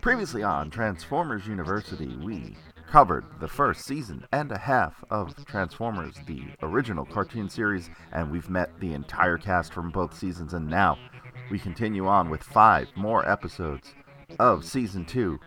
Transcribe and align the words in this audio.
Previously 0.00 0.42
on 0.42 0.70
Transformers 0.70 1.46
University, 1.46 2.16
we 2.16 2.56
covered 2.86 3.24
the 3.40 3.48
first 3.48 3.84
season 3.84 4.24
and 4.32 4.52
a 4.52 4.58
half 4.58 5.02
of 5.10 5.34
Transformers, 5.46 6.14
the 6.26 6.42
original 6.62 7.04
cartoon 7.04 7.48
series, 7.48 7.90
and 8.12 8.30
we've 8.30 8.50
met 8.50 8.70
the 8.80 8.92
entire 8.92 9.38
cast 9.38 9.72
from 9.72 9.90
both 9.90 10.16
seasons. 10.16 10.52
And 10.54 10.68
now 10.68 10.98
we 11.50 11.58
continue 11.58 12.06
on 12.06 12.30
with 12.30 12.42
five 12.42 12.88
more 12.96 13.28
episodes 13.28 13.94
of 14.38 14.64
season 14.64 15.04
two. 15.04 15.40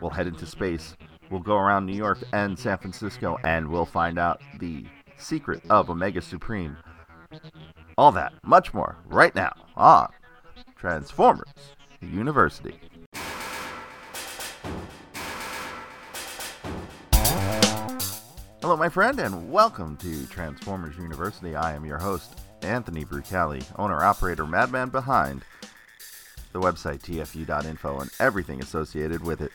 We'll 0.00 0.10
head 0.10 0.26
into 0.26 0.46
space, 0.46 0.96
we'll 1.30 1.40
go 1.40 1.56
around 1.56 1.86
New 1.86 1.96
York 1.96 2.18
and 2.32 2.58
San 2.58 2.78
Francisco, 2.78 3.38
and 3.42 3.68
we'll 3.68 3.86
find 3.86 4.18
out 4.18 4.40
the 4.60 4.84
secret 5.16 5.62
of 5.70 5.90
Omega 5.90 6.20
Supreme. 6.20 6.76
All 7.96 8.12
that, 8.12 8.34
much 8.44 8.74
more, 8.74 8.98
right 9.06 9.34
now 9.34 9.52
on 9.76 10.10
Transformers 10.76 11.48
University. 12.04 12.78
Hello, 18.60 18.76
my 18.76 18.88
friend, 18.88 19.20
and 19.20 19.50
welcome 19.50 19.96
to 19.98 20.26
Transformers 20.26 20.96
University. 20.96 21.54
I 21.54 21.74
am 21.74 21.84
your 21.84 21.98
host, 21.98 22.40
Anthony 22.62 23.04
Brucali, 23.04 23.62
owner 23.76 24.02
operator, 24.02 24.46
madman 24.46 24.88
behind 24.88 25.44
the 26.52 26.60
website 26.60 27.02
tfu.info 27.02 28.00
and 28.00 28.10
everything 28.20 28.62
associated 28.62 29.22
with 29.22 29.40
it. 29.40 29.52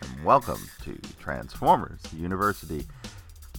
And 0.00 0.24
welcome 0.24 0.68
to 0.82 0.98
Transformers 1.20 2.00
University. 2.12 2.86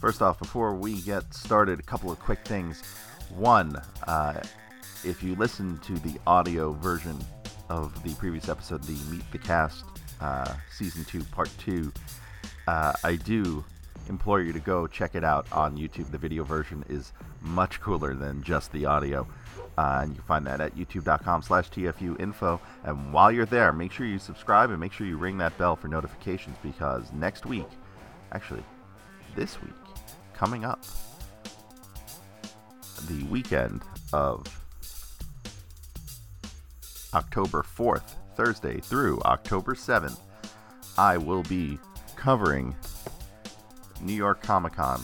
First 0.02 0.22
off, 0.22 0.40
before 0.40 0.76
we 0.76 1.02
get 1.02 1.34
started, 1.34 1.80
a 1.80 1.84
couple 1.84 2.12
of 2.12 2.20
quick 2.20 2.44
things. 2.46 2.84
One, 3.30 3.82
uh, 4.08 4.42
if 5.04 5.24
you 5.24 5.36
listen 5.36 5.78
to 5.80 5.94
the 6.00 6.20
audio 6.26 6.74
version 6.74 7.18
of 7.70 8.02
the 8.04 8.14
previous 8.16 8.50
episode, 8.50 8.84
the 8.84 9.12
Meet 9.12 9.30
the 9.32 9.38
Cast 9.38 9.86
uh, 10.22 10.54
Season 10.72 11.06
2, 11.06 11.24
Part 11.26 11.50
2, 11.60 11.92
uh, 12.68 12.94
I 13.04 13.16
do 13.16 13.64
implore 14.10 14.42
you 14.42 14.54
to 14.54 14.60
go 14.60 14.88
check 14.88 15.16
it 15.16 15.24
out 15.24 15.48
on 15.52 15.78
YouTube. 15.78 16.12
The 16.12 16.18
video 16.18 16.44
version 16.44 16.84
is 16.90 17.14
much 17.42 17.82
cooler 17.82 18.14
than 18.14 18.42
just 18.42 18.72
the 18.72 18.86
audio. 18.86 19.28
Uh, 19.78 20.00
and 20.02 20.12
you 20.12 20.16
can 20.16 20.26
find 20.26 20.48
that 20.48 20.60
at 20.60 20.76
youtube.com 20.76 21.44
slash 21.44 21.70
TFU 21.70 22.20
info. 22.20 22.60
And 22.84 23.14
while 23.14 23.32
you're 23.32 23.46
there, 23.46 23.72
make 23.72 23.92
sure 23.92 24.08
you 24.08 24.18
subscribe 24.18 24.72
and 24.72 24.80
make 24.80 24.92
sure 24.92 25.06
you 25.06 25.18
ring 25.18 25.38
that 25.38 25.56
bell 25.58 25.76
for 25.76 25.88
notifications 25.88 26.58
because 26.64 27.12
next 27.14 27.46
week, 27.46 27.68
actually, 28.32 28.64
this 29.36 29.62
week, 29.62 29.74
coming 30.34 30.66
up, 30.66 30.84
the 33.08 33.24
weekend 33.26 33.84
of 34.14 34.57
October 37.14 37.64
4th, 37.64 38.16
Thursday 38.36 38.80
through 38.80 39.20
October 39.22 39.74
7th, 39.74 40.20
I 40.98 41.18
will 41.18 41.44
be 41.44 41.80
covering 42.16 42.76
New 44.02 44.14
York 44.14 44.42
Comic 44.42 44.74
Con 44.74 45.04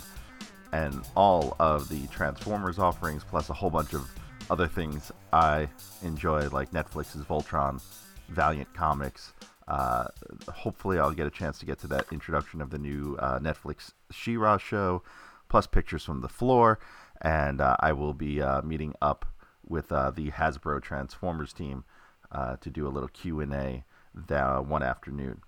and 0.71 1.03
all 1.15 1.55
of 1.59 1.87
the 1.89 2.07
Transformers 2.07 2.79
offerings, 2.79 3.23
plus 3.23 3.49
a 3.49 3.53
whole 3.53 3.69
bunch 3.69 3.93
of 3.93 4.09
other 4.49 4.67
things 4.67 5.11
I 5.31 5.69
enjoy, 6.01 6.49
like 6.49 6.71
Netflix's 6.71 7.23
Voltron, 7.23 7.81
Valiant 8.29 8.73
Comics. 8.73 9.33
Uh, 9.67 10.05
hopefully, 10.51 10.99
I'll 10.99 11.11
get 11.11 11.27
a 11.27 11.31
chance 11.31 11.59
to 11.59 11.65
get 11.65 11.79
to 11.79 11.87
that 11.87 12.07
introduction 12.11 12.59
of 12.59 12.71
the 12.71 12.79
new 12.79 13.15
uh, 13.19 13.39
Netflix 13.39 13.93
She-Ra 14.11 14.57
show, 14.57 15.03
plus 15.47 15.67
pictures 15.67 16.03
from 16.03 16.21
the 16.21 16.27
floor, 16.27 16.79
and 17.21 17.61
uh, 17.61 17.77
I 17.79 17.93
will 17.93 18.13
be 18.13 18.41
uh, 18.41 18.61
meeting 18.63 18.93
up 19.01 19.25
with 19.65 19.91
uh, 19.91 20.11
the 20.11 20.31
Hasbro 20.31 20.81
Transformers 20.81 21.53
team 21.53 21.85
uh, 22.33 22.57
to 22.57 22.69
do 22.69 22.87
a 22.87 22.89
little 22.89 23.09
Q 23.09 23.39
and 23.39 23.53
A 23.53 23.85
that 24.13 24.65
one 24.65 24.83
afternoon. 24.83 25.41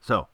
So, 0.00 0.28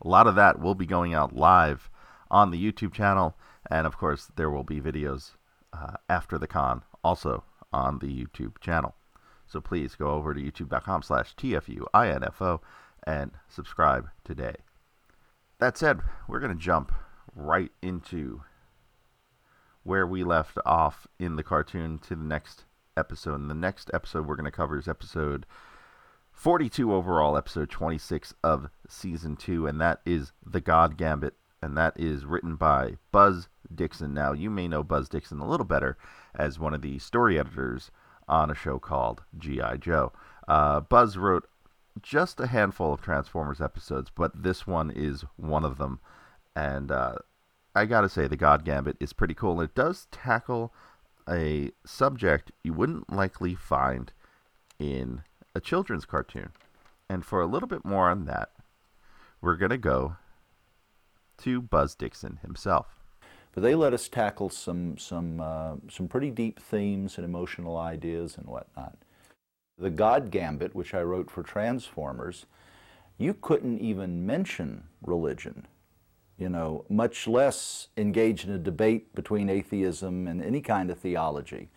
a 0.00 0.08
lot 0.08 0.26
of 0.26 0.34
that 0.36 0.60
will 0.60 0.74
be 0.74 0.86
going 0.86 1.14
out 1.14 1.34
live 1.34 1.90
on 2.30 2.50
the 2.50 2.72
YouTube 2.72 2.92
channel, 2.92 3.36
and 3.70 3.86
of 3.86 3.96
course, 3.96 4.30
there 4.36 4.50
will 4.50 4.64
be 4.64 4.80
videos 4.80 5.32
uh, 5.72 5.94
after 6.08 6.38
the 6.38 6.46
con 6.46 6.82
also 7.04 7.44
on 7.72 7.98
the 7.98 8.06
YouTube 8.06 8.58
channel. 8.60 8.94
So 9.46 9.60
please 9.60 9.94
go 9.94 10.10
over 10.10 10.34
to 10.34 10.40
youtube.com 10.40 11.02
slash 11.02 11.34
TFUINFO 11.36 12.60
and 13.06 13.30
subscribe 13.48 14.08
today. 14.24 14.56
That 15.58 15.78
said, 15.78 16.00
we're 16.28 16.40
going 16.40 16.56
to 16.56 16.62
jump 16.62 16.92
right 17.34 17.72
into 17.80 18.42
where 19.82 20.06
we 20.06 20.22
left 20.22 20.58
off 20.66 21.06
in 21.18 21.36
the 21.36 21.42
cartoon 21.42 21.98
to 22.00 22.14
the 22.14 22.24
next 22.24 22.64
episode. 22.98 23.40
And 23.40 23.50
the 23.50 23.54
next 23.54 23.90
episode 23.94 24.26
we're 24.26 24.36
going 24.36 24.44
to 24.44 24.50
cover 24.50 24.76
is 24.76 24.88
episode 24.88 25.46
42 26.32 26.92
overall, 26.94 27.36
episode 27.36 27.70
26 27.70 28.34
of 28.44 28.68
season 28.88 29.36
2, 29.36 29.66
and 29.66 29.80
that 29.80 30.00
is 30.04 30.32
The 30.44 30.60
God 30.60 30.96
Gambit, 30.96 31.34
and 31.60 31.76
that 31.76 31.98
is 31.98 32.24
written 32.24 32.54
by 32.54 32.96
Buzz 33.10 33.48
Dixon. 33.74 34.14
Now, 34.14 34.32
you 34.32 34.48
may 34.48 34.68
know 34.68 34.84
Buzz 34.84 35.08
Dixon 35.08 35.40
a 35.40 35.48
little 35.48 35.66
better 35.66 35.98
as 36.34 36.58
one 36.58 36.74
of 36.74 36.82
the 36.82 36.98
story 37.00 37.38
editors 37.38 37.90
on 38.28 38.50
a 38.50 38.54
show 38.54 38.78
called 38.78 39.22
G.I. 39.36 39.78
Joe. 39.78 40.12
Uh, 40.46 40.80
Buzz 40.80 41.16
wrote 41.16 41.48
just 42.02 42.38
a 42.38 42.46
handful 42.46 42.92
of 42.92 43.02
Transformers 43.02 43.60
episodes, 43.60 44.10
but 44.14 44.42
this 44.42 44.66
one 44.66 44.90
is 44.90 45.24
one 45.36 45.64
of 45.64 45.78
them. 45.78 45.98
And 46.54 46.92
uh, 46.92 47.16
I 47.74 47.86
gotta 47.86 48.08
say, 48.08 48.26
The 48.26 48.36
God 48.36 48.64
Gambit 48.64 48.96
is 49.00 49.12
pretty 49.12 49.34
cool. 49.34 49.60
It 49.60 49.74
does 49.74 50.06
tackle 50.12 50.72
a 51.28 51.70
subject 51.84 52.52
you 52.62 52.72
wouldn't 52.72 53.12
likely 53.12 53.54
find 53.54 54.12
in 54.78 55.22
a 55.54 55.60
children's 55.60 56.04
cartoon. 56.04 56.50
And 57.08 57.24
for 57.24 57.40
a 57.40 57.46
little 57.46 57.68
bit 57.68 57.84
more 57.84 58.08
on 58.08 58.24
that, 58.26 58.50
we're 59.40 59.56
going 59.56 59.70
to 59.70 59.78
go 59.78 60.16
to 61.38 61.62
Buzz 61.62 61.94
Dixon 61.94 62.38
himself. 62.42 62.96
But 63.52 63.62
they 63.62 63.74
let 63.74 63.94
us 63.94 64.08
tackle 64.08 64.50
some, 64.50 64.98
some, 64.98 65.40
uh, 65.40 65.76
some 65.90 66.08
pretty 66.08 66.30
deep 66.30 66.60
themes 66.60 67.16
and 67.16 67.24
emotional 67.24 67.76
ideas 67.76 68.36
and 68.36 68.46
whatnot. 68.46 68.96
The 69.78 69.90
God 69.90 70.30
Gambit, 70.30 70.74
which 70.74 70.92
I 70.92 71.02
wrote 71.02 71.30
for 71.30 71.42
Transformers, 71.42 72.46
you 73.16 73.34
couldn't 73.34 73.78
even 73.80 74.26
mention 74.26 74.84
religion, 75.02 75.66
you 76.38 76.48
know, 76.48 76.84
much 76.88 77.26
less 77.26 77.88
engage 77.96 78.44
in 78.44 78.50
a 78.50 78.58
debate 78.58 79.14
between 79.14 79.48
atheism 79.48 80.26
and 80.28 80.42
any 80.42 80.60
kind 80.60 80.90
of 80.90 80.98
theology. 80.98 81.68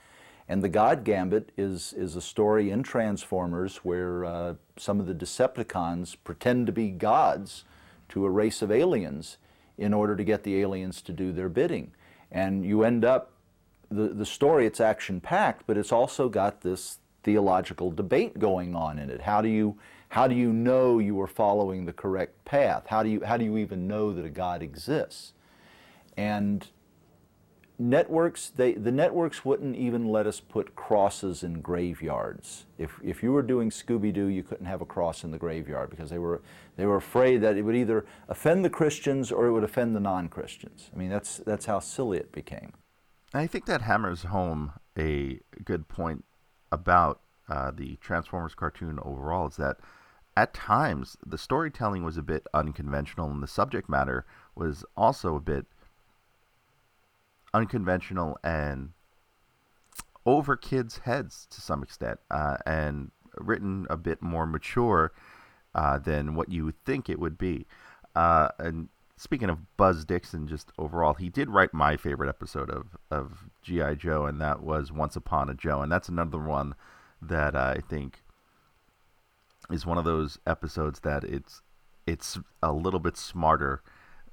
And 0.47 0.61
the 0.61 0.69
God 0.69 1.03
Gambit 1.03 1.51
is, 1.57 1.93
is 1.93 2.15
a 2.15 2.21
story 2.21 2.69
in 2.69 2.83
Transformers 2.83 3.77
where 3.77 4.25
uh, 4.25 4.55
some 4.77 4.99
of 4.99 5.07
the 5.07 5.15
Decepticons 5.15 6.15
pretend 6.23 6.67
to 6.67 6.73
be 6.73 6.89
gods 6.89 7.63
to 8.09 8.25
a 8.25 8.29
race 8.29 8.61
of 8.61 8.71
aliens 8.71 9.37
in 9.77 9.93
order 9.93 10.15
to 10.15 10.23
get 10.23 10.43
the 10.43 10.59
aliens 10.61 11.01
to 11.03 11.13
do 11.13 11.31
their 11.31 11.49
bidding. 11.49 11.91
And 12.31 12.65
you 12.65 12.83
end 12.83 13.03
up, 13.05 13.31
the, 13.89 14.09
the 14.09 14.25
story, 14.25 14.65
it's 14.65 14.79
action 14.79 15.21
packed, 15.21 15.65
but 15.65 15.77
it's 15.77 15.91
also 15.91 16.29
got 16.29 16.61
this 16.61 16.99
theological 17.23 17.91
debate 17.91 18.37
going 18.37 18.75
on 18.75 18.99
in 18.99 19.09
it. 19.09 19.21
How 19.21 19.41
do 19.41 19.49
you, 19.49 19.77
how 20.11 20.27
do 20.27 20.35
you 20.35 20.51
know 20.51 20.99
you 20.99 21.21
are 21.21 21.27
following 21.27 21.85
the 21.85 21.93
correct 21.93 22.43
path? 22.43 22.83
How 22.87 23.01
do 23.01 23.07
you, 23.07 23.21
how 23.25 23.37
do 23.37 23.45
you 23.45 23.55
even 23.55 23.87
know 23.87 24.11
that 24.11 24.25
a 24.25 24.29
God 24.29 24.61
exists? 24.61 25.31
And 26.17 26.67
networks, 27.79 28.49
they, 28.49 28.73
the 28.73 28.91
networks 28.91 29.45
wouldn't 29.45 29.77
even 29.77 30.09
let 30.09 30.27
us 30.27 30.41
put 30.41 30.75
crosses 30.75 31.43
in 31.43 31.61
graveyards. 31.61 32.65
If, 32.77 32.99
if 33.01 33.23
you 33.23 33.31
were 33.31 33.41
doing 33.41 33.69
Scooby-Doo, 33.69 34.25
you 34.25 34.43
couldn't 34.43 34.65
have 34.65 34.81
a 34.81 34.85
cross 34.85 35.23
in 35.23 35.31
the 35.31 35.37
graveyard 35.37 35.89
because 35.89 36.09
they 36.09 36.19
were, 36.19 36.41
they 36.75 36.85
were 36.85 36.97
afraid 36.97 37.37
that 37.37 37.55
it 37.55 37.61
would 37.61 37.77
either 37.77 38.05
offend 38.27 38.65
the 38.65 38.69
Christians 38.69 39.31
or 39.31 39.45
it 39.45 39.53
would 39.53 39.63
offend 39.63 39.95
the 39.95 40.01
non-Christians. 40.01 40.89
I 40.93 40.97
mean, 40.97 41.09
that's, 41.09 41.37
that's 41.37 41.67
how 41.67 41.79
silly 41.79 42.17
it 42.17 42.33
became. 42.33 42.73
I 43.33 43.47
think 43.47 43.65
that 43.67 43.83
hammers 43.83 44.23
home 44.23 44.73
a 44.99 45.39
good 45.63 45.87
point 45.87 46.25
about 46.69 47.21
uh, 47.47 47.71
the 47.71 47.95
Transformers 48.01 48.55
cartoon 48.55 48.99
overall 49.01 49.47
is 49.47 49.55
that 49.55 49.77
at 50.37 50.53
times 50.53 51.17
the 51.25 51.37
storytelling 51.37 52.03
was 52.03 52.17
a 52.17 52.21
bit 52.21 52.47
unconventional 52.53 53.29
and 53.29 53.43
the 53.43 53.47
subject 53.47 53.89
matter 53.89 54.25
was 54.55 54.85
also 54.95 55.35
a 55.35 55.41
bit 55.41 55.65
unconventional 57.53 58.37
and 58.43 58.91
over 60.25 60.55
kids' 60.55 60.99
heads 60.99 61.47
to 61.49 61.61
some 61.61 61.83
extent, 61.83 62.19
uh, 62.29 62.57
and 62.65 63.11
written 63.37 63.87
a 63.89 63.97
bit 63.97 64.21
more 64.21 64.45
mature 64.45 65.11
uh, 65.73 65.97
than 65.97 66.35
what 66.35 66.51
you 66.51 66.65
would 66.65 66.83
think 66.85 67.09
it 67.09 67.19
would 67.19 67.37
be. 67.37 67.65
Uh, 68.15 68.49
and 68.59 68.89
speaking 69.17 69.49
of 69.49 69.77
Buzz 69.77 70.05
Dixon, 70.05 70.47
just 70.47 70.71
overall, 70.77 71.13
he 71.13 71.29
did 71.29 71.49
write 71.49 71.73
my 71.73 71.97
favorite 71.97 72.29
episode 72.29 72.69
of 72.69 72.97
of 73.09 73.49
GI 73.61 73.95
Joe, 73.97 74.25
and 74.25 74.39
that 74.41 74.61
was 74.61 74.91
Once 74.91 75.15
Upon 75.15 75.49
a 75.49 75.53
Joe, 75.53 75.81
and 75.81 75.91
that's 75.91 76.09
another 76.09 76.39
one 76.39 76.75
that 77.21 77.55
I 77.55 77.79
think 77.87 78.23
is 79.71 79.85
one 79.85 79.97
of 79.97 80.05
those 80.05 80.39
episodes 80.45 81.01
that 81.01 81.23
it's 81.23 81.61
it's 82.07 82.39
a 82.61 82.71
little 82.73 82.99
bit 82.99 83.17
smarter 83.17 83.81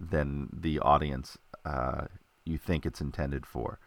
than 0.01 0.49
the 0.53 0.79
audience 0.79 1.39
uh, 1.65 2.07
you 2.45 2.59
think 2.59 2.87
it's 2.87 3.01
intended 3.01 3.47
for. 3.47 3.79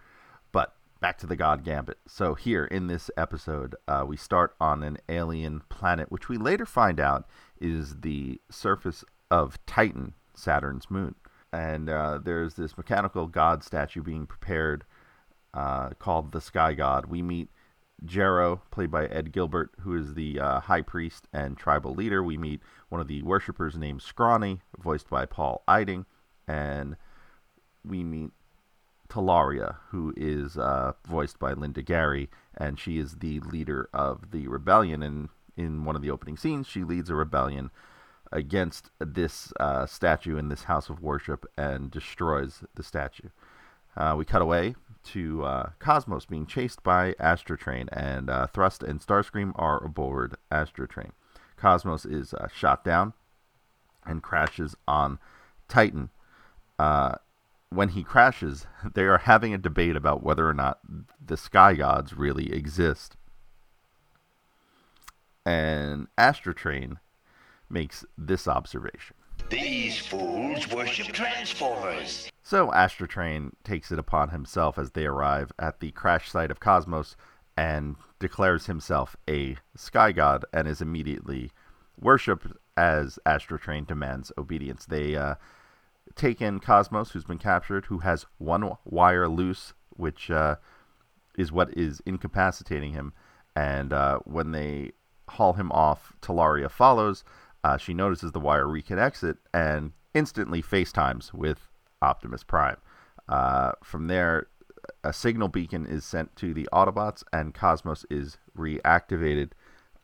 But 0.51 0.74
back 1.00 1.18
to 1.19 1.27
the 1.27 1.36
God 1.36 1.63
Gambit. 1.63 1.98
So, 2.07 2.36
here 2.36 2.65
in 2.65 2.88
this 2.88 3.09
episode, 3.18 3.75
uh, 3.88 4.06
we 4.07 4.18
start 4.18 4.56
on 4.62 4.83
an 4.83 4.98
alien 5.09 5.62
planet, 5.69 6.12
which 6.12 6.30
we 6.30 6.38
later 6.38 6.65
find 6.65 7.00
out 7.00 7.27
is 7.59 8.01
the 8.01 8.39
surface 8.50 9.03
of 9.30 9.57
Titan, 9.65 10.13
Saturn's 10.33 10.89
moon. 10.89 11.15
And 11.51 11.89
uh, 11.89 12.19
there's 12.24 12.53
this 12.53 12.77
mechanical 12.77 13.27
god 13.27 13.63
statue 13.63 14.01
being 14.01 14.25
prepared 14.25 14.86
uh, 15.53 15.89
called 16.00 16.31
the 16.31 16.39
Sky 16.39 16.74
God. 16.74 17.07
We 17.07 17.21
meet 17.21 17.50
Jero, 18.06 18.62
played 18.71 18.89
by 18.89 19.06
Ed 19.06 19.31
Gilbert, 19.31 19.71
who 19.81 19.95
is 19.95 20.15
the 20.15 20.39
uh, 20.39 20.59
high 20.62 20.81
priest 20.81 21.27
and 21.31 21.57
tribal 21.57 21.94
leader. 21.94 22.24
We 22.24 22.38
meet 22.38 22.62
one 22.89 23.01
of 23.01 23.07
the 23.07 23.21
worshippers 23.21 23.77
named 23.77 24.01
Scrawny, 24.01 24.62
voiced 24.80 25.09
by 25.09 25.25
Paul 25.25 25.63
Eiding. 25.68 26.06
And 26.48 26.98
we 27.86 28.03
meet 28.03 28.31
Talaria, 29.07 29.77
who 29.89 30.13
is 30.18 30.57
uh, 30.57 30.94
voiced 31.07 31.38
by 31.38 31.53
Linda 31.53 31.81
Gary, 31.81 32.30
and 32.57 32.80
she 32.80 32.98
is 32.98 33.15
the 33.15 33.39
leader 33.42 33.89
of 33.94 34.31
the 34.31 34.48
rebellion. 34.48 35.03
And 35.03 35.30
in 35.56 35.86
one 35.86 35.95
of 35.95 36.01
the 36.01 36.12
opening 36.12 36.38
scenes, 36.38 36.68
she 36.68 36.83
leads 36.83 37.09
a 37.09 37.15
rebellion 37.15 37.69
against 38.31 38.89
this 39.00 39.53
uh, 39.59 39.86
statue 39.86 40.38
in 40.38 40.50
this 40.50 40.63
house 40.63 40.89
of 40.89 41.01
worship 41.01 41.45
and 41.57 41.92
destroys 41.92 42.63
the 42.75 42.83
statue. 42.83 43.30
Uh, 43.95 44.15
we 44.18 44.25
cut 44.25 44.42
away 44.42 44.74
to 45.03 45.44
uh, 45.44 45.69
Cosmos 45.80 46.25
being 46.25 46.45
chased 46.45 46.83
by 46.83 47.13
Astrotrain, 47.13 47.88
and 47.92 48.30
uh, 48.30 48.48
Thrust 48.48 48.83
and 48.83 49.00
Starscream 49.00 49.51
are 49.56 49.83
aboard 49.83 50.36
Astrotrain. 50.51 51.12
Cosmos 51.57 52.06
is 52.06 52.33
uh, 52.33 52.48
shot 52.53 52.83
down 52.83 53.13
and 54.06 54.24
crashes 54.24 54.75
on 54.88 55.19
Titan. 55.68 56.09
Uh, 56.80 57.15
when 57.69 57.89
he 57.89 58.03
crashes, 58.03 58.68
they 58.94 59.03
are 59.03 59.19
having 59.19 59.53
a 59.53 59.57
debate 59.57 59.95
about 59.95 60.24
whether 60.24 60.48
or 60.48 60.53
not 60.53 60.80
the 61.24 61.38
sky 61.38 61.74
gods 61.74 62.13
really 62.13 62.51
exist. 62.51 63.15
And 65.45 66.07
Astrotrain 66.18 66.98
makes 67.69 68.06
this 68.18 68.48
observation. 68.48 69.15
These 69.49 69.97
fools 69.99 70.67
worship 70.69 71.07
Transformers. 71.07 72.29
So 72.43 72.67
Astrotrain 72.71 73.51
takes 73.63 73.91
it 73.91 73.99
upon 73.99 74.29
himself 74.29 74.77
as 74.77 74.91
they 74.91 75.05
arrive 75.05 75.51
at 75.57 75.79
the 75.79 75.91
crash 75.91 76.29
site 76.29 76.51
of 76.51 76.59
Cosmos 76.59 77.15
and 77.57 77.95
declares 78.19 78.65
himself 78.65 79.15
a 79.29 79.57
sky 79.75 80.11
god 80.11 80.45
and 80.53 80.67
is 80.67 80.81
immediately 80.81 81.51
worshipped 81.99 82.47
as 82.75 83.19
Astrotrain 83.25 83.85
demands 83.85 84.31
obedience. 84.38 84.85
They 84.85 85.15
uh, 85.15 85.35
take 86.15 86.41
in 86.41 86.59
Cosmos, 86.59 87.11
who's 87.11 87.25
been 87.25 87.38
captured, 87.38 87.85
who 87.85 87.99
has 87.99 88.25
one 88.38 88.71
wire 88.85 89.27
loose, 89.27 89.73
which 89.89 90.31
uh, 90.31 90.55
is 91.38 91.51
what 91.51 91.77
is 91.77 92.01
incapacitating 92.05 92.93
him. 92.93 93.13
And 93.55 93.93
uh, 93.93 94.19
when 94.25 94.51
they 94.51 94.91
haul 95.27 95.53
him 95.53 95.71
off, 95.71 96.13
Talaria 96.21 96.69
follows. 96.69 97.23
Uh, 97.63 97.77
she 97.77 97.93
notices 97.93 98.31
the 98.31 98.39
wire 98.39 98.65
reconnects 98.65 99.23
it 99.23 99.37
and 99.53 99.91
instantly 100.13 100.61
FaceTimes 100.61 101.33
with 101.33 101.69
Optimus 102.01 102.43
Prime. 102.43 102.77
Uh, 103.29 103.73
from 103.83 104.07
there, 104.07 104.47
a 105.03 105.13
signal 105.13 105.47
beacon 105.47 105.85
is 105.85 106.03
sent 106.03 106.35
to 106.37 106.53
the 106.53 106.67
Autobots, 106.73 107.23
and 107.31 107.53
Cosmos 107.53 108.05
is 108.09 108.37
reactivated, 108.57 109.51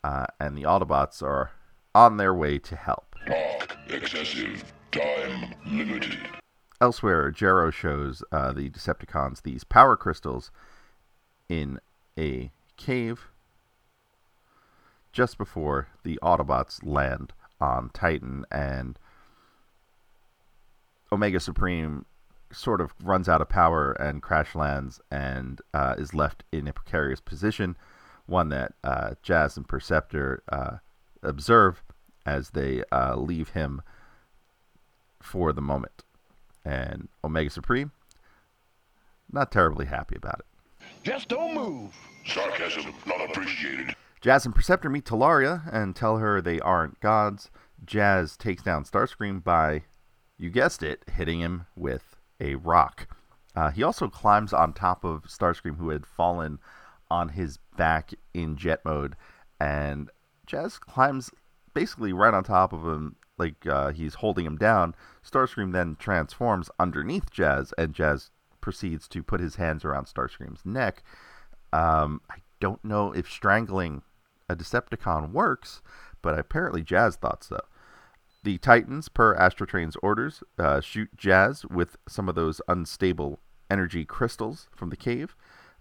uh, 0.03 0.27
and 0.39 0.57
the 0.57 0.63
Autobots 0.63 1.21
are 1.23 1.51
on 1.95 2.17
their 2.17 2.33
way 2.33 2.59
to 2.59 2.75
help. 2.75 3.15
Talk 3.25 3.77
excessive. 3.89 4.71
Time 4.91 5.53
limited. 5.65 6.17
Elsewhere, 6.79 7.31
Jero 7.31 7.73
shows 7.73 8.23
uh, 8.31 8.53
the 8.53 8.69
Decepticons 8.69 9.41
these 9.41 9.63
power 9.63 9.97
crystals 9.97 10.51
in 11.49 11.79
a 12.17 12.51
cave 12.77 13.29
just 15.11 15.37
before 15.37 15.87
the 16.03 16.19
Autobots 16.21 16.85
land 16.85 17.33
on 17.59 17.89
Titan, 17.93 18.45
and 18.51 18.97
Omega 21.11 21.39
Supreme 21.39 22.05
sort 22.51 22.81
of 22.81 22.93
runs 23.03 23.27
out 23.27 23.41
of 23.41 23.49
power 23.49 23.91
and 23.93 24.21
crash 24.21 24.55
lands 24.55 25.01
and 25.11 25.61
uh, 25.73 25.95
is 25.97 26.13
left 26.13 26.43
in 26.51 26.67
a 26.67 26.73
precarious 26.73 27.19
position, 27.19 27.75
one 28.25 28.49
that 28.49 28.73
uh, 28.83 29.11
Jazz 29.21 29.57
and 29.57 29.67
Perceptor 29.67 30.43
uh, 30.49 30.77
observe 31.23 31.83
as 32.25 32.51
they 32.51 32.83
uh, 32.91 33.15
leave 33.15 33.49
him 33.49 33.81
for 35.21 35.53
the 35.53 35.61
moment. 35.61 36.03
And 36.63 37.07
Omega 37.23 37.49
Supreme, 37.49 37.91
not 39.31 39.51
terribly 39.51 39.85
happy 39.85 40.15
about 40.15 40.39
it. 40.39 40.45
Just 41.03 41.29
don't 41.29 41.53
move. 41.53 41.93
Sarcasm 42.25 42.93
not 43.05 43.29
appreciated. 43.29 43.95
Jazz 44.27 44.45
and 44.45 44.53
Perceptor 44.53 44.89
meet 44.89 45.05
Talaria 45.05 45.61
and 45.71 45.95
tell 45.95 46.17
her 46.17 46.41
they 46.41 46.59
aren't 46.59 46.99
gods. 46.99 47.49
Jazz 47.85 48.35
takes 48.35 48.61
down 48.61 48.83
Starscream 48.83 49.41
by, 49.41 49.83
you 50.37 50.49
guessed 50.49 50.83
it, 50.83 51.05
hitting 51.09 51.39
him 51.39 51.65
with 51.77 52.17
a 52.41 52.55
rock. 52.55 53.07
Uh, 53.55 53.71
he 53.71 53.83
also 53.83 54.09
climbs 54.09 54.51
on 54.51 54.73
top 54.73 55.05
of 55.05 55.23
Starscream, 55.27 55.77
who 55.77 55.91
had 55.91 56.05
fallen 56.05 56.59
on 57.09 57.29
his 57.29 57.57
back 57.77 58.11
in 58.33 58.57
jet 58.57 58.83
mode, 58.83 59.15
and 59.61 60.09
Jazz 60.45 60.77
climbs 60.77 61.31
basically 61.73 62.11
right 62.11 62.33
on 62.33 62.43
top 62.43 62.73
of 62.73 62.85
him, 62.85 63.15
like 63.37 63.65
uh, 63.65 63.93
he's 63.93 64.15
holding 64.15 64.45
him 64.45 64.57
down. 64.57 64.93
Starscream 65.25 65.71
then 65.71 65.95
transforms 65.97 66.69
underneath 66.77 67.31
Jazz, 67.31 67.73
and 67.77 67.93
Jazz 67.93 68.29
proceeds 68.59 69.07
to 69.07 69.23
put 69.23 69.39
his 69.39 69.55
hands 69.55 69.85
around 69.85 70.07
Starscream's 70.07 70.65
neck. 70.65 71.01
Um, 71.71 72.19
I 72.29 72.39
don't 72.59 72.83
know 72.83 73.13
if 73.13 73.31
strangling 73.31 74.01
a 74.49 74.55
Decepticon 74.55 75.31
works, 75.31 75.81
but 76.21 76.37
apparently 76.37 76.83
Jazz 76.83 77.15
thought 77.15 77.43
so. 77.43 77.59
The 78.43 78.57
Titans, 78.57 79.09
per 79.09 79.35
Astrotrain's 79.35 79.97
orders, 80.01 80.43
uh, 80.57 80.79
shoot 80.79 81.09
Jazz 81.17 81.65
with 81.65 81.97
some 82.07 82.29
of 82.29 82.35
those 82.35 82.61
unstable 82.67 83.39
energy 83.69 84.05
crystals 84.05 84.69
from 84.75 84.89
the 84.89 84.95
cave. 84.95 85.35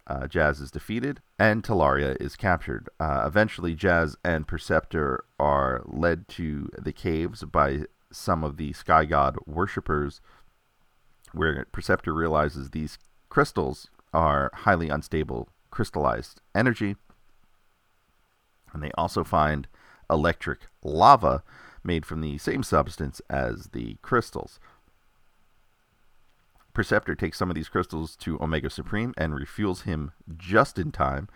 Uh, 0.08 0.26
Jazz 0.26 0.60
is 0.60 0.70
defeated, 0.70 1.20
and 1.38 1.62
Talaria 1.62 2.20
is 2.20 2.36
captured. 2.36 2.88
Uh, 3.00 3.24
eventually, 3.26 3.74
Jazz 3.74 4.16
and 4.24 4.46
Perceptor 4.46 5.24
are 5.38 5.82
led 5.84 6.28
to 6.28 6.70
the 6.78 6.92
caves 6.92 7.44
by 7.44 7.82
some 8.12 8.44
of 8.44 8.56
the 8.56 8.72
Sky 8.72 9.04
God 9.04 9.36
worshippers, 9.46 10.20
where 11.32 11.66
Perceptor 11.72 12.12
realizes 12.12 12.70
these 12.70 12.98
crystals 13.28 13.88
are 14.12 14.50
highly 14.54 14.88
unstable 14.88 15.48
crystallized 15.70 16.40
energy. 16.54 16.96
And 18.72 18.82
they 18.82 18.90
also 18.96 19.24
find 19.24 19.68
electric 20.10 20.60
lava 20.82 21.42
made 21.82 22.04
from 22.04 22.20
the 22.20 22.38
same 22.38 22.62
substance 22.62 23.20
as 23.30 23.68
the 23.72 23.96
crystals. 24.02 24.58
Perceptor 26.74 27.14
takes 27.14 27.38
some 27.38 27.48
of 27.48 27.54
these 27.54 27.70
crystals 27.70 28.16
to 28.16 28.38
Omega 28.40 28.68
Supreme 28.68 29.14
and 29.16 29.32
refuels 29.32 29.84
him 29.84 30.12
just 30.36 30.78
in 30.78 30.92
time. 30.92 31.28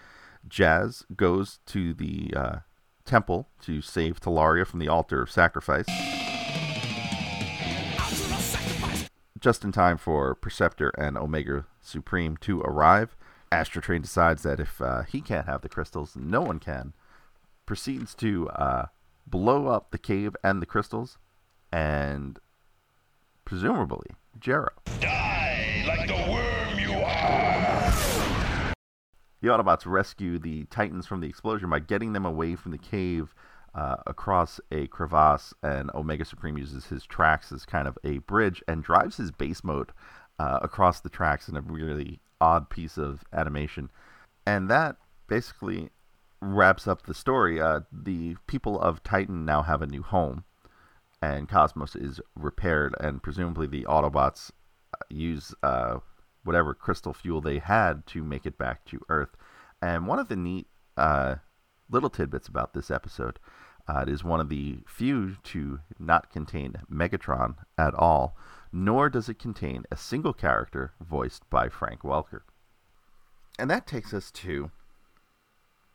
Jazz 0.46 1.04
goes 1.16 1.60
to 1.66 1.94
the 1.94 2.32
uh, 2.36 2.56
temple 3.06 3.48
to 3.62 3.80
save 3.80 4.20
Talaria 4.20 4.66
from 4.66 4.80
the 4.80 4.88
altar 4.88 5.22
of 5.22 5.30
sacrifice. 5.30 5.86
Just 9.38 9.64
in 9.64 9.72
time 9.72 9.96
for 9.96 10.34
Perceptor 10.34 10.92
and 10.98 11.16
Omega 11.16 11.64
Supreme 11.80 12.36
to 12.38 12.60
arrive. 12.60 13.16
Astrotrain 13.50 14.02
decides 14.02 14.42
that 14.42 14.60
if 14.60 14.80
uh, 14.82 15.02
he 15.04 15.22
can't 15.22 15.46
have 15.46 15.62
the 15.62 15.68
crystals, 15.68 16.14
no 16.14 16.42
one 16.42 16.58
can. 16.58 16.92
Proceeds 17.70 18.16
to 18.16 18.48
uh, 18.48 18.86
blow 19.28 19.68
up 19.68 19.92
the 19.92 19.98
cave 19.98 20.34
and 20.42 20.60
the 20.60 20.66
crystals, 20.66 21.18
and 21.70 22.40
presumably 23.44 24.08
Jero. 24.40 24.70
Die 24.98 25.84
like 25.86 26.08
the 26.08 26.14
worm 26.14 26.78
you 26.80 27.00
are. 27.00 27.92
The 29.40 29.46
Autobots 29.46 29.86
rescue 29.86 30.40
the 30.40 30.64
Titans 30.64 31.06
from 31.06 31.20
the 31.20 31.28
explosion 31.28 31.70
by 31.70 31.78
getting 31.78 32.12
them 32.12 32.26
away 32.26 32.56
from 32.56 32.72
the 32.72 32.76
cave 32.76 33.36
uh, 33.72 33.98
across 34.04 34.58
a 34.72 34.88
crevasse, 34.88 35.54
and 35.62 35.92
Omega 35.94 36.24
Supreme 36.24 36.58
uses 36.58 36.86
his 36.86 37.06
tracks 37.06 37.52
as 37.52 37.64
kind 37.64 37.86
of 37.86 37.96
a 38.02 38.18
bridge 38.18 38.64
and 38.66 38.82
drives 38.82 39.16
his 39.16 39.30
base 39.30 39.62
mode 39.62 39.92
uh, 40.40 40.58
across 40.60 41.00
the 41.00 41.08
tracks 41.08 41.48
in 41.48 41.56
a 41.56 41.60
really 41.60 42.18
odd 42.40 42.68
piece 42.68 42.98
of 42.98 43.22
animation. 43.32 43.90
And 44.44 44.68
that 44.68 44.96
basically 45.28 45.90
wraps 46.40 46.86
up 46.86 47.06
the 47.06 47.14
story. 47.14 47.60
Uh, 47.60 47.80
the 47.92 48.36
people 48.46 48.80
of 48.80 49.02
Titan 49.02 49.44
now 49.44 49.62
have 49.62 49.82
a 49.82 49.86
new 49.86 50.02
home, 50.02 50.44
and 51.22 51.48
Cosmos 51.48 51.96
is 51.96 52.20
repaired, 52.34 52.94
and 53.00 53.22
presumably 53.22 53.66
the 53.66 53.84
Autobots 53.84 54.50
uh, 54.94 55.04
use 55.08 55.54
uh, 55.62 55.98
whatever 56.44 56.74
crystal 56.74 57.12
fuel 57.12 57.40
they 57.40 57.58
had 57.58 58.06
to 58.08 58.24
make 58.24 58.46
it 58.46 58.58
back 58.58 58.84
to 58.86 59.00
Earth. 59.08 59.36
And 59.82 60.06
one 60.06 60.18
of 60.18 60.28
the 60.28 60.36
neat 60.36 60.66
uh, 60.96 61.36
little 61.90 62.10
tidbits 62.10 62.48
about 62.48 62.72
this 62.72 62.90
episode. 62.90 63.38
Uh, 63.88 64.00
it 64.00 64.08
is 64.08 64.22
one 64.22 64.40
of 64.40 64.48
the 64.48 64.78
few 64.86 65.36
to 65.42 65.80
not 65.98 66.30
contain 66.30 66.76
Megatron 66.92 67.56
at 67.76 67.94
all, 67.94 68.36
nor 68.72 69.08
does 69.08 69.28
it 69.28 69.38
contain 69.38 69.84
a 69.90 69.96
single 69.96 70.32
character 70.32 70.92
voiced 71.00 71.48
by 71.50 71.68
Frank 71.68 72.02
Welker. 72.02 72.42
And 73.58 73.70
that 73.70 73.86
takes 73.86 74.14
us 74.14 74.30
to 74.32 74.70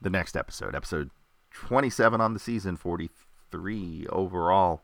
the 0.06 0.10
next 0.12 0.38
episode, 0.38 0.76
episode 0.76 1.10
27 1.52 2.22
on 2.22 2.36
the 2.36 2.40
season, 2.40 2.78
43 2.78 4.06
overall. 4.12 4.84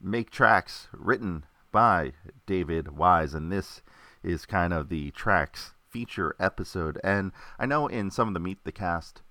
Make 0.00 0.30
Tracks, 0.30 0.86
written 0.92 1.44
by 1.72 2.12
David 2.46 2.96
Wise. 2.96 3.34
And 3.34 3.50
this 3.50 3.82
is 4.22 4.46
kind 4.46 4.72
of 4.72 4.88
the 4.88 5.10
Tracks 5.10 5.72
feature 5.90 6.36
episode. 6.38 7.00
And 7.02 7.32
I 7.58 7.66
know 7.66 7.88
in 7.88 8.12
some 8.12 8.28
of 8.28 8.34
the 8.34 8.40
Meet 8.40 8.62
the 8.62 8.70
Cast 8.70 9.22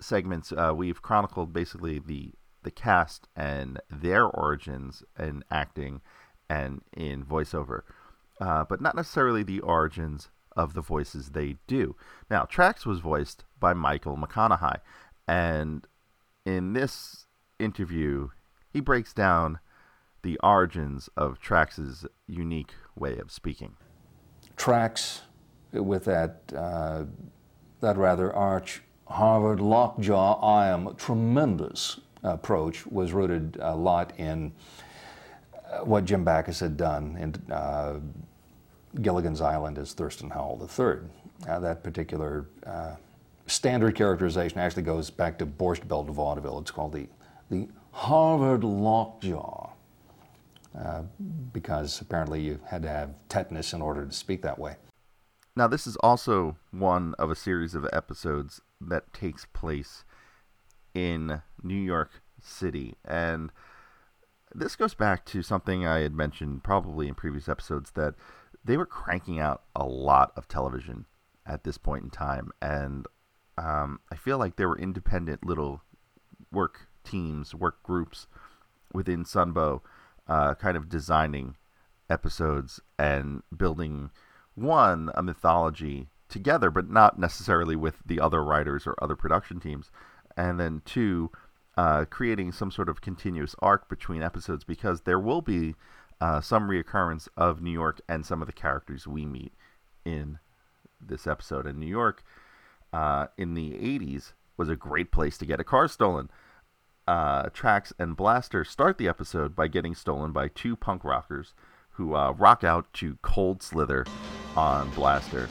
segments, 0.00 0.50
uh, 0.50 0.72
we've 0.74 1.00
chronicled 1.00 1.52
basically 1.52 2.00
the 2.00 2.32
the 2.64 2.72
cast 2.72 3.28
and 3.36 3.80
their 3.88 4.24
origins 4.26 5.04
in 5.16 5.44
acting 5.48 6.00
and 6.50 6.82
in 6.92 7.24
voiceover, 7.24 7.82
uh, 8.40 8.64
but 8.68 8.80
not 8.80 8.96
necessarily 8.96 9.44
the 9.44 9.60
origins 9.60 10.28
of 10.58 10.74
the 10.74 10.82
voices 10.82 11.30
they 11.30 11.56
do. 11.66 11.96
Now, 12.28 12.42
Tracks 12.44 12.84
was 12.84 12.98
voiced 12.98 13.44
by 13.58 13.72
Michael 13.72 14.16
McConnohie, 14.16 14.80
and 15.26 15.86
in 16.44 16.72
this 16.74 17.26
interview, 17.58 18.28
he 18.70 18.80
breaks 18.80 19.12
down 19.14 19.60
the 20.22 20.38
origins 20.42 21.08
of 21.16 21.38
Tracks's 21.38 22.04
unique 22.26 22.72
way 22.96 23.16
of 23.18 23.30
speaking. 23.30 23.76
Tracks, 24.56 25.22
with 25.72 26.04
that 26.04 26.42
uh, 26.54 27.04
that 27.80 27.96
rather 27.96 28.32
arch 28.32 28.82
Harvard 29.06 29.60
lockjaw, 29.60 30.40
I 30.42 30.68
am 30.68 30.94
tremendous 30.96 32.00
approach 32.22 32.84
was 32.86 33.12
rooted 33.12 33.56
a 33.60 33.76
lot 33.76 34.12
in 34.18 34.52
uh, 35.54 35.84
what 35.84 36.04
Jim 36.04 36.24
Backus 36.24 36.60
had 36.60 36.76
done 36.76 37.16
in 37.16 37.52
uh, 37.52 38.00
Gilligan's 39.02 39.40
Island 39.40 39.78
as 39.78 39.92
Thurston 39.92 40.30
Howell 40.30 40.68
III. 40.78 40.96
Uh, 41.48 41.60
that 41.60 41.82
particular 41.82 42.46
uh, 42.66 42.96
standard 43.46 43.94
characterization 43.94 44.58
actually 44.58 44.82
goes 44.82 45.10
back 45.10 45.38
to 45.38 45.46
Borscht 45.46 45.86
Belt 45.86 46.06
de 46.06 46.12
Vaudeville. 46.12 46.58
It's 46.58 46.70
called 46.70 46.92
the, 46.92 47.08
the 47.50 47.68
Harvard 47.92 48.64
Lockjaw. 48.64 49.70
Uh, 50.78 51.02
because 51.52 52.00
apparently 52.00 52.40
you 52.40 52.60
had 52.66 52.82
to 52.82 52.88
have 52.88 53.14
tetanus 53.28 53.72
in 53.72 53.82
order 53.82 54.04
to 54.04 54.12
speak 54.12 54.42
that 54.42 54.58
way. 54.58 54.76
Now, 55.56 55.66
this 55.66 55.88
is 55.88 55.96
also 55.96 56.56
one 56.70 57.14
of 57.18 57.30
a 57.30 57.34
series 57.34 57.74
of 57.74 57.88
episodes 57.92 58.60
that 58.80 59.12
takes 59.12 59.44
place 59.46 60.04
in 60.94 61.42
New 61.62 61.74
York 61.74 62.22
City. 62.40 62.94
And 63.04 63.50
this 64.54 64.76
goes 64.76 64.94
back 64.94 65.24
to 65.26 65.42
something 65.42 65.84
I 65.84 66.00
had 66.00 66.14
mentioned 66.14 66.62
probably 66.62 67.08
in 67.08 67.14
previous 67.14 67.48
episodes 67.48 67.90
that 67.92 68.14
they 68.68 68.76
were 68.76 68.86
cranking 68.86 69.40
out 69.40 69.62
a 69.74 69.84
lot 69.86 70.30
of 70.36 70.46
television 70.46 71.06
at 71.46 71.64
this 71.64 71.78
point 71.78 72.04
in 72.04 72.10
time. 72.10 72.50
And 72.60 73.06
um, 73.56 74.00
I 74.12 74.14
feel 74.14 74.36
like 74.36 74.56
there 74.56 74.68
were 74.68 74.78
independent 74.78 75.42
little 75.42 75.80
work 76.52 76.86
teams, 77.02 77.54
work 77.54 77.82
groups 77.82 78.26
within 78.92 79.24
Sunbow, 79.24 79.80
uh, 80.28 80.54
kind 80.54 80.76
of 80.76 80.90
designing 80.90 81.56
episodes 82.10 82.78
and 82.98 83.42
building 83.56 84.10
one, 84.54 85.10
a 85.14 85.22
mythology 85.22 86.08
together, 86.28 86.70
but 86.70 86.90
not 86.90 87.18
necessarily 87.18 87.74
with 87.74 87.96
the 88.04 88.20
other 88.20 88.44
writers 88.44 88.86
or 88.86 88.94
other 89.00 89.16
production 89.16 89.60
teams, 89.60 89.90
and 90.36 90.60
then 90.60 90.82
two, 90.84 91.30
uh, 91.78 92.04
creating 92.04 92.52
some 92.52 92.70
sort 92.70 92.90
of 92.90 93.00
continuous 93.00 93.54
arc 93.60 93.88
between 93.88 94.22
episodes 94.22 94.62
because 94.62 95.02
there 95.02 95.18
will 95.18 95.40
be 95.40 95.74
uh, 96.20 96.40
some 96.40 96.68
reoccurrence 96.68 97.28
of 97.36 97.62
New 97.62 97.70
York 97.70 98.00
and 98.08 98.24
some 98.26 98.40
of 98.40 98.46
the 98.46 98.52
characters 98.52 99.06
we 99.06 99.24
meet 99.24 99.52
in 100.04 100.38
this 101.00 101.26
episode. 101.26 101.66
And 101.66 101.78
New 101.78 101.86
York 101.86 102.22
uh, 102.92 103.26
in 103.36 103.54
the 103.54 103.72
80s 103.72 104.32
was 104.56 104.68
a 104.68 104.76
great 104.76 105.12
place 105.12 105.38
to 105.38 105.46
get 105.46 105.60
a 105.60 105.64
car 105.64 105.88
stolen. 105.88 106.30
Uh, 107.06 107.48
Tracks 107.54 107.92
and 107.98 108.16
Blaster 108.16 108.64
start 108.64 108.98
the 108.98 109.08
episode 109.08 109.54
by 109.54 109.68
getting 109.68 109.94
stolen 109.94 110.32
by 110.32 110.48
two 110.48 110.76
punk 110.76 111.04
rockers 111.04 111.54
who 111.92 112.14
uh, 112.14 112.32
rock 112.32 112.62
out 112.62 112.92
to 112.94 113.18
Cold 113.22 113.62
Slither 113.62 114.04
on 114.56 114.90
Blaster 114.90 115.48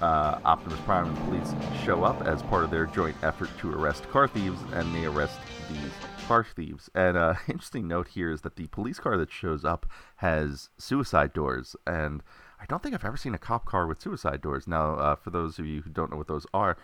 uh, 0.00 0.40
Optimus 0.44 0.80
Prime 0.80 1.06
and 1.06 1.16
the 1.16 1.20
police 1.22 1.54
show 1.84 2.04
up 2.04 2.22
as 2.22 2.42
part 2.44 2.64
of 2.64 2.70
their 2.70 2.86
joint 2.86 3.16
effort 3.22 3.50
to 3.58 3.72
arrest 3.72 4.08
car 4.10 4.28
thieves, 4.28 4.60
and 4.72 4.94
they 4.94 5.04
arrest 5.04 5.38
these 5.70 5.90
car 6.26 6.44
thieves. 6.44 6.88
And 6.94 7.16
uh, 7.16 7.34
interesting 7.48 7.88
note 7.88 8.08
here 8.08 8.30
is 8.30 8.42
that 8.42 8.56
the 8.56 8.66
police 8.68 8.98
car 8.98 9.16
that 9.16 9.30
shows 9.30 9.64
up 9.64 9.86
has 10.16 10.68
suicide 10.78 11.32
doors, 11.32 11.74
and 11.86 12.22
I 12.60 12.66
don't 12.66 12.82
think 12.82 12.94
I've 12.94 13.04
ever 13.04 13.16
seen 13.16 13.34
a 13.34 13.38
cop 13.38 13.64
car 13.64 13.86
with 13.86 14.00
suicide 14.00 14.40
doors. 14.40 14.66
Now, 14.66 14.94
uh, 14.94 15.14
for 15.16 15.30
those 15.30 15.58
of 15.58 15.66
you 15.66 15.82
who 15.82 15.90
don't 15.90 16.10
know 16.10 16.16
what 16.16 16.28
those 16.28 16.46
are, 16.52 16.76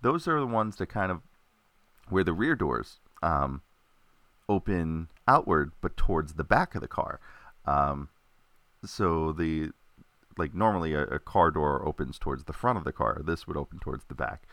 those 0.00 0.28
are 0.28 0.40
the 0.40 0.46
ones 0.46 0.76
that 0.76 0.86
kind 0.86 1.10
of 1.10 1.20
where 2.08 2.24
the 2.24 2.32
rear 2.32 2.54
doors 2.54 3.00
um, 3.22 3.62
open 4.48 5.08
outward, 5.26 5.72
but 5.80 5.96
towards 5.96 6.34
the 6.34 6.44
back 6.44 6.74
of 6.74 6.80
the 6.80 6.88
car. 6.88 7.20
Um, 7.64 8.08
so 8.84 9.32
the 9.32 9.70
like 10.38 10.54
normally 10.54 10.94
a, 10.94 11.02
a, 11.02 11.18
car 11.18 11.50
door 11.50 11.86
opens 11.86 12.18
towards 12.18 12.44
the 12.44 12.52
front 12.52 12.78
of 12.78 12.84
the 12.84 12.92
car. 12.92 13.20
This 13.24 13.46
would 13.46 13.56
open 13.56 13.78
towards 13.78 14.04
the 14.04 14.14
back. 14.14 14.44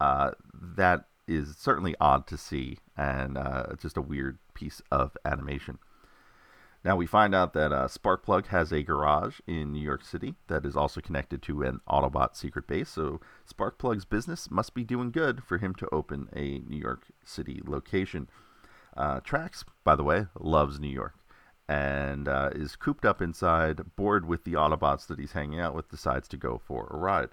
Uh, 0.00 0.32
that 0.52 1.06
is 1.26 1.56
certainly 1.56 1.94
odd 2.00 2.26
to 2.26 2.36
see 2.36 2.78
and 2.96 3.36
uh, 3.36 3.66
just 3.80 3.96
a 3.96 4.02
weird 4.02 4.38
piece 4.54 4.80
of 4.90 5.16
animation. 5.24 5.78
Now 6.84 6.96
we 6.96 7.06
find 7.06 7.34
out 7.34 7.52
that 7.54 7.72
uh, 7.72 7.88
Sparkplug 7.88 8.46
has 8.46 8.72
a 8.72 8.82
garage 8.82 9.40
in 9.46 9.72
New 9.72 9.82
York 9.82 10.04
City 10.04 10.34
that 10.46 10.64
is 10.64 10.76
also 10.76 11.00
connected 11.00 11.42
to 11.42 11.62
an 11.62 11.80
Autobot 11.88 12.36
secret 12.36 12.66
base. 12.66 12.88
So 12.88 13.20
Sparkplug's 13.52 14.04
business 14.04 14.50
must 14.50 14.74
be 14.74 14.84
doing 14.84 15.10
good 15.10 15.42
for 15.42 15.58
him 15.58 15.74
to 15.76 15.88
open 15.92 16.28
a 16.34 16.60
New 16.60 16.78
York 16.78 17.06
City 17.24 17.60
location. 17.66 18.28
Uh, 18.96 19.20
Tracks, 19.20 19.64
by 19.84 19.96
the 19.96 20.04
way, 20.04 20.26
loves 20.38 20.78
New 20.78 20.88
York 20.88 21.14
and 21.68 22.28
uh, 22.28 22.50
is 22.54 22.76
cooped 22.76 23.04
up 23.04 23.20
inside, 23.20 23.94
bored 23.96 24.26
with 24.26 24.44
the 24.44 24.54
Autobots 24.54 25.06
that 25.06 25.18
he's 25.18 25.32
hanging 25.32 25.60
out 25.60 25.74
with, 25.74 25.90
decides 25.90 26.26
to 26.28 26.36
go 26.36 26.60
for 26.64 26.88
a 26.90 26.96
ride. 26.96 27.28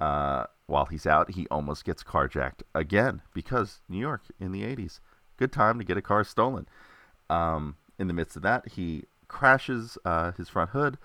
Uh, 0.00 0.46
while 0.66 0.86
he's 0.86 1.06
out, 1.06 1.32
he 1.32 1.46
almost 1.48 1.84
gets 1.84 2.02
carjacked 2.02 2.62
again 2.74 3.22
because 3.32 3.80
New 3.88 3.98
York 3.98 4.22
in 4.40 4.50
the 4.50 4.62
80s. 4.62 4.98
Good 5.36 5.52
time 5.52 5.78
to 5.78 5.84
get 5.84 5.96
a 5.96 6.02
car 6.02 6.24
stolen. 6.24 6.66
Um, 7.30 7.76
in 7.98 8.08
the 8.08 8.14
midst 8.14 8.36
of 8.36 8.42
that, 8.42 8.70
he 8.70 9.04
crashes 9.28 9.96
uh, 10.04 10.32
his 10.32 10.48
front 10.48 10.70
hood, 10.70 10.98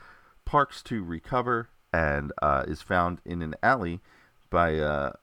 parks 0.45 0.81
to 0.83 1.03
recover, 1.03 1.69
and 1.93 2.31
uh, 2.41 2.63
is 2.67 2.81
found 2.81 3.21
in 3.23 3.41
an 3.41 3.55
alley 3.61 4.01
by 4.49 4.79
uh, 4.79 5.13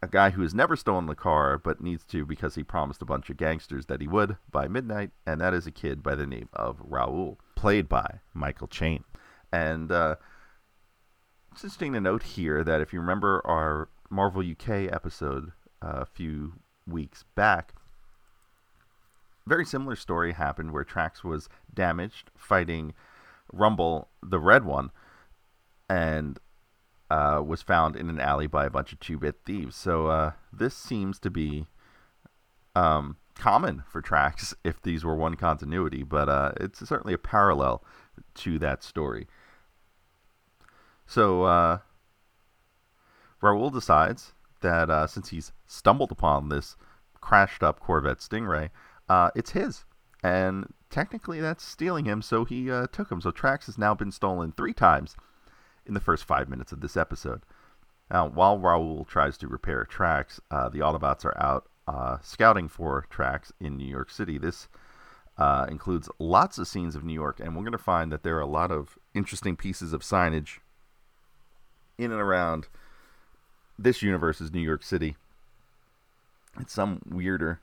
a 0.00 0.08
guy 0.08 0.30
who 0.30 0.42
has 0.42 0.54
never 0.54 0.76
stolen 0.76 1.08
a 1.08 1.14
car 1.14 1.58
but 1.58 1.80
needs 1.80 2.04
to 2.04 2.24
because 2.24 2.54
he 2.54 2.62
promised 2.62 3.02
a 3.02 3.06
bunch 3.06 3.30
of 3.30 3.36
gangsters 3.36 3.86
that 3.86 4.00
he 4.00 4.06
would 4.06 4.36
by 4.50 4.68
midnight, 4.68 5.10
and 5.26 5.40
that 5.40 5.54
is 5.54 5.66
a 5.66 5.72
kid 5.72 6.02
by 6.02 6.14
the 6.14 6.26
name 6.26 6.48
of 6.52 6.80
Raoul, 6.80 7.38
played 7.56 7.88
by 7.88 8.20
Michael 8.32 8.68
Chain. 8.68 9.04
And 9.52 9.90
uh, 9.90 10.16
it's 11.52 11.64
interesting 11.64 11.92
to 11.94 12.00
note 12.00 12.22
here 12.22 12.62
that 12.62 12.80
if 12.80 12.92
you 12.92 13.00
remember 13.00 13.42
our 13.44 13.88
Marvel 14.10 14.42
UK 14.42 14.92
episode 14.92 15.52
uh, 15.82 16.00
a 16.00 16.06
few 16.06 16.54
weeks 16.86 17.24
back, 17.34 17.74
very 19.46 19.64
similar 19.64 19.96
story 19.96 20.32
happened 20.32 20.72
where 20.72 20.84
Tracks 20.84 21.24
was 21.24 21.48
damaged 21.72 22.30
fighting 22.36 22.94
Rumble, 23.52 24.08
the 24.22 24.38
red 24.38 24.64
one, 24.64 24.90
and 25.88 26.38
uh, 27.10 27.42
was 27.44 27.62
found 27.62 27.96
in 27.96 28.10
an 28.10 28.20
alley 28.20 28.46
by 28.46 28.66
a 28.66 28.70
bunch 28.70 28.92
of 28.92 29.00
two-bit 29.00 29.36
thieves. 29.44 29.76
So 29.76 30.08
uh, 30.08 30.32
this 30.52 30.76
seems 30.76 31.18
to 31.20 31.30
be 31.30 31.66
um, 32.74 33.16
common 33.34 33.84
for 33.88 34.02
Tracks 34.02 34.54
if 34.64 34.80
these 34.82 35.04
were 35.04 35.16
one 35.16 35.34
continuity, 35.34 36.02
but 36.02 36.28
uh, 36.28 36.52
it's 36.60 36.86
certainly 36.86 37.14
a 37.14 37.18
parallel 37.18 37.82
to 38.34 38.58
that 38.58 38.82
story. 38.82 39.26
So 41.06 41.44
uh, 41.44 41.78
Raoul 43.40 43.70
decides 43.70 44.32
that 44.60 44.90
uh, 44.90 45.06
since 45.06 45.30
he's 45.30 45.52
stumbled 45.66 46.12
upon 46.12 46.48
this 46.48 46.76
crashed-up 47.20 47.80
Corvette 47.80 48.18
Stingray, 48.18 48.70
uh, 49.08 49.30
it's 49.34 49.52
his. 49.52 49.84
And 50.22 50.74
technically 50.90 51.40
that's 51.40 51.64
stealing 51.64 52.04
him, 52.04 52.20
so 52.20 52.44
he 52.44 52.66
took 52.92 53.10
him. 53.10 53.22
So 53.22 53.30
Tracks 53.30 53.66
has 53.66 53.78
now 53.78 53.94
been 53.94 54.10
stolen 54.10 54.52
three 54.52 54.74
times 54.74 55.16
in 55.88 55.94
the 55.94 56.00
first 56.00 56.24
five 56.24 56.48
minutes 56.48 56.70
of 56.70 56.80
this 56.80 56.96
episode. 56.96 57.42
Now, 58.10 58.28
while 58.28 58.58
Raoul 58.58 59.04
tries 59.04 59.36
to 59.38 59.48
repair 59.48 59.84
tracks, 59.84 60.40
uh, 60.50 60.68
the 60.68 60.78
Autobots 60.78 61.24
are 61.24 61.36
out 61.42 61.68
uh, 61.86 62.18
scouting 62.22 62.68
for 62.68 63.06
tracks 63.10 63.52
in 63.58 63.76
New 63.76 63.86
York 63.86 64.10
City. 64.10 64.38
This 64.38 64.68
uh, 65.36 65.66
includes 65.68 66.08
lots 66.18 66.58
of 66.58 66.68
scenes 66.68 66.94
of 66.94 67.04
New 67.04 67.14
York, 67.14 67.40
and 67.40 67.54
we're 67.54 67.62
going 67.62 67.72
to 67.72 67.78
find 67.78 68.12
that 68.12 68.22
there 68.22 68.36
are 68.36 68.42
a 68.42 68.46
lot 68.46 68.70
of 68.70 68.98
interesting 69.14 69.56
pieces 69.56 69.92
of 69.92 70.02
signage 70.02 70.58
in 71.96 72.12
and 72.12 72.20
around 72.20 72.68
this 73.78 74.02
universe's 74.02 74.52
New 74.52 74.60
York 74.60 74.82
City. 74.82 75.16
And 76.56 76.68
some 76.68 77.02
weirder 77.08 77.60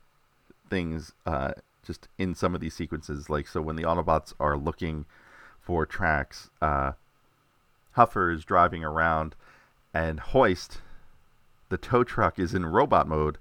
things 0.70 1.12
uh, 1.26 1.52
just 1.86 2.08
in 2.18 2.34
some 2.34 2.54
of 2.54 2.60
these 2.60 2.74
sequences. 2.74 3.28
Like, 3.28 3.46
so 3.46 3.60
when 3.60 3.76
the 3.76 3.82
Autobots 3.82 4.32
are 4.40 4.56
looking 4.56 5.04
for 5.60 5.84
tracks, 5.84 6.50
uh, 6.62 6.92
Huffer 7.96 8.30
is 8.30 8.44
driving 8.44 8.84
around, 8.84 9.34
and 9.94 10.20
Hoist, 10.20 10.78
the 11.68 11.78
tow 11.78 12.04
truck, 12.04 12.38
is 12.38 12.54
in 12.54 12.66
robot 12.66 13.08
mode, 13.08 13.38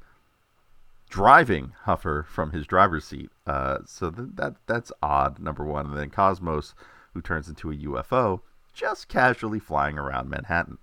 driving 1.10 1.74
Huffer 1.86 2.26
from 2.26 2.52
his 2.52 2.66
driver's 2.66 3.06
seat. 3.06 3.30
Uh, 3.46 3.80
so 3.86 4.10
th- 4.10 4.30
that 4.36 4.56
that's 4.66 4.92
odd. 5.02 5.40
Number 5.40 5.64
one, 5.64 5.88
and 5.88 5.98
then 5.98 6.10
Cosmos, 6.10 6.74
who 7.14 7.22
turns 7.22 7.48
into 7.48 7.72
a 7.72 7.76
UFO, 7.76 8.42
just 8.74 9.08
casually 9.08 9.60
flying 9.60 9.98
around 9.98 10.30
Manhattan. 10.30 10.78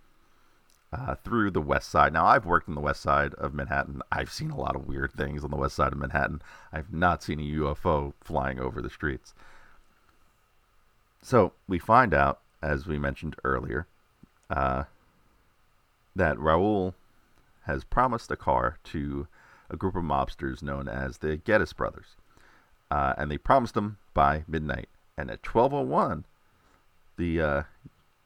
Uh, 0.94 1.14
through 1.14 1.50
the 1.50 1.62
west 1.62 1.88
side. 1.88 2.12
Now, 2.12 2.26
I've 2.26 2.44
worked 2.44 2.68
in 2.68 2.74
the 2.74 2.80
west 2.82 3.00
side 3.00 3.32
of 3.34 3.54
Manhattan. 3.54 4.02
I've 4.12 4.30
seen 4.30 4.50
a 4.50 4.58
lot 4.58 4.76
of 4.76 4.86
weird 4.86 5.10
things 5.12 5.42
on 5.42 5.50
the 5.50 5.56
west 5.56 5.74
side 5.74 5.90
of 5.90 5.98
Manhattan. 5.98 6.42
I've 6.70 6.92
not 6.92 7.22
seen 7.22 7.40
a 7.40 7.44
UFO 7.44 8.12
flying 8.20 8.60
over 8.60 8.82
the 8.82 8.90
streets. 8.90 9.32
So, 11.22 11.54
we 11.66 11.78
find 11.78 12.12
out, 12.12 12.40
as 12.62 12.86
we 12.86 12.98
mentioned 12.98 13.36
earlier, 13.44 13.86
uh, 14.50 14.84
that 16.14 16.38
Raoul 16.38 16.94
has 17.66 17.84
promised 17.84 18.30
a 18.30 18.36
car 18.36 18.78
to 18.84 19.26
a 19.70 19.76
group 19.76 19.96
of 19.96 20.04
mobsters 20.04 20.62
known 20.62 20.88
as 20.88 21.18
the 21.18 21.36
Geddes 21.36 21.72
brothers. 21.72 22.16
Uh, 22.90 23.14
and 23.16 23.30
they 23.30 23.38
promised 23.38 23.74
them 23.74 23.98
by 24.12 24.44
midnight. 24.46 24.88
And 25.16 25.30
at 25.30 25.46
1201, 25.46 26.24
the 27.16 27.40
uh, 27.40 27.62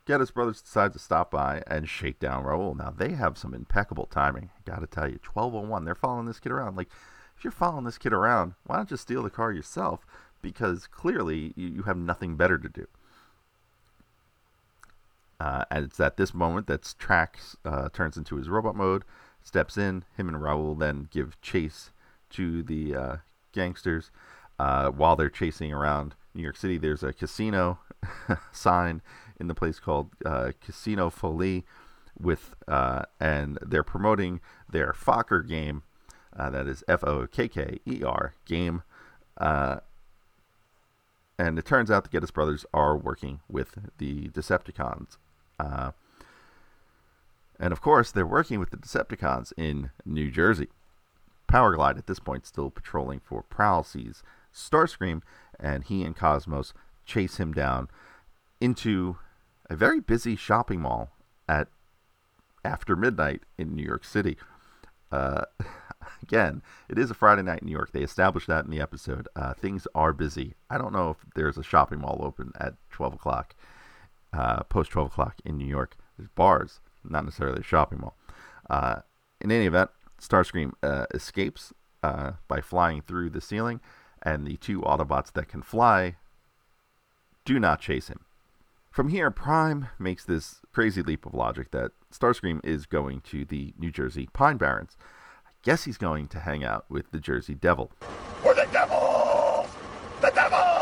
Geddes 0.06 0.30
brothers 0.30 0.60
decide 0.60 0.92
to 0.92 0.98
stop 0.98 1.30
by 1.30 1.62
and 1.66 1.88
shake 1.88 2.18
down 2.18 2.44
Raoul. 2.44 2.74
Now, 2.74 2.92
they 2.96 3.12
have 3.12 3.38
some 3.38 3.54
impeccable 3.54 4.06
timing. 4.06 4.50
I 4.56 4.70
got 4.70 4.80
to 4.80 4.86
tell 4.86 5.08
you, 5.08 5.18
1201, 5.22 5.84
they're 5.84 5.94
following 5.94 6.26
this 6.26 6.40
kid 6.40 6.52
around. 6.52 6.76
Like, 6.76 6.88
if 7.36 7.44
you're 7.44 7.50
following 7.50 7.84
this 7.84 7.98
kid 7.98 8.12
around, 8.12 8.54
why 8.64 8.76
don't 8.76 8.90
you 8.90 8.96
steal 8.96 9.22
the 9.22 9.30
car 9.30 9.52
yourself? 9.52 10.06
Because 10.42 10.86
clearly 10.86 11.52
you, 11.54 11.68
you 11.68 11.82
have 11.82 11.96
nothing 11.96 12.36
better 12.36 12.58
to 12.58 12.68
do. 12.68 12.86
Uh, 15.38 15.64
and 15.70 15.84
it's 15.84 16.00
at 16.00 16.16
this 16.16 16.32
moment 16.32 16.66
that 16.66 16.94
Tracks 16.98 17.56
uh, 17.64 17.88
turns 17.90 18.16
into 18.16 18.36
his 18.36 18.48
robot 18.48 18.74
mode, 18.74 19.04
steps 19.42 19.76
in. 19.76 20.04
Him 20.16 20.28
and 20.28 20.42
Raoul 20.42 20.74
then 20.74 21.08
give 21.10 21.40
chase 21.40 21.90
to 22.30 22.62
the 22.62 22.94
uh, 22.94 23.16
gangsters. 23.52 24.10
Uh, 24.58 24.90
while 24.90 25.16
they're 25.16 25.28
chasing 25.28 25.72
around 25.72 26.14
New 26.34 26.42
York 26.42 26.56
City, 26.56 26.78
there's 26.78 27.02
a 27.02 27.12
casino 27.12 27.78
sign 28.52 29.02
in 29.38 29.48
the 29.48 29.54
place 29.54 29.78
called 29.78 30.08
uh, 30.24 30.52
Casino 30.64 31.10
Folie, 31.10 31.64
with 32.18 32.54
uh, 32.66 33.02
and 33.20 33.58
they're 33.60 33.82
promoting 33.82 34.40
their 34.70 34.94
Fokker 34.94 35.46
game. 35.46 35.82
that 36.34 36.66
is 36.66 36.82
F 36.88 37.04
O 37.04 37.26
K 37.26 37.48
K 37.48 37.80
E 37.86 38.02
R 38.02 38.32
game. 38.46 38.82
and 39.38 39.82
it 41.38 41.66
turns 41.66 41.90
out 41.90 42.04
the 42.04 42.08
Geddes 42.08 42.30
brothers 42.30 42.64
are 42.72 42.96
working 42.96 43.40
with 43.50 43.76
the 43.98 44.28
Decepticons 44.30 45.18
uh, 45.58 45.92
and 47.58 47.72
of 47.72 47.80
course, 47.80 48.10
they're 48.10 48.26
working 48.26 48.60
with 48.60 48.70
the 48.70 48.76
Decepticons 48.76 49.52
in 49.56 49.90
New 50.04 50.30
Jersey. 50.30 50.68
Powerglide 51.48 51.96
at 51.96 52.06
this 52.06 52.18
point 52.18 52.46
still 52.46 52.70
patrolling 52.70 53.20
for 53.20 53.42
Prowl 53.42 53.82
sees 53.82 54.22
Starscream, 54.52 55.22
and 55.58 55.84
he 55.84 56.02
and 56.02 56.16
Cosmos 56.16 56.74
chase 57.04 57.36
him 57.36 57.52
down 57.52 57.88
into 58.60 59.16
a 59.70 59.76
very 59.76 60.00
busy 60.00 60.36
shopping 60.36 60.80
mall 60.80 61.10
at 61.48 61.68
after 62.64 62.96
midnight 62.96 63.42
in 63.56 63.74
New 63.74 63.84
York 63.84 64.04
City. 64.04 64.36
Uh, 65.12 65.44
again, 66.22 66.62
it 66.88 66.98
is 66.98 67.10
a 67.10 67.14
Friday 67.14 67.42
night 67.42 67.60
in 67.62 67.66
New 67.66 67.72
York. 67.72 67.92
They 67.92 68.02
established 68.02 68.48
that 68.48 68.64
in 68.64 68.70
the 68.70 68.80
episode. 68.80 69.28
Uh, 69.36 69.54
things 69.54 69.86
are 69.94 70.12
busy. 70.12 70.54
I 70.68 70.78
don't 70.78 70.92
know 70.92 71.10
if 71.10 71.18
there's 71.34 71.58
a 71.58 71.62
shopping 71.62 72.00
mall 72.00 72.20
open 72.22 72.52
at 72.58 72.74
12 72.90 73.14
o'clock 73.14 73.54
uh, 74.32 74.62
post 74.64 74.90
12 74.90 75.08
o'clock 75.08 75.36
in 75.44 75.56
New 75.56 75.66
York. 75.66 75.96
There's 76.16 76.30
bars, 76.30 76.80
not 77.04 77.24
necessarily 77.24 77.60
a 77.60 77.64
shopping 77.64 78.00
mall. 78.00 78.16
Uh, 78.68 78.96
in 79.40 79.50
any 79.50 79.66
event, 79.66 79.90
Starscream 80.20 80.72
uh, 80.82 81.06
escapes 81.14 81.72
uh, 82.02 82.32
by 82.48 82.60
flying 82.60 83.02
through 83.02 83.30
the 83.30 83.40
ceiling, 83.40 83.80
and 84.22 84.46
the 84.46 84.56
two 84.56 84.80
Autobots 84.80 85.32
that 85.32 85.48
can 85.48 85.62
fly 85.62 86.16
do 87.44 87.60
not 87.60 87.80
chase 87.80 88.08
him. 88.08 88.20
From 88.90 89.08
here, 89.08 89.30
Prime 89.30 89.88
makes 89.98 90.24
this 90.24 90.60
crazy 90.72 91.02
leap 91.02 91.26
of 91.26 91.34
logic 91.34 91.70
that 91.72 91.92
Starscream 92.12 92.64
is 92.64 92.86
going 92.86 93.20
to 93.22 93.44
the 93.44 93.74
New 93.78 93.90
Jersey 93.90 94.28
Pine 94.32 94.56
Barrens. 94.56 94.96
I 95.46 95.50
guess 95.62 95.84
he's 95.84 95.98
going 95.98 96.28
to 96.28 96.40
hang 96.40 96.64
out 96.64 96.86
with 96.88 97.10
the 97.10 97.20
Jersey 97.20 97.54
Devil. 97.54 97.92
We're 98.42 98.54
the 98.54 98.66
devils! 98.72 99.68
The 100.22 100.30
devils! 100.30 100.76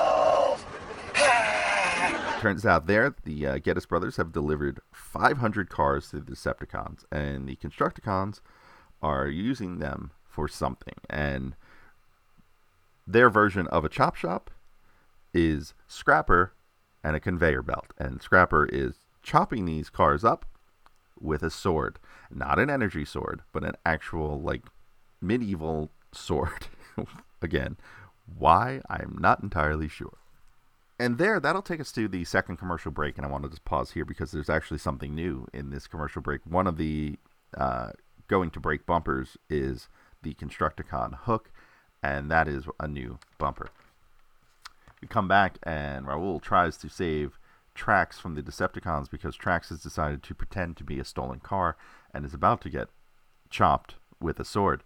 Turns 2.45 2.67
out 2.67 2.87
there, 2.87 3.15
the 3.25 3.47
uh, 3.47 3.57
Geddes 3.57 3.87
brothers 3.87 4.19
have 4.19 4.31
delivered 4.31 4.79
500 4.93 5.71
cars 5.71 6.11
to 6.11 6.21
the 6.21 6.33
Decepticons, 6.33 7.07
and 7.11 7.49
the 7.49 7.57
Constructicons 7.57 8.43
are 9.01 9.29
using 9.29 9.79
them 9.79 10.11
for 10.27 10.47
something. 10.47 10.93
And 11.09 11.57
their 13.07 13.31
version 13.31 13.67
of 13.69 13.83
a 13.83 13.89
chop 13.89 14.15
shop 14.15 14.51
is 15.33 15.73
Scrapper 15.89 16.53
and 17.03 17.17
a 17.17 17.21
conveyor 17.21 17.63
belt. 17.63 17.95
And 17.97 18.21
Scrapper 18.21 18.67
is 18.67 18.97
chopping 19.23 19.65
these 19.65 19.89
cars 19.89 20.23
up 20.23 20.45
with 21.19 21.43
a 21.43 21.49
sword. 21.49 21.99
Not 22.31 22.59
an 22.59 22.69
energy 22.69 23.07
sword, 23.07 23.41
but 23.55 23.65
an 23.65 23.77
actual, 23.87 24.39
like, 24.39 24.65
medieval 25.19 25.93
sword. 26.13 26.67
Again, 27.41 27.79
why? 28.27 28.83
I'm 28.91 29.17
not 29.19 29.43
entirely 29.43 29.89
sure. 29.89 30.19
And 30.99 31.19
there, 31.19 31.41
that'll 31.41 31.63
take 31.63 31.81
us 31.81 31.91
to 31.93 32.07
the 32.07 32.25
second 32.25 32.57
commercial 32.57 32.93
break. 32.93 33.17
And 33.17 33.27
I 33.27 33.31
want 33.31 33.45
to 33.45 33.51
just 33.51 33.65
pause 33.65 33.93
here 33.93 34.05
because 34.05 34.31
there's 34.31 34.51
actually 34.51 34.79
something 34.79 35.15
new 35.15 35.47
in 35.53 35.71
this 35.71 35.87
commercial 35.87 36.23
break. 36.23 36.43
One 36.45 36.67
of 36.67 36.77
the 36.77 37.17
uh, 37.57 37.91
going 38.29 38.51
to 38.51 38.61
break 38.61 38.87
bumpers 38.87 39.37
is 39.51 39.89
the 40.23 40.35
Constructicon 40.35 41.19
hook, 41.23 41.51
and 42.03 42.31
that 42.31 42.49
is 42.49 42.65
a 42.81 42.89
new 42.89 43.19
bumper. 43.39 43.69
We 45.01 45.09
come 45.09 45.29
back, 45.29 45.59
and 45.63 46.07
Raoul 46.07 46.41
tries 46.41 46.77
to 46.79 46.89
save 46.89 47.39
Tracks 47.75 48.19
from 48.19 48.35
the 48.35 48.43
Decepticons 48.43 49.11
because 49.11 49.37
Tracks 49.37 49.69
has 49.69 49.83
decided 49.83 50.23
to 50.23 50.35
pretend 50.35 50.77
to 50.77 50.85
be 50.85 50.99
a 50.99 51.05
stolen 51.05 51.41
car 51.41 51.77
and 52.13 52.25
is 52.25 52.33
about 52.33 52.61
to 52.63 52.71
get 52.71 52.89
chopped 53.51 53.97
with 54.21 54.39
a 54.39 54.45
sword. 54.45 54.83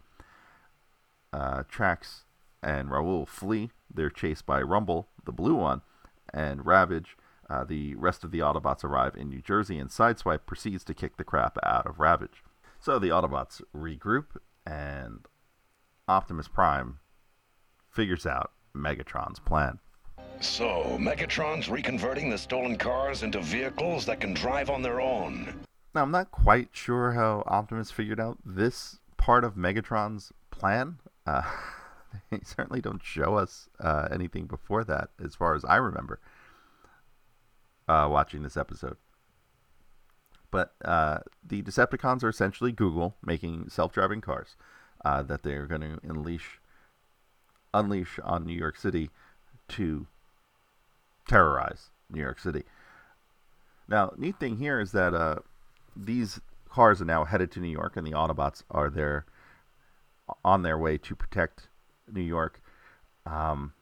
Uh, 1.33 1.63
Tracks 1.69 2.25
and 2.63 2.91
Raoul 2.91 3.27
flee. 3.27 3.71
They're 3.93 4.11
chased 4.11 4.47
by 4.47 4.63
Rumble, 4.63 5.09
the 5.25 5.33
blue 5.33 5.55
one, 5.55 5.83
and 6.33 6.67
Ravage. 6.67 7.17
Uh, 7.51 7.65
the 7.65 7.95
rest 7.95 8.25
of 8.25 8.31
the 8.31 8.41
Autobots 8.41 8.85
arrive 8.85 9.17
in 9.17 9.31
New 9.31 9.41
Jersey, 9.41 9.79
and 9.79 9.89
Sideswipe 9.89 10.45
proceeds 10.45 10.85
to 10.85 10.95
kick 10.95 11.17
the 11.17 11.25
crap 11.25 11.57
out 11.63 11.87
of 11.87 11.99
Ravage. 11.99 12.43
So 12.79 12.99
the 12.99 13.09
Autobots 13.09 13.63
regroup, 13.75 14.27
and 14.67 15.27
Optimus 16.07 16.49
Prime 16.49 16.99
figures 17.91 18.27
out 18.27 18.53
Megatron's 18.77 19.39
plan. 19.39 19.79
So, 20.41 20.97
Megatron's 21.01 21.67
reconverting 21.67 22.31
the 22.31 22.39
stolen 22.39 22.77
cars 22.77 23.23
into 23.23 23.41
vehicles 23.41 24.07
that 24.07 24.21
can 24.21 24.35
drive 24.35 24.71
on 24.71 24.83
their 24.83 25.01
own. 25.01 25.61
Now, 25.95 26.03
I'm 26.03 26.13
not 26.13 26.31
quite 26.31 26.69
sure 26.73 27.13
how 27.13 27.43
Optimus 27.47 27.91
figured 27.91 28.21
out 28.21 28.39
this 28.45 29.01
part 29.17 29.43
of 29.43 29.55
Megatron's 29.55 30.33
plan. 30.51 30.99
Uh, 31.27 31.43
they 32.31 32.41
certainly 32.43 32.81
don't 32.81 33.03
show 33.03 33.37
us 33.37 33.69
uh, 33.81 34.09
anything 34.11 34.47
before 34.47 34.85
that, 34.85 35.11
as 35.23 35.35
far 35.35 35.55
as 35.55 35.65
I 35.65 35.77
remember 35.77 36.21
uh, 37.89 38.09
watching 38.11 38.43
this 38.43 38.57
episode. 38.57 38.97
But 40.51 40.75
uh, 40.85 41.19
the 41.47 41.63
Decepticons 41.63 42.23
are 42.23 42.29
essentially 42.29 42.73
Google 42.73 43.17
making 43.23 43.69
self-driving 43.69 44.23
cars 44.23 44.57
uh, 45.05 45.23
that 45.25 45.43
they're 45.43 45.67
going 45.67 45.83
to 45.83 45.99
unleash, 46.03 46.61
unleash 47.75 48.19
on 48.25 48.47
New 48.47 48.57
York 48.57 48.77
City 48.77 49.11
to 49.69 50.07
terrorize 51.29 51.91
New 52.11 52.21
York 52.21 52.39
City. 52.39 52.65
Now, 53.89 54.13
neat 54.17 54.39
thing 54.39 54.57
here 54.57 54.81
is 54.81 54.93
that 54.93 55.15
uh, 55.15 55.37
these 55.95 56.41
cars 56.69 57.03
are 57.03 57.07
now 57.07 57.25
headed 57.25 57.51
to 57.53 57.61
New 57.61 57.69
York, 57.69 57.97
and 57.97 58.07
the 58.07 58.13
Autobots 58.13 58.63
are 58.71 58.91
there 58.91 59.27
on 60.45 60.63
their 60.63 60.79
way 60.79 60.99
to 60.99 61.15
protect 61.15 61.69
New 62.13 62.23
York. 62.23 62.61
Um, 63.27 63.73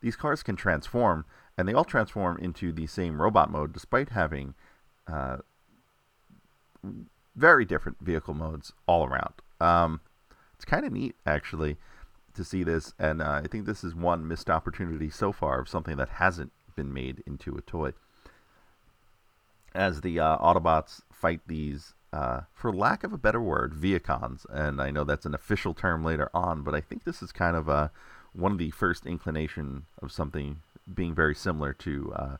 these 0.00 0.16
cars 0.16 0.42
can 0.42 0.56
transform, 0.56 1.24
and 1.56 1.68
they 1.68 1.74
all 1.74 1.84
transform 1.84 2.38
into 2.38 2.72
the 2.72 2.86
same 2.86 3.20
robot 3.20 3.50
mode, 3.50 3.72
despite 3.72 4.10
having 4.10 4.54
uh, 5.06 5.38
very 7.36 7.64
different 7.64 7.98
vehicle 8.00 8.34
modes 8.34 8.72
all 8.86 9.04
around. 9.04 9.34
Um, 9.60 10.00
it's 10.54 10.64
kind 10.64 10.84
of 10.86 10.92
neat, 10.92 11.16
actually, 11.26 11.76
to 12.34 12.44
see 12.44 12.62
this, 12.62 12.94
and 12.98 13.20
uh, 13.20 13.40
I 13.44 13.46
think 13.46 13.66
this 13.66 13.84
is 13.84 13.94
one 13.94 14.26
missed 14.26 14.48
opportunity 14.48 15.10
so 15.10 15.32
far 15.32 15.60
of 15.60 15.68
something 15.68 15.96
that 15.96 16.08
hasn't 16.08 16.52
been 16.76 16.92
made 16.92 17.22
into 17.26 17.56
a 17.56 17.60
toy. 17.60 17.92
As 19.74 20.00
the 20.00 20.18
uh, 20.18 20.38
Autobots 20.38 21.02
fight 21.12 21.40
these, 21.46 21.94
uh, 22.12 22.42
for 22.52 22.72
lack 22.72 23.04
of 23.04 23.12
a 23.12 23.18
better 23.18 23.40
word, 23.40 23.74
Vehicons. 23.74 24.46
and 24.50 24.80
I 24.80 24.90
know 24.90 25.04
that's 25.04 25.26
an 25.26 25.34
official 25.34 25.74
term 25.74 26.04
later 26.04 26.30
on, 26.34 26.62
but 26.62 26.74
I 26.74 26.80
think 26.80 27.04
this 27.04 27.22
is 27.22 27.32
kind 27.32 27.56
of 27.56 27.68
uh, 27.68 27.88
one 28.32 28.52
of 28.52 28.58
the 28.58 28.70
first 28.70 29.06
inclination 29.06 29.86
of 30.02 30.12
something 30.12 30.60
being 30.92 31.14
very 31.14 31.34
similar 31.34 31.72
to 31.74 32.12
uh, 32.16 32.36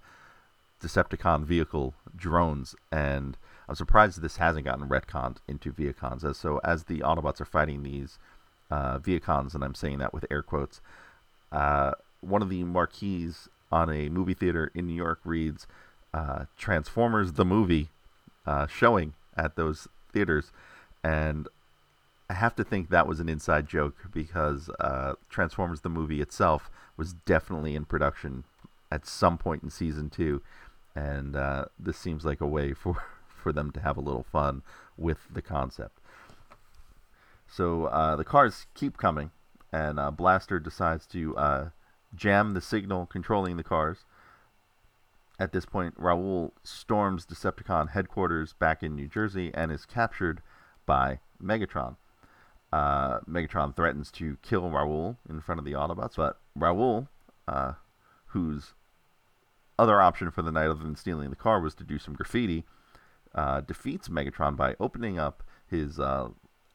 Decepticon 0.83 1.45
vehicle 1.45 1.95
drones, 2.17 2.75
and 2.91 3.37
I'm 3.69 3.75
surprised 3.75 4.21
this 4.21 4.39
hasn't 4.39 4.65
gotten 4.65 4.89
retconned 4.89 5.37
into 5.47 5.73
Vehicons. 5.73 6.25
As 6.25 6.39
so, 6.39 6.59
as 6.65 6.85
the 6.85 7.01
Autobots 7.01 7.41
are 7.41 7.45
fighting 7.45 7.83
these 7.83 8.19
uh, 8.71 8.99
Vehicons, 8.99 9.55
and 9.55 9.63
I'm 9.63 9.75
saying 9.75 9.99
that 9.99 10.13
with 10.13 10.25
air 10.31 10.43
quotes, 10.43 10.81
uh, 11.53 11.93
one 12.21 12.43
of 12.43 12.49
the 12.49 12.65
marquees 12.65 13.49
on 13.71 13.91
a 13.91 14.09
movie 14.09 14.35
theater 14.35 14.73
in 14.75 14.87
New 14.87 14.95
York 14.95 15.21
reads 15.25 15.67
uh, 16.13 16.47
Transformers 16.57 17.35
the 17.35 17.45
movie 17.45 17.91
uh, 18.47 18.67
showing 18.67 19.15
at 19.37 19.57
those 19.57 19.89
theaters, 20.13 20.53
and 21.03 21.49
I 22.29 22.35
have 22.35 22.55
to 22.57 22.65
think 22.65 22.91
that 22.91 23.09
was 23.09 23.21
an 23.21 23.29
inside 23.29 23.67
joke 23.67 23.97
because 24.13 24.71
uh, 24.79 25.15
Transformers 25.29 25.81
the 25.81 25.89
movie 25.89 26.21
itself 26.21 26.71
was 26.97 27.13
definitely 27.13 27.75
in 27.75 27.85
production 27.85 28.45
at 28.93 29.07
some 29.07 29.39
point 29.39 29.63
in 29.63 29.71
season 29.71 30.11
two, 30.11 30.43
and 30.95 31.35
uh, 31.35 31.65
this 31.79 31.97
seems 31.97 32.25
like 32.25 32.41
a 32.41 32.47
way 32.47 32.73
for 32.75 32.97
for 33.27 33.53
them 33.53 33.71
to 33.73 33.81
have 33.81 33.97
a 33.97 34.03
little 34.03 34.27
fun 34.31 34.63
with 34.99 35.19
the 35.33 35.43
concept. 35.43 35.99
So 37.49 37.87
uh, 37.87 38.17
the 38.17 38.25
cars 38.25 38.67
keep 38.75 38.97
coming, 38.97 39.31
and 39.73 39.99
uh, 39.99 40.11
Blaster 40.11 40.61
decides 40.61 41.07
to 41.07 41.37
uh, 41.37 41.69
jam 42.15 42.55
the 42.55 42.61
signal 42.61 43.07
controlling 43.07 43.57
the 43.57 43.65
cars. 43.65 44.05
At 45.41 45.53
this 45.53 45.65
point, 45.65 45.95
Raoul 45.97 46.53
storms 46.63 47.25
Decepticon 47.25 47.93
headquarters 47.93 48.53
back 48.53 48.83
in 48.83 48.95
New 48.95 49.09
Jersey 49.09 49.51
and 49.55 49.73
is 49.73 49.87
captured 49.87 50.43
by 50.85 51.21
Megatron. 51.43 51.97
Uh, 52.71 53.21
Megatron 53.21 53.75
threatens 53.75 54.13
to 54.13 54.37
kill 54.43 54.69
Raoul 54.69 55.17
in 55.27 55.41
front 55.41 55.59
of 55.59 55.65
the 55.65 55.73
Autobots, 55.73 56.17
but 56.17 56.39
Raoul, 56.55 57.09
uh, 57.49 57.73
whose 58.27 58.75
other 59.79 59.99
option 60.03 60.31
for 60.31 60.43
the 60.43 60.53
night 60.53 60.69
other 60.69 60.85
than 60.85 60.95
stealing 60.95 61.31
the 61.31 61.37
car 61.37 61.59
was 61.59 61.75
to 61.77 61.85
do 61.85 61.99
some 61.99 62.13
graffiti, 62.13 62.67
uh, 63.35 63.63
defeats 63.63 64.11
Megatron 64.11 64.57
by 64.57 64.77
opening 64.79 65.19
up 65.19 65.43
his 65.67 65.99
uh, 65.99 66.29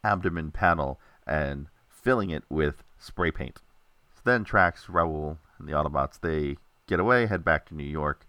abdomen 0.04 0.50
panel 0.50 1.00
and 1.28 1.68
filling 1.88 2.32
it 2.32 2.44
with 2.50 2.84
spray 2.98 3.30
paint. 3.30 3.60
So 4.16 4.22
then 4.24 4.44
tracks 4.44 4.90
Raoul 4.90 5.38
and 5.60 5.68
the 5.68 5.74
Autobots. 5.74 6.20
They 6.20 6.58
get 6.88 7.00
away, 7.00 7.28
head 7.28 7.46
back 7.46 7.68
to 7.68 7.76
New 7.76 7.84
York, 7.84 8.26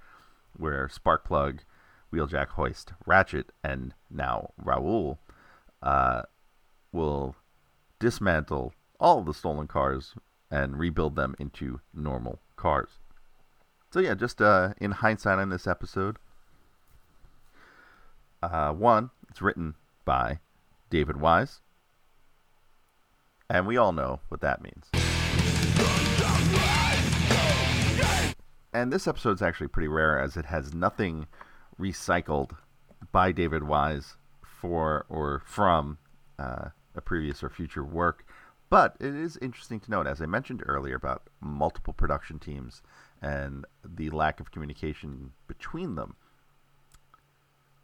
where 0.58 0.88
Sparkplug, 0.88 1.60
Wheeljack 2.12 2.48
Hoist, 2.50 2.92
Ratchet, 3.04 3.50
and 3.62 3.94
now 4.10 4.50
Raoul 4.62 5.18
uh, 5.82 6.22
will 6.92 7.36
dismantle 7.98 8.72
all 8.98 9.18
of 9.18 9.26
the 9.26 9.34
stolen 9.34 9.66
cars 9.66 10.14
and 10.50 10.78
rebuild 10.78 11.16
them 11.16 11.34
into 11.38 11.80
normal 11.92 12.40
cars. 12.56 12.98
So 13.90 14.00
yeah, 14.00 14.14
just 14.14 14.40
uh, 14.40 14.74
in 14.78 14.92
hindsight 14.92 15.38
on 15.38 15.50
this 15.50 15.66
episode, 15.66 16.18
uh, 18.42 18.72
one, 18.72 19.10
it's 19.28 19.42
written 19.42 19.74
by 20.04 20.40
David 20.90 21.20
Wise, 21.20 21.60
and 23.48 23.66
we 23.66 23.76
all 23.76 23.92
know 23.92 24.20
what 24.28 24.40
that 24.40 24.62
means. 24.62 24.90
And 28.76 28.92
this 28.92 29.08
episode's 29.08 29.40
actually 29.40 29.68
pretty 29.68 29.88
rare 29.88 30.20
as 30.20 30.36
it 30.36 30.44
has 30.44 30.74
nothing 30.74 31.28
recycled 31.80 32.58
by 33.10 33.32
David 33.32 33.64
Wise 33.64 34.18
for 34.42 35.06
or 35.08 35.40
from 35.46 35.96
uh, 36.38 36.66
a 36.94 37.00
previous 37.00 37.42
or 37.42 37.48
future 37.48 37.82
work. 37.82 38.26
But 38.68 38.94
it 39.00 39.14
is 39.14 39.38
interesting 39.40 39.80
to 39.80 39.90
note, 39.90 40.06
as 40.06 40.20
I 40.20 40.26
mentioned 40.26 40.62
earlier, 40.66 40.94
about 40.94 41.22
multiple 41.40 41.94
production 41.94 42.38
teams 42.38 42.82
and 43.22 43.64
the 43.82 44.10
lack 44.10 44.40
of 44.40 44.50
communication 44.50 45.32
between 45.48 45.94
them. 45.94 46.14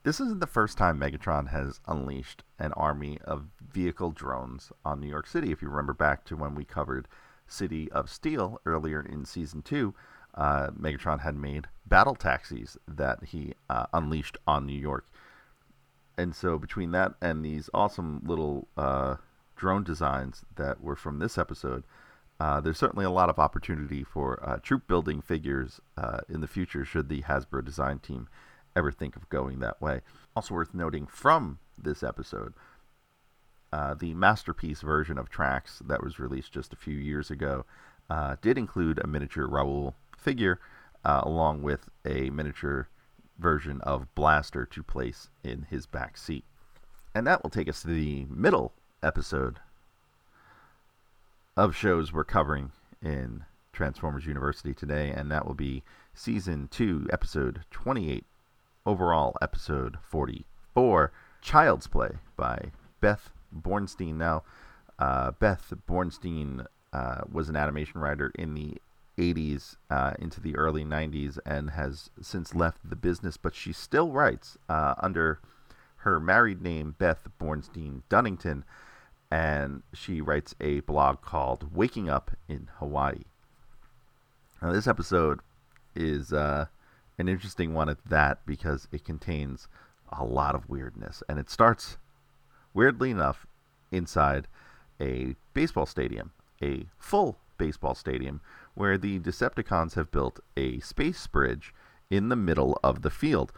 This 0.03 0.21
isn't 0.21 0.41
the 0.41 0.47
first 0.47 0.77
time 0.77 1.01
Megatron 1.01 1.49
has 1.49 1.81
unleashed 1.89 2.43
an 2.59 2.75
army 2.75 3.19
of 3.25 3.47
vehicle 3.67 4.11
drones 4.11 4.71
on 4.85 5.01
New 5.01 5.09
York 5.09 5.27
City. 5.27 5.53
If 5.53 5.63
you 5.63 5.71
remember 5.71 5.95
back 5.95 6.27
to 6.27 6.37
when 6.37 6.55
we 6.55 6.67
covered 6.67 7.09
City 7.47 7.91
of 7.93 8.11
Steel 8.11 8.61
earlier 8.67 9.01
in 9.01 9.25
season 9.25 9.63
two, 9.63 9.95
uh, 10.35 10.69
Megatron 10.71 11.21
had 11.21 11.37
made 11.37 11.69
battle 11.87 12.15
taxis 12.15 12.77
that 12.89 13.25
he 13.25 13.55
uh, 13.69 13.87
unleashed 13.93 14.39
on 14.47 14.67
New 14.67 14.79
York. 14.79 15.07
And 16.17 16.35
so, 16.35 16.59
between 16.59 16.93
that 16.93 17.15
and 17.21 17.45
these 17.45 17.71
awesome 17.73 18.23
little 18.25 18.69
uh, 18.77 19.17
drone 19.57 19.85
designs 19.85 20.45
that 20.57 20.83
were 20.83 20.97
from 20.97 21.19
this 21.19 21.39
episode, 21.39 21.85
uh, 22.39 22.61
there's 22.61 22.79
certainly 22.79 23.05
a 23.05 23.11
lot 23.11 23.29
of 23.29 23.39
opportunity 23.39 24.05
for 24.05 24.43
uh, 24.47 24.59
troop 24.63 24.87
building 24.87 25.21
figures 25.21 25.81
uh, 25.97 26.21
in 26.29 26.41
the 26.41 26.49
future 26.49 26.85
should 26.85 27.09
the 27.09 27.23
Hasbro 27.23 27.65
design 27.65 27.99
team 27.99 28.29
ever 28.75 28.91
think 28.91 29.17
of 29.17 29.29
going 29.29 29.61
that 29.61 29.81
way. 29.81 30.01
Also 30.35 30.55
worth 30.55 30.75
noting 30.75 31.07
from 31.07 31.59
this 31.77 32.03
episode, 32.03 32.55
the 33.99 34.15
masterpiece 34.15 34.81
version 34.81 35.19
of 35.19 35.31
Tracks 35.31 35.83
that 35.87 36.03
was 36.03 36.19
released 36.19 36.53
just 36.53 36.73
a 36.73 36.77
few 36.77 36.97
years 36.97 37.31
ago 37.31 37.65
did 38.43 38.59
include 38.59 38.99
a 38.99 39.07
miniature 39.07 39.47
Raoul 39.47 39.95
figure 40.23 40.61
uh, 41.05 41.21
along 41.25 41.63
with 41.63 41.89
a 42.05 42.31
miniature 42.31 42.89
version 43.39 43.81
of 43.83 44.15
Blaster 44.15 44.65
to 44.67 44.83
place 44.83 45.29
in 45.43 45.67
his 45.69 45.87
back 45.87 46.17
seat. 46.17 46.45
And 47.15 47.27
that 47.27 47.43
will 47.43 47.51
take 47.51 47.69
us 47.69 47.83
to 47.83 47.89
the 47.89 48.27
middle 48.31 48.73
episode 49.03 49.59
of 51.57 51.77
shows 51.77 52.13
we're 52.13 52.25
covering 52.25 52.73
in 53.03 53.45
Transformers 53.73 54.27
University 54.27 54.73
today, 54.73 55.11
and 55.11 55.31
that 55.31 55.47
will 55.47 55.55
be 55.55 55.83
Season 56.15 56.69
2, 56.71 57.09
Episode 57.13 57.65
28, 57.71 58.25
overall 58.87 59.37
Episode 59.43 59.97
44, 60.03 61.13
Child's 61.41 61.87
Play 61.87 62.11
by 62.37 62.71
Beth 63.01 63.31
Bornstein. 63.55 64.15
Now, 64.15 64.45
uh, 64.99 65.33
Beth 65.33 65.73
Bornstein 65.89 66.67
uh, 66.93 67.23
was 67.31 67.49
an 67.49 67.57
animation 67.57 68.01
writer 68.01 68.31
in 68.35 68.55
the 68.55 68.77
80s 69.19 69.77
uh, 69.91 70.13
into 70.19 70.41
the 70.41 70.57
early 70.57 70.85
90s 70.85 71.39
and 71.45 71.71
has 71.71 72.11
since 72.21 72.55
left 72.55 72.79
the 72.89 72.97
business, 72.97 73.37
but 73.37 73.55
she 73.55 73.73
still 73.73 74.11
writes 74.11 74.57
uh, 74.69 74.95
under 74.99 75.41
her 75.97 76.19
married 76.19 76.63
name, 76.63 76.97
Beth 76.99 77.29
Bornstein 77.41 78.03
Dunnington 78.11 78.65
and 79.33 79.83
she 79.95 80.21
writes 80.21 80.55
a 80.61 80.81
blog 80.81 81.23
called 81.23 81.75
Waking 81.75 82.11
Up 82.11 82.33
in 82.51 82.69
Hawaii. 82.81 83.23
Now, 84.61 84.73
this 84.73 84.87
episode 84.87 85.41
is 85.95 86.35
uh, 86.35 86.67
an 87.17 87.31
interesting 87.31 87.73
one 87.73 87.89
at 87.89 88.05
that 88.05 88.45
because 88.45 88.89
it 88.93 89.07
contains 89.07 89.69
a 90.13 90.23
lot 90.23 90.55
of 90.55 90.69
weirdness, 90.69 91.23
and 91.31 91.39
it 91.39 91.49
starts, 91.49 91.97
weirdly 92.75 93.11
enough, 93.11 93.47
inside 93.91 94.49
a 95.01 95.35
baseball 95.55 95.87
stadium, 95.87 96.33
a 96.63 96.91
full 96.99 97.39
baseball 97.57 97.95
stadium, 97.95 98.43
where 98.75 98.97
the 98.97 99.19
Decepticons 99.19 99.95
have 99.95 100.11
built 100.11 100.41
a 100.57 100.81
space 100.81 101.27
bridge 101.27 101.75
in 102.11 102.29
the 102.29 102.37
middle 102.37 102.79
of 102.83 103.03
the 103.03 103.11
field. 103.11 103.53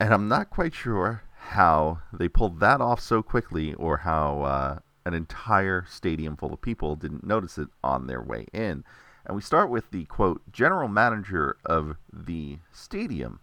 And 0.00 0.12
I'm 0.12 0.28
not 0.28 0.50
quite 0.50 0.74
sure 0.74 1.22
how 1.48 2.00
they 2.12 2.28
pulled 2.28 2.60
that 2.60 2.80
off 2.80 3.00
so 3.00 3.22
quickly 3.22 3.74
or 3.74 3.98
how 3.98 4.42
uh, 4.42 4.78
an 5.04 5.14
entire 5.14 5.84
stadium 5.88 6.36
full 6.36 6.52
of 6.52 6.60
people 6.60 6.96
didn't 6.96 7.26
notice 7.26 7.58
it 7.58 7.68
on 7.82 8.06
their 8.06 8.22
way 8.22 8.46
in. 8.52 8.84
And 9.26 9.36
we 9.36 9.42
start 9.42 9.70
with 9.70 9.90
the 9.90 10.04
quote, 10.04 10.42
general 10.52 10.88
manager 10.88 11.56
of 11.64 11.96
the 12.12 12.58
stadium 12.72 13.40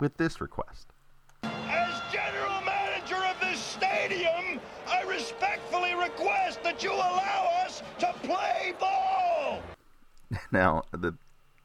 with 0.00 0.16
this 0.16 0.40
request. 0.40 0.88
As 1.42 2.00
general 2.12 2.60
manager 2.62 3.16
of 3.16 3.38
this 3.40 3.58
stadium, 3.58 4.60
I 4.86 5.02
respectfully 5.02 5.94
request 5.94 6.62
that 6.62 6.82
you 6.82 6.92
allow 6.92 7.57
to 7.98 8.12
play 8.22 8.74
ball. 8.78 9.62
Now, 10.52 10.82
the 10.92 11.14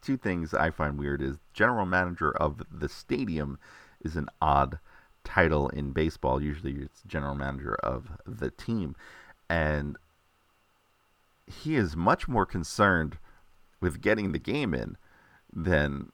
two 0.02 0.18
things 0.18 0.54
I 0.54 0.70
find 0.70 0.98
weird 0.98 1.22
is 1.22 1.38
general 1.54 1.86
manager 1.86 2.32
of 2.32 2.64
the 2.72 2.88
stadium 2.88 3.60
is 4.02 4.16
an 4.16 4.30
odd 4.42 4.80
title 5.24 5.70
in 5.70 5.92
baseball. 5.92 6.42
Usually 6.42 6.74
it's 6.74 7.02
general 7.06 7.36
manager 7.36 7.76
of 7.84 8.08
the 8.26 8.52
team. 8.52 8.96
And 9.50 9.98
he 11.46 11.76
is 11.76 11.96
much 11.96 12.28
more 12.28 12.46
concerned 12.46 13.18
with 13.82 14.02
getting 14.02 14.32
the 14.32 14.40
game 14.40 14.74
in 14.74 14.98
than, 15.54 16.12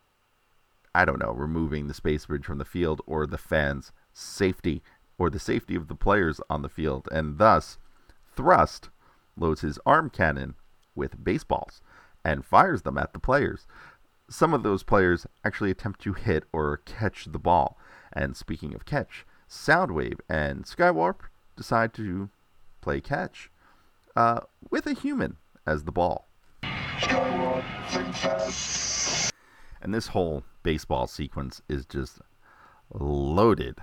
I 0.96 1.06
don't 1.06 1.22
know, 1.22 1.32
removing 1.32 1.88
the 1.88 1.94
space 1.94 2.26
bridge 2.26 2.46
from 2.46 2.58
the 2.58 2.66
field 2.66 3.02
or 3.06 3.28
the 3.28 3.38
fans' 3.38 3.92
safety 4.12 4.82
or 5.20 5.30
the 5.30 5.40
safety 5.40 5.76
of 5.76 5.88
the 5.88 5.96
players 5.96 6.42
on 6.50 6.64
the 6.64 6.70
field. 6.70 7.08
And 7.12 7.38
thus, 7.38 7.78
Thrust 8.36 8.90
loads 9.40 9.62
his 9.62 9.80
arm 9.86 10.10
cannon 10.10 10.56
with 10.96 11.24
baseballs 11.24 11.82
and 12.24 12.46
fires 12.46 12.82
them 12.82 12.98
at 12.98 13.14
the 13.14 13.20
players 13.20 13.66
some 14.30 14.54
of 14.54 14.64
those 14.64 14.84
players 14.84 15.26
actually 15.44 15.72
attempt 15.72 16.02
to 16.02 16.14
hit 16.14 16.44
or 16.54 16.78
catch 16.78 17.26
the 17.26 17.40
ball. 17.40 17.78
And 18.14 18.38
speaking 18.38 18.74
of 18.76 18.86
catch, 18.86 19.26
Soundwave 19.50 20.20
and 20.30 20.66
Skywarp 20.66 21.22
decide 21.56 21.94
to 21.96 22.30
play 22.82 23.02
catch 23.02 23.50
uh, 24.16 24.42
with 24.70 24.86
a 24.86 24.94
human 24.94 25.38
as 25.66 25.84
the 25.84 25.92
ball. 25.92 26.28
And 29.82 29.94
this 29.94 30.08
whole 30.08 30.44
baseball 30.64 31.08
sequence 31.08 31.62
is 31.68 31.86
just 31.86 32.20
loaded 32.94 33.80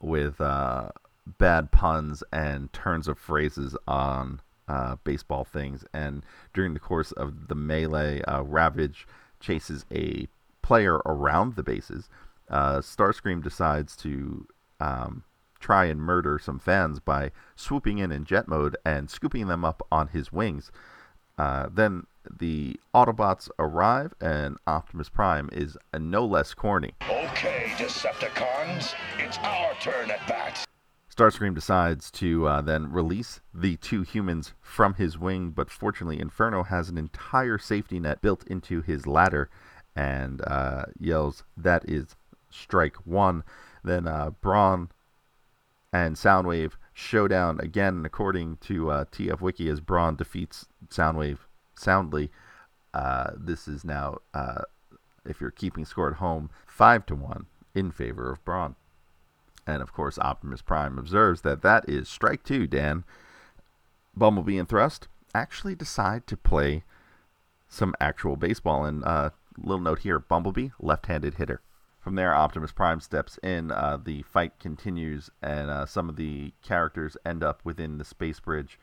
with 0.00 0.40
uh, 0.40 0.90
bad 1.26 1.70
puns 1.70 2.22
and 2.32 2.72
turns 2.72 3.08
of 3.08 3.18
phrases 3.18 3.76
on 3.86 4.40
uh, 4.70 4.96
baseball 5.02 5.44
things. 5.44 5.84
And 5.92 6.24
during 6.54 6.74
the 6.74 6.80
course 6.80 7.10
of 7.12 7.48
the 7.48 7.56
melee, 7.56 8.22
uh, 8.22 8.42
Ravage 8.42 9.06
chases 9.40 9.84
a 9.92 10.28
player 10.62 10.98
around 11.06 11.56
the 11.56 11.64
bases. 11.64 12.08
Uh, 12.48 12.78
Starscream 12.78 13.42
decides 13.42 13.96
to 13.96 14.46
um, 14.78 15.24
try 15.58 15.86
and 15.86 16.00
murder 16.00 16.38
some 16.38 16.60
fans 16.60 17.00
by 17.00 17.32
swooping 17.56 17.98
in 17.98 18.12
in 18.12 18.24
jet 18.24 18.46
mode 18.46 18.76
and 18.84 19.10
scooping 19.10 19.48
them 19.48 19.64
up 19.64 19.82
on 19.90 20.08
his 20.08 20.30
wings. 20.30 20.70
Uh, 21.36 21.68
then 21.72 22.06
the 22.38 22.78
Autobots 22.94 23.48
arrive, 23.58 24.12
and 24.20 24.56
Optimus 24.66 25.08
Prime 25.08 25.48
is 25.52 25.76
no 25.98 26.24
less 26.24 26.54
corny. 26.54 26.92
Okay, 27.08 27.72
Decepticons, 27.76 28.94
it's 29.18 29.38
our 29.38 29.74
turn 29.80 30.10
at 30.10 30.24
bat. 30.28 30.64
Starscream 31.14 31.54
decides 31.54 32.10
to 32.12 32.46
uh, 32.46 32.60
then 32.60 32.90
release 32.90 33.40
the 33.52 33.76
two 33.76 34.02
humans 34.02 34.54
from 34.60 34.94
his 34.94 35.18
wing, 35.18 35.50
but 35.50 35.70
fortunately, 35.70 36.20
Inferno 36.20 36.62
has 36.62 36.88
an 36.88 36.96
entire 36.96 37.58
safety 37.58 37.98
net 37.98 38.22
built 38.22 38.46
into 38.46 38.80
his 38.80 39.06
ladder 39.06 39.50
and 39.96 40.40
uh, 40.46 40.84
yells, 40.98 41.42
That 41.56 41.88
is 41.88 42.16
strike 42.48 42.96
one. 43.04 43.42
Then 43.82 44.06
uh, 44.06 44.30
Brawn 44.40 44.90
and 45.92 46.16
Soundwave 46.16 46.72
showdown 46.92 47.60
again, 47.60 48.04
according 48.04 48.58
to 48.58 48.90
uh, 48.90 49.04
TF 49.06 49.40
Wiki, 49.40 49.68
as 49.68 49.80
Brawn 49.80 50.16
defeats 50.16 50.66
Soundwave 50.88 51.38
soundly. 51.74 52.30
Uh, 52.94 53.30
this 53.36 53.66
is 53.66 53.84
now, 53.84 54.18
uh, 54.34 54.62
if 55.24 55.40
you're 55.40 55.50
keeping 55.50 55.84
score 55.84 56.10
at 56.10 56.16
home, 56.16 56.50
5 56.66 57.06
to 57.06 57.14
1 57.14 57.46
in 57.74 57.90
favor 57.90 58.30
of 58.30 58.44
Brawn. 58.44 58.76
And 59.70 59.82
of 59.82 59.92
course, 59.92 60.18
Optimus 60.18 60.62
Prime 60.62 60.98
observes 60.98 61.42
that 61.42 61.62
that 61.62 61.88
is 61.88 62.08
strike 62.08 62.42
two, 62.42 62.66
Dan. 62.66 63.04
Bumblebee 64.16 64.58
and 64.58 64.68
Thrust 64.68 65.06
actually 65.32 65.76
decide 65.76 66.26
to 66.26 66.36
play 66.36 66.82
some 67.68 67.94
actual 68.00 68.34
baseball. 68.34 68.84
And 68.84 69.04
uh, 69.04 69.30
little 69.56 69.80
note 69.80 70.00
here 70.00 70.18
Bumblebee, 70.18 70.70
left 70.80 71.06
handed 71.06 71.34
hitter. 71.34 71.60
From 72.00 72.16
there, 72.16 72.34
Optimus 72.34 72.72
Prime 72.72 73.00
steps 73.00 73.38
in. 73.42 73.70
Uh, 73.70 73.98
the 74.02 74.22
fight 74.22 74.58
continues, 74.58 75.30
and 75.40 75.70
uh, 75.70 75.86
some 75.86 76.08
of 76.08 76.16
the 76.16 76.52
characters 76.62 77.16
end 77.24 77.44
up 77.44 77.60
within 77.62 77.98
the 77.98 78.04
space 78.04 78.40
bridge. 78.40 78.78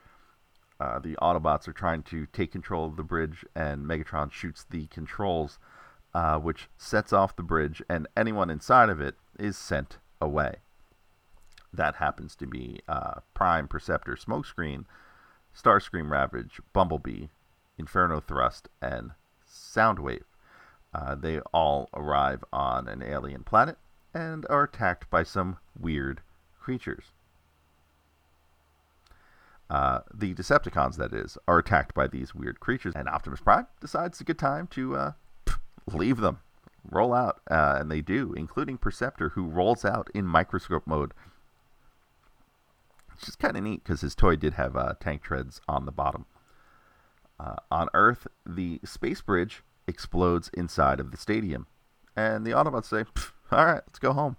Uh, 0.80 1.00
the 1.00 1.18
Autobots 1.22 1.68
are 1.68 1.74
trying 1.74 2.04
to 2.04 2.28
take 2.28 2.52
control 2.52 2.86
of 2.86 2.96
the 2.96 3.04
bridge, 3.04 3.44
and 3.56 3.86
Megatron 3.86 4.32
shoots 4.32 4.66
the 4.70 4.86
controls, 4.88 5.60
uh, 6.14 6.38
which 6.38 6.70
sets 6.78 7.12
off 7.12 7.36
the 7.36 7.44
bridge, 7.44 7.82
and 7.90 8.08
anyone 8.16 8.50
inside 8.50 8.90
of 8.90 9.02
it 9.02 9.16
is 9.38 9.58
sent 9.58 9.98
away. 10.22 10.58
That 11.74 11.96
happens 11.96 12.36
to 12.38 12.48
be 12.48 12.82
uh, 12.88 13.22
Prime, 13.34 13.68
Perceptor, 13.68 14.16
Smokescreen, 14.16 14.86
Starscream 15.56 16.10
Ravage, 16.10 16.60
Bumblebee, 16.74 17.28
Inferno 17.78 18.20
Thrust, 18.20 18.70
and 18.82 19.12
Soundwave. 19.50 20.24
Uh, 20.94 21.16
they 21.16 21.40
all 21.54 21.90
arrive 21.94 22.44
on 22.52 22.88
an 22.88 23.04
alien 23.04 23.44
planet 23.44 23.78
and 24.14 24.46
are 24.50 24.64
attacked 24.64 25.10
by 25.10 25.24
some 25.24 25.58
weird 25.78 26.22
creatures. 26.60 27.12
Uh, 29.70 30.00
the 30.14 30.34
Decepticons, 30.34 30.96
that 30.96 31.14
is, 31.14 31.38
are 31.48 31.60
attacked 31.60 31.94
by 31.94 32.08
these 32.08 32.34
weird 32.34 32.60
creatures, 32.60 32.94
and 32.96 33.10
Optimus 33.10 33.42
Prime 33.42 33.68
decides 33.82 34.14
it's 34.14 34.22
a 34.22 34.24
good 34.24 34.40
time 34.40 34.68
to 34.68 34.96
uh, 34.96 35.12
leave 35.94 36.18
them, 36.18 36.40
roll 36.90 37.14
out, 37.14 37.42
uh, 37.52 37.78
and 37.80 37.92
they 37.92 38.02
do, 38.02 38.34
including 38.34 38.78
Perceptor, 38.78 39.30
who 39.30 39.46
rolls 39.46 39.84
out 39.84 40.10
in 40.14 40.26
microscope 40.26 40.88
mode. 40.88 41.14
Which 43.20 43.30
is 43.30 43.36
kind 43.36 43.58
of 43.58 43.64
neat 43.64 43.84
because 43.84 44.02
his 44.02 44.16
toy 44.16 44.36
did 44.36 44.54
have 44.54 44.76
uh, 44.76 44.94
tank 45.00 45.24
treads 45.24 45.60
on 45.68 45.86
the 45.86 45.92
bottom. 45.92 46.26
Uh, 47.40 47.56
on 47.72 47.90
Earth, 47.94 48.28
the 48.46 48.80
space 48.84 49.22
bridge 49.22 49.64
explodes 49.88 50.50
inside 50.54 51.00
of 51.00 51.12
the 51.12 51.18
stadium. 51.18 51.68
And 52.16 52.46
the 52.46 52.52
Autobots 52.52 52.86
say, 52.86 53.06
all 53.52 53.66
right, 53.66 53.82
let's 53.86 54.00
go 54.00 54.14
home. 54.14 54.38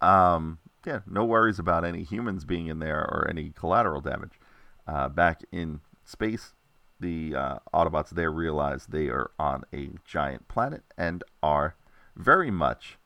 Um, 0.00 0.58
yeah, 0.86 1.00
no 1.06 1.24
worries 1.24 1.58
about 1.58 1.84
any 1.84 2.04
humans 2.04 2.44
being 2.44 2.68
in 2.68 2.78
there 2.78 3.00
or 3.00 3.26
any 3.28 3.50
collateral 3.50 4.00
damage. 4.00 4.38
Uh, 4.86 5.08
back 5.08 5.42
in 5.50 5.80
space, 6.04 6.54
the 7.00 7.34
uh, 7.34 7.58
Autobots 7.74 8.10
there 8.10 8.30
realize 8.30 8.86
they 8.86 9.08
are 9.08 9.30
on 9.38 9.64
a 9.72 9.90
giant 10.04 10.46
planet 10.48 10.84
and 10.96 11.24
are 11.42 11.74
very 12.14 12.50
much 12.50 12.98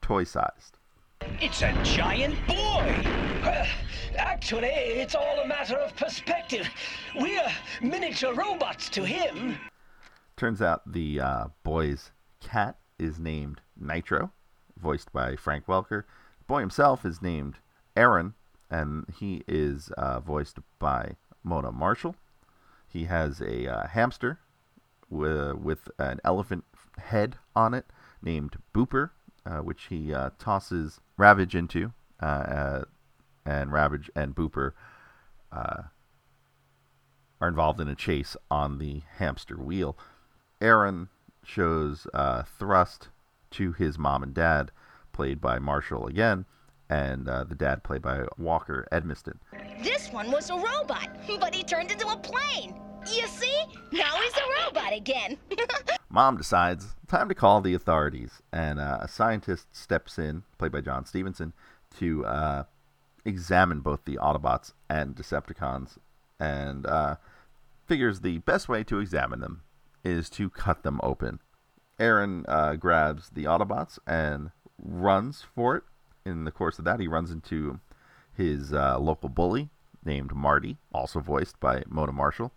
toy 0.00 0.24
sized. 0.24 0.77
It's 1.40 1.62
a 1.62 1.72
giant 1.84 2.34
boy! 2.46 3.04
Actually, 4.16 4.68
it's 4.68 5.14
all 5.14 5.38
a 5.40 5.46
matter 5.46 5.76
of 5.76 5.94
perspective. 5.96 6.68
We're 7.14 7.48
miniature 7.80 8.34
robots 8.34 8.88
to 8.90 9.04
him. 9.04 9.56
Turns 10.36 10.60
out 10.60 10.92
the 10.92 11.20
uh, 11.20 11.44
boy's 11.62 12.10
cat 12.40 12.78
is 12.98 13.18
named 13.18 13.60
Nitro, 13.76 14.32
voiced 14.76 15.12
by 15.12 15.36
Frank 15.36 15.66
Welker. 15.66 16.04
The 16.40 16.44
boy 16.46 16.60
himself 16.60 17.04
is 17.04 17.22
named 17.22 17.56
Aaron, 17.96 18.34
and 18.70 19.04
he 19.18 19.42
is 19.46 19.90
uh, 19.98 20.20
voiced 20.20 20.58
by 20.78 21.16
Mona 21.44 21.72
Marshall. 21.72 22.16
He 22.86 23.04
has 23.04 23.40
a 23.40 23.66
uh, 23.66 23.86
hamster 23.86 24.40
with, 25.10 25.54
with 25.54 25.88
an 25.98 26.20
elephant 26.24 26.64
head 26.98 27.36
on 27.54 27.74
it 27.74 27.86
named 28.22 28.56
Booper, 28.74 29.10
which 29.62 29.86
he 29.86 30.12
uh, 30.12 30.30
tosses 30.38 31.00
Ravage 31.16 31.54
into, 31.54 31.92
uh, 32.20 32.82
and 33.44 33.72
Ravage 33.72 34.10
and 34.14 34.34
Booper 34.34 34.72
are 37.40 37.48
involved 37.48 37.80
in 37.80 37.88
a 37.88 37.94
chase 37.94 38.36
on 38.50 38.78
the 38.78 39.02
hamster 39.16 39.56
wheel. 39.56 39.96
Aaron 40.60 41.08
shows 41.44 42.06
uh, 42.12 42.42
thrust 42.42 43.08
to 43.50 43.72
his 43.72 43.98
mom 43.98 44.22
and 44.22 44.34
dad, 44.34 44.70
played 45.12 45.40
by 45.40 45.58
Marshall 45.58 46.06
again, 46.06 46.44
and 46.90 47.28
uh, 47.28 47.44
the 47.44 47.54
dad 47.54 47.82
played 47.82 48.02
by 48.02 48.24
Walker 48.36 48.86
Edmiston. 48.92 49.38
This 49.82 50.12
one 50.12 50.30
was 50.30 50.50
a 50.50 50.54
robot, 50.54 51.08
but 51.40 51.54
he 51.54 51.62
turned 51.62 51.90
into 51.90 52.08
a 52.08 52.16
plane. 52.16 52.74
You 53.14 53.26
see? 53.26 53.64
Now 53.92 54.16
he's 54.16 54.34
a 54.34 54.64
robot 54.64 54.92
again. 54.92 55.38
Mom 56.10 56.36
decides 56.36 56.96
time 57.06 57.28
to 57.28 57.34
call 57.34 57.60
the 57.60 57.74
authorities, 57.74 58.42
and 58.52 58.80
uh, 58.80 58.98
a 59.00 59.08
scientist 59.08 59.66
steps 59.76 60.18
in, 60.18 60.42
played 60.56 60.72
by 60.72 60.80
John 60.80 61.04
Stevenson, 61.04 61.52
to 61.98 62.24
uh, 62.24 62.64
examine 63.24 63.80
both 63.80 64.04
the 64.04 64.16
Autobots 64.16 64.72
and 64.88 65.14
Decepticons, 65.14 65.98
and 66.40 66.86
uh, 66.86 67.16
figures 67.86 68.20
the 68.20 68.38
best 68.38 68.68
way 68.68 68.82
to 68.84 69.00
examine 69.00 69.40
them 69.40 69.62
is 70.04 70.30
to 70.30 70.48
cut 70.48 70.82
them 70.82 71.00
open. 71.02 71.40
Aaron 71.98 72.44
uh, 72.48 72.76
grabs 72.76 73.30
the 73.30 73.44
Autobots 73.44 73.98
and 74.06 74.50
runs 74.82 75.44
for 75.54 75.76
it. 75.76 75.82
In 76.24 76.44
the 76.44 76.50
course 76.50 76.78
of 76.78 76.84
that, 76.84 77.00
he 77.00 77.08
runs 77.08 77.30
into 77.30 77.80
his 78.34 78.72
uh, 78.72 78.98
local 78.98 79.28
bully 79.28 79.68
named 80.04 80.34
Marty, 80.34 80.78
also 80.92 81.20
voiced 81.20 81.58
by 81.60 81.82
Mona 81.88 82.12
Marshall. 82.12 82.52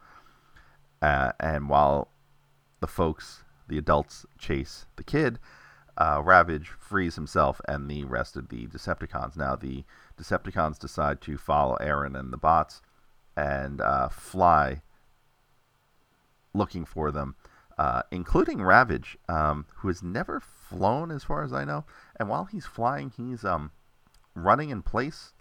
Uh, 1.02 1.32
and 1.40 1.68
while 1.68 2.10
the 2.82 2.88
folks, 2.88 3.44
the 3.68 3.78
adults, 3.78 4.26
chase 4.38 4.86
the 4.98 5.04
kid, 5.04 5.40
uh, 5.98 6.22
Ravage 6.24 6.68
frees 6.68 7.16
himself 7.16 7.62
and 7.68 7.90
the 7.90 8.04
rest 8.04 8.36
of 8.36 8.50
the 8.50 8.68
Decepticons. 8.68 9.38
Now, 9.38 9.56
the 9.56 9.84
Decepticons 10.20 10.80
decide 10.80 11.22
to 11.22 11.38
follow 11.38 11.76
Aaron 11.76 12.16
and 12.16 12.34
the 12.34 12.38
bots 12.38 12.82
and 13.38 13.82
uh, 13.82 14.10
fly 14.10 14.82
looking 16.54 16.86
for 16.86 17.12
them, 17.12 17.36
uh, 17.78 18.02
including 18.12 18.62
Ravage, 18.62 19.18
um, 19.30 19.66
who 19.78 19.88
has 19.88 20.02
never 20.04 20.40
flown 20.40 21.12
as 21.12 21.24
far 21.24 21.44
as 21.44 21.54
I 21.54 21.64
know. 21.64 21.86
And 22.18 22.30
while 22.30 22.46
he's 22.46 22.66
flying, 22.66 23.12
he's 23.16 23.46
um, 23.46 23.72
running 24.36 24.70
in 24.70 24.82
place, 24.82 25.34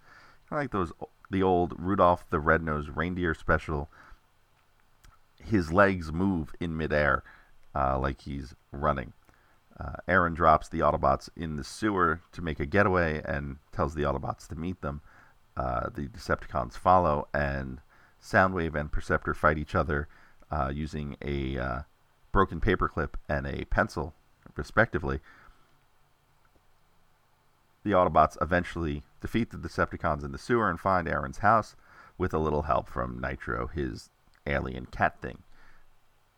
kind 0.49 0.59
of 0.59 0.63
like 0.63 0.71
those 0.71 0.91
the 1.29 1.41
old 1.41 1.73
Rudolph 1.77 2.29
the 2.29 2.39
Red-Nosed 2.39 2.89
Reindeer 2.95 3.33
special. 3.33 3.89
His 5.43 5.71
legs 5.71 6.11
move 6.11 6.53
in 6.59 6.77
midair, 6.77 7.23
uh, 7.75 7.99
like 7.99 8.21
he's 8.21 8.55
running. 8.71 9.13
Uh, 9.79 9.93
Aaron 10.07 10.33
drops 10.33 10.69
the 10.69 10.79
Autobots 10.79 11.29
in 11.35 11.55
the 11.55 11.63
sewer 11.63 12.21
to 12.33 12.41
make 12.41 12.59
a 12.59 12.65
getaway 12.65 13.21
and 13.25 13.57
tells 13.71 13.95
the 13.95 14.03
Autobots 14.03 14.47
to 14.47 14.55
meet 14.55 14.81
them. 14.81 15.01
Uh, 15.57 15.89
the 15.93 16.07
Decepticons 16.07 16.73
follow, 16.73 17.27
and 17.33 17.81
Soundwave 18.21 18.75
and 18.75 18.91
Perceptor 18.91 19.33
fight 19.33 19.57
each 19.57 19.73
other 19.73 20.07
uh, 20.51 20.71
using 20.73 21.17
a 21.21 21.57
uh, 21.57 21.79
broken 22.31 22.61
paperclip 22.61 23.15
and 23.27 23.47
a 23.47 23.65
pencil, 23.65 24.13
respectively. 24.55 25.19
The 27.83 27.91
Autobots 27.91 28.37
eventually 28.41 29.03
defeat 29.21 29.49
the 29.49 29.57
Decepticons 29.57 30.23
in 30.23 30.31
the 30.31 30.37
sewer 30.37 30.69
and 30.69 30.79
find 30.79 31.07
Aaron's 31.07 31.39
house 31.39 31.75
with 32.17 32.33
a 32.33 32.39
little 32.39 32.63
help 32.63 32.87
from 32.87 33.19
Nitro, 33.19 33.67
his 33.67 34.09
alien 34.45 34.85
cat 34.85 35.21
thing. 35.21 35.43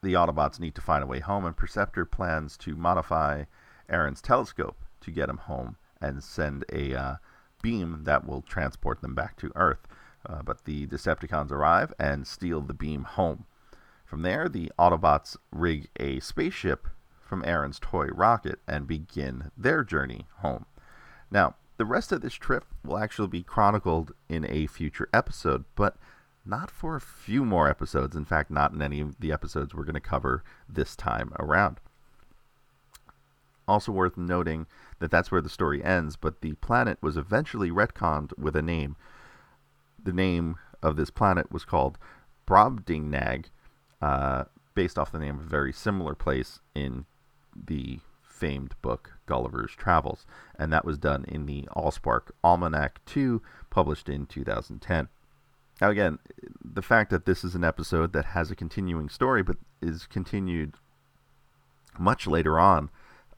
the 0.02 0.14
Autobots 0.14 0.60
need 0.60 0.76
to 0.76 0.82
find 0.82 1.04
a 1.04 1.08
way 1.08 1.20
home, 1.20 1.46
and 1.46 1.56
Perceptor 1.56 2.06
plans 2.06 2.58
to 2.58 2.76
modify 2.76 3.46
Aaron's 3.90 4.22
telescope 4.22 4.84
to 5.02 5.12
get 5.12 5.30
him 5.30 5.38
home 5.38 5.78
and 6.02 6.24
send 6.24 6.66
a 6.72 6.94
uh, 6.94 7.16
beam 7.62 8.04
that 8.04 8.28
will 8.28 8.42
transport 8.42 9.02
them 9.02 9.16
back 9.16 9.38
to 9.38 9.52
Earth. 9.56 9.88
Uh, 10.28 10.42
but 10.44 10.66
the 10.66 10.88
Decepticons 10.88 11.52
arrive 11.52 11.94
and 12.00 12.28
steal 12.28 12.62
the 12.62 12.74
beam 12.74 13.04
home. 13.04 13.46
From 14.06 14.22
there, 14.22 14.48
the 14.48 14.72
Autobots 14.78 15.38
rig 15.52 15.90
a 16.00 16.20
spaceship 16.20 16.88
from 17.22 17.44
Aaron's 17.46 17.80
toy 17.80 18.08
rocket 18.08 18.60
and 18.68 18.88
begin 18.88 19.52
their 19.58 19.84
journey 19.84 20.28
home. 20.40 20.66
Now, 21.32 21.56
the 21.78 21.86
rest 21.86 22.12
of 22.12 22.22
this 22.22 22.36
trip 22.36 22.66
will 22.86 22.98
actually 22.98 23.30
be 23.30 23.44
chronicled 23.44 24.12
in 24.30 24.46
a 24.48 24.68
future 24.68 25.10
episode, 25.14 25.66
but 25.76 25.98
not 26.46 26.70
for 26.70 26.96
a 26.96 27.02
few 27.02 27.46
more 27.46 27.70
episodes. 27.70 28.16
In 28.16 28.26
fact, 28.26 28.52
not 28.52 28.74
in 28.74 28.82
any 28.82 29.00
of 29.00 29.20
the 29.20 29.32
episodes 29.32 29.74
we're 29.74 29.86
going 29.86 29.94
to 29.94 30.00
cover 30.00 30.44
this 30.68 30.96
time 30.96 31.32
around. 31.40 31.80
Also 33.68 33.92
worth 33.92 34.18
noting 34.18 34.68
that 35.00 35.10
that's 35.10 35.32
where 35.32 35.42
the 35.42 35.50
story 35.50 35.84
ends, 35.84 36.18
but 36.18 36.42
the 36.42 36.54
planet 36.56 36.98
was 37.02 37.16
eventually 37.16 37.72
retconned 37.72 38.38
with 38.38 38.56
a 38.56 38.62
name. 38.62 38.98
The 40.04 40.12
name 40.12 40.58
of 40.82 40.98
this 40.98 41.10
planet 41.10 41.52
was 41.52 41.64
called 41.64 41.98
Brobdingnag, 42.46 43.46
uh, 44.02 44.46
based 44.76 45.00
off 45.00 45.14
the 45.14 45.20
name 45.20 45.40
of 45.40 45.46
a 45.46 45.50
very 45.50 45.72
similar 45.72 46.14
place 46.14 46.60
in 46.76 47.06
the 47.56 48.00
famed 48.22 48.76
book 48.82 49.14
Gulliver's 49.26 49.72
Travels, 49.72 50.26
and 50.60 50.74
that 50.74 50.84
was 50.84 50.98
done 50.98 51.24
in 51.26 51.46
the 51.46 51.70
Allspark 51.74 52.32
Almanac 52.44 53.00
2, 53.06 53.42
published 53.70 54.10
in 54.10 54.26
2010. 54.26 55.08
Now, 55.84 55.90
again, 55.90 56.20
the 56.64 56.82
fact 56.82 57.10
that 57.10 57.26
this 57.26 57.44
is 57.44 57.56
an 57.56 57.66
episode 57.66 58.14
that 58.14 58.28
has 58.28 58.50
a 58.50 58.56
continuing 58.56 59.10
story 59.10 59.44
but 59.44 59.58
is 59.82 60.08
continued 60.08 60.76
much 62.00 62.26
later 62.26 62.58
on 62.58 62.90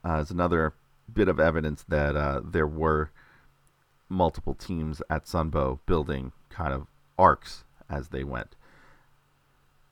uh, 0.08 0.20
is 0.20 0.30
another 0.30 0.76
bit 1.12 1.28
of 1.28 1.40
evidence 1.40 1.84
that 1.90 2.16
uh, 2.16 2.42
there 2.46 2.68
were 2.68 3.10
multiple 4.10 4.54
teams 4.54 5.02
at 5.10 5.26
Sunbow 5.26 5.80
building 5.88 6.34
kind 6.50 6.72
of 6.72 6.86
arcs 7.18 7.64
as 7.90 8.10
they 8.10 8.24
went. 8.24 8.56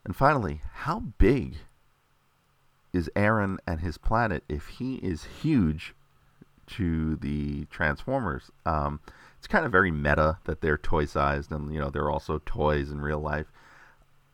And 0.06 0.16
finally, 0.16 0.62
how 0.74 1.00
big 1.18 1.56
is 2.94 3.10
Aaron 3.16 3.58
and 3.66 3.80
his 3.80 3.98
planet 3.98 4.44
if 4.48 4.68
he 4.68 4.98
is 4.98 5.24
huge 5.42 5.96
to 6.68 7.16
the 7.16 7.66
Transformers? 7.72 8.52
Um, 8.64 9.00
it's 9.44 9.48
kind 9.50 9.66
of 9.66 9.74
very 9.74 9.92
meta 9.92 10.38
that 10.46 10.62
they're 10.62 10.78
toy 10.78 11.04
sized 11.04 11.52
and 11.52 11.74
you 11.74 11.78
know 11.78 11.90
they're 11.90 12.10
also 12.10 12.42
toys 12.46 12.90
in 12.90 13.02
real 13.02 13.20
life. 13.20 13.48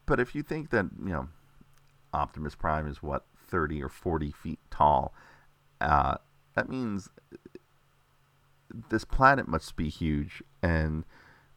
But 0.05 0.19
if 0.19 0.35
you 0.35 0.43
think 0.43 0.69
that 0.69 0.85
you 1.03 1.11
know 1.11 1.29
Optimus 2.13 2.53
Prime 2.53 2.85
is 2.85 3.01
what 3.01 3.25
30 3.47 3.81
or 3.81 3.89
40 3.89 4.31
feet 4.31 4.59
tall, 4.69 5.15
uh, 5.81 6.17
that 6.53 6.69
means 6.69 7.09
this 8.91 9.03
planet 9.03 9.47
must 9.47 9.75
be 9.75 9.89
huge, 9.89 10.43
and 10.61 11.05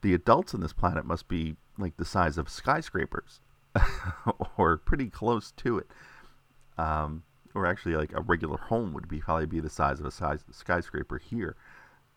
the 0.01 0.15
adults 0.15 0.55
on 0.55 0.63
this 0.63 0.73
planet 0.73 1.05
must 1.05 1.29
be 1.29 1.57
like 1.77 1.99
the 1.99 2.07
size 2.07 2.39
of 2.39 2.49
skyscrapers, 2.49 3.41
or 4.57 4.79
pretty 4.79 5.11
close 5.11 5.51
to 5.59 5.77
it. 5.77 5.89
Um, 6.79 7.23
or 7.55 7.67
actually, 7.67 7.97
like 7.97 8.15
a 8.15 8.23
regular 8.23 8.57
home 8.57 8.95
would 8.95 9.09
be 9.09 9.21
probably 9.21 9.45
be 9.45 9.61
the 9.61 9.69
size 9.69 10.01
of 10.01 10.07
a 10.07 10.11
size 10.11 10.43
skyscraper 10.51 11.19
here. 11.19 11.55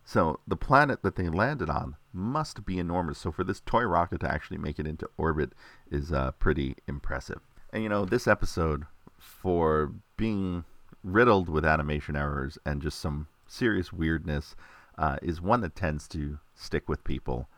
So 0.08 0.40
the 0.48 0.56
planet 0.56 1.02
that 1.02 1.16
they 1.16 1.30
landed 1.30 1.70
on 1.70 1.96
must 2.14 2.64
be 2.64 2.78
enormous. 2.78 3.18
So 3.18 3.32
for 3.32 3.44
this 3.44 3.60
toy 3.60 3.84
rocket 3.84 4.22
to 4.22 4.32
actually 4.32 4.60
make 4.60 4.80
it 4.80 4.86
into 4.86 5.10
orbit 5.18 5.54
is 5.90 6.14
uh, 6.14 6.32
pretty 6.34 6.76
impressive. 6.88 7.42
And 7.74 7.82
you 7.82 7.90
know, 7.90 8.06
this 8.06 8.28
episode, 8.28 8.86
for 9.20 9.92
being 10.16 10.64
riddled 11.04 11.50
with 11.50 11.66
animation 11.66 12.16
errors 12.16 12.60
and 12.66 12.84
just 12.84 13.00
some 13.00 13.28
serious 13.48 13.92
weirdness, 13.92 14.56
uh, 14.98 15.18
is 15.24 15.42
one 15.42 15.62
that 15.62 15.76
tends 15.76 16.08
to 16.10 16.38
stick 16.54 16.88
with 16.88 17.04
people 17.04 17.50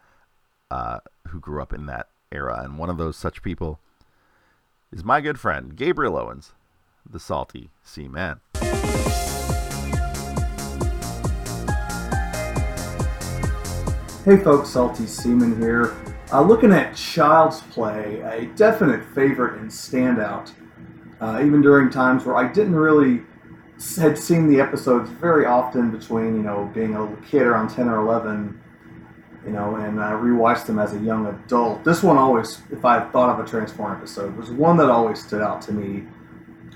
uh, 0.72 1.00
who 1.28 1.40
grew 1.42 1.62
up 1.62 1.74
in 1.74 1.86
that 1.88 2.08
era. 2.32 2.62
And 2.64 2.80
one 2.80 2.90
of 2.90 2.98
those 2.98 3.18
such 3.18 3.44
people 3.44 3.80
is 4.92 5.04
my 5.04 5.20
good 5.20 5.40
friend 5.40 5.76
Gabriel 5.76 6.18
Owens, 6.18 6.54
the 7.08 7.20
Salty 7.20 7.72
Sea 7.84 8.08
Man. 8.08 8.40
Hey 14.28 14.36
folks, 14.36 14.72
Salty 14.72 15.08
Seaman 15.08 15.58
here. 15.58 15.96
Uh, 16.34 16.42
looking 16.42 16.74
at 16.74 16.94
Child's 16.98 17.62
Play, 17.62 18.20
a 18.26 18.48
definite 18.58 19.06
favorite 19.16 19.62
and 19.62 19.72
standout, 19.72 20.52
uh, 21.22 21.42
even 21.42 21.62
during 21.62 21.90
times 21.90 22.26
where 22.26 22.36
I 22.36 22.52
didn't 22.52 22.76
really 22.76 23.22
had 23.96 24.18
seen 24.18 24.50
the 24.50 24.60
episodes 24.60 25.10
very 25.12 25.46
often 25.46 25.92
between 25.92 26.36
you 26.36 26.44
know 26.44 26.70
being 26.74 26.96
a 26.96 27.00
little 27.00 27.16
kid 27.26 27.44
around 27.44 27.70
10 27.70 27.88
or 27.88 28.00
11 28.00 28.62
you 29.46 29.52
know 29.52 29.76
and 29.76 29.98
uh, 29.98 30.12
rewatched 30.12 30.66
them 30.66 30.78
as 30.78 30.94
a 30.94 31.00
young 31.00 31.26
adult 31.28 31.86
this 31.86 32.04
one 32.04 32.18
always 32.18 32.60
if 32.72 32.84
i 32.84 33.00
thought 33.12 33.30
of 33.30 33.46
a 33.46 33.48
transform 33.48 33.96
episode 33.96 34.36
was 34.36 34.50
one 34.50 34.76
that 34.76 34.90
always 34.90 35.24
stood 35.24 35.42
out 35.42 35.62
to 35.62 35.72
me 35.72 36.04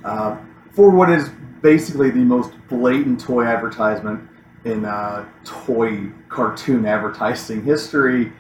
uh, 0.06 0.38
for 0.72 0.92
what 0.92 1.10
is 1.10 1.30
basically 1.62 2.12
the 2.12 2.20
most 2.20 2.54
blatant 2.70 3.20
toy 3.20 3.44
advertisement 3.44 4.31
in 4.66 4.86
uh, 4.86 5.26
toy 5.44 6.10
cartoon 6.30 6.86
advertising 6.86 7.64
history 7.64 8.32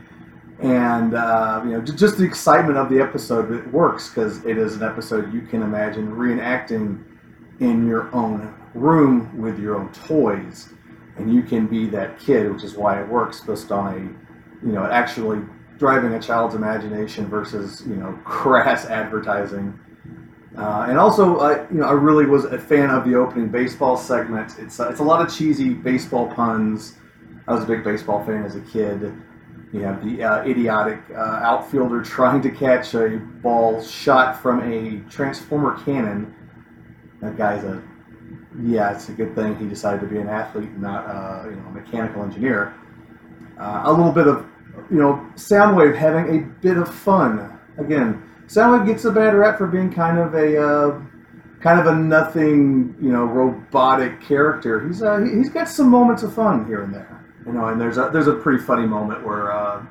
and 0.59 1.15
uh, 1.15 1.61
you 1.65 1.71
know 1.71 1.81
just 1.81 2.17
the 2.17 2.23
excitement 2.23 2.77
of 2.77 2.89
the 2.89 2.99
episode 2.99 3.51
it 3.51 3.67
works 3.71 4.09
because 4.09 4.45
it 4.45 4.57
is 4.57 4.75
an 4.75 4.83
episode 4.83 5.33
you 5.33 5.41
can 5.41 5.63
imagine 5.63 6.11
reenacting 6.11 7.03
in 7.61 7.87
your 7.87 8.13
own 8.13 8.53
room 8.73 9.37
with 9.39 9.59
your 9.59 9.75
own 9.75 9.91
toys, 9.93 10.73
and 11.17 11.33
you 11.33 11.43
can 11.43 11.67
be 11.67 11.85
that 11.87 12.19
kid, 12.19 12.51
which 12.51 12.63
is 12.63 12.75
why 12.75 13.01
it 13.01 13.07
works 13.07 13.39
based 13.41 13.71
on 13.71 13.93
a, 13.93 14.65
you 14.65 14.73
know, 14.73 14.85
actually 14.85 15.41
driving 15.77 16.13
a 16.13 16.21
child's 16.21 16.55
imagination 16.55 17.27
versus 17.27 17.83
you 17.87 17.95
know 17.95 18.11
crass 18.25 18.85
advertising. 18.85 19.79
Uh, 20.57 20.85
and 20.89 20.97
also, 20.97 21.37
uh, 21.37 21.65
you 21.71 21.79
know, 21.79 21.85
I 21.85 21.93
really 21.93 22.25
was 22.25 22.43
a 22.45 22.59
fan 22.59 22.89
of 22.89 23.05
the 23.05 23.15
opening 23.15 23.49
baseball 23.49 23.95
segment. 23.95 24.59
It's 24.59 24.79
uh, 24.79 24.89
it's 24.89 24.99
a 24.99 25.03
lot 25.03 25.25
of 25.25 25.33
cheesy 25.33 25.73
baseball 25.73 26.27
puns. 26.27 26.97
I 27.47 27.53
was 27.53 27.63
a 27.63 27.67
big 27.67 27.83
baseball 27.83 28.23
fan 28.25 28.43
as 28.43 28.55
a 28.55 28.61
kid. 28.61 29.13
You 29.71 29.81
have 29.81 30.03
the 30.03 30.21
uh, 30.21 30.43
idiotic 30.43 30.99
uh, 31.15 31.39
outfielder 31.41 32.01
trying 32.03 32.41
to 32.41 32.51
catch 32.51 32.93
a 32.93 33.17
ball 33.41 33.81
shot 33.81 34.41
from 34.41 34.59
a 34.61 35.09
transformer 35.09 35.81
cannon 35.85 36.35
that 37.21 37.37
guy's 37.37 37.63
a 37.63 37.81
yeah, 38.63 38.93
it's 38.93 39.07
a 39.07 39.13
good 39.13 39.33
thing 39.33 39.55
he 39.57 39.65
decided 39.65 40.01
to 40.01 40.07
be 40.07 40.17
an 40.17 40.27
athlete, 40.27 40.71
not 40.77 41.05
uh, 41.05 41.49
you 41.49 41.55
know 41.55 41.67
a 41.67 41.71
mechanical 41.71 42.23
engineer. 42.23 42.73
A 43.57 43.91
little 43.91 44.11
bit 44.11 44.27
of 44.27 44.45
you 44.89 44.97
know 44.97 45.25
Soundwave 45.35 45.95
having 45.95 46.37
a 46.37 46.41
bit 46.61 46.77
of 46.77 46.93
fun. 46.93 47.57
Again, 47.77 48.21
Soundwave 48.47 48.85
gets 48.85 49.05
a 49.05 49.11
bad 49.11 49.33
rap 49.33 49.57
for 49.57 49.67
being 49.67 49.91
kind 49.91 50.17
of 50.17 50.33
a 50.33 50.61
uh, 50.61 51.01
kind 51.61 51.79
of 51.79 51.87
a 51.87 51.95
nothing 51.95 52.95
you 53.01 53.11
know 53.11 53.25
robotic 53.25 54.21
character. 54.21 54.85
He's 54.87 55.01
uh, 55.01 55.19
he's 55.19 55.49
got 55.49 55.69
some 55.69 55.89
moments 55.89 56.23
of 56.23 56.33
fun 56.33 56.65
here 56.65 56.83
and 56.83 56.93
there. 56.93 57.23
You 57.45 57.53
know, 57.53 57.67
and 57.67 57.79
there's 57.79 57.97
a 57.97 58.09
there's 58.11 58.27
a 58.27 58.33
pretty 58.33 58.63
funny 58.63 58.85
moment 58.85 59.25
where 59.25 59.51
uh, 59.51 59.83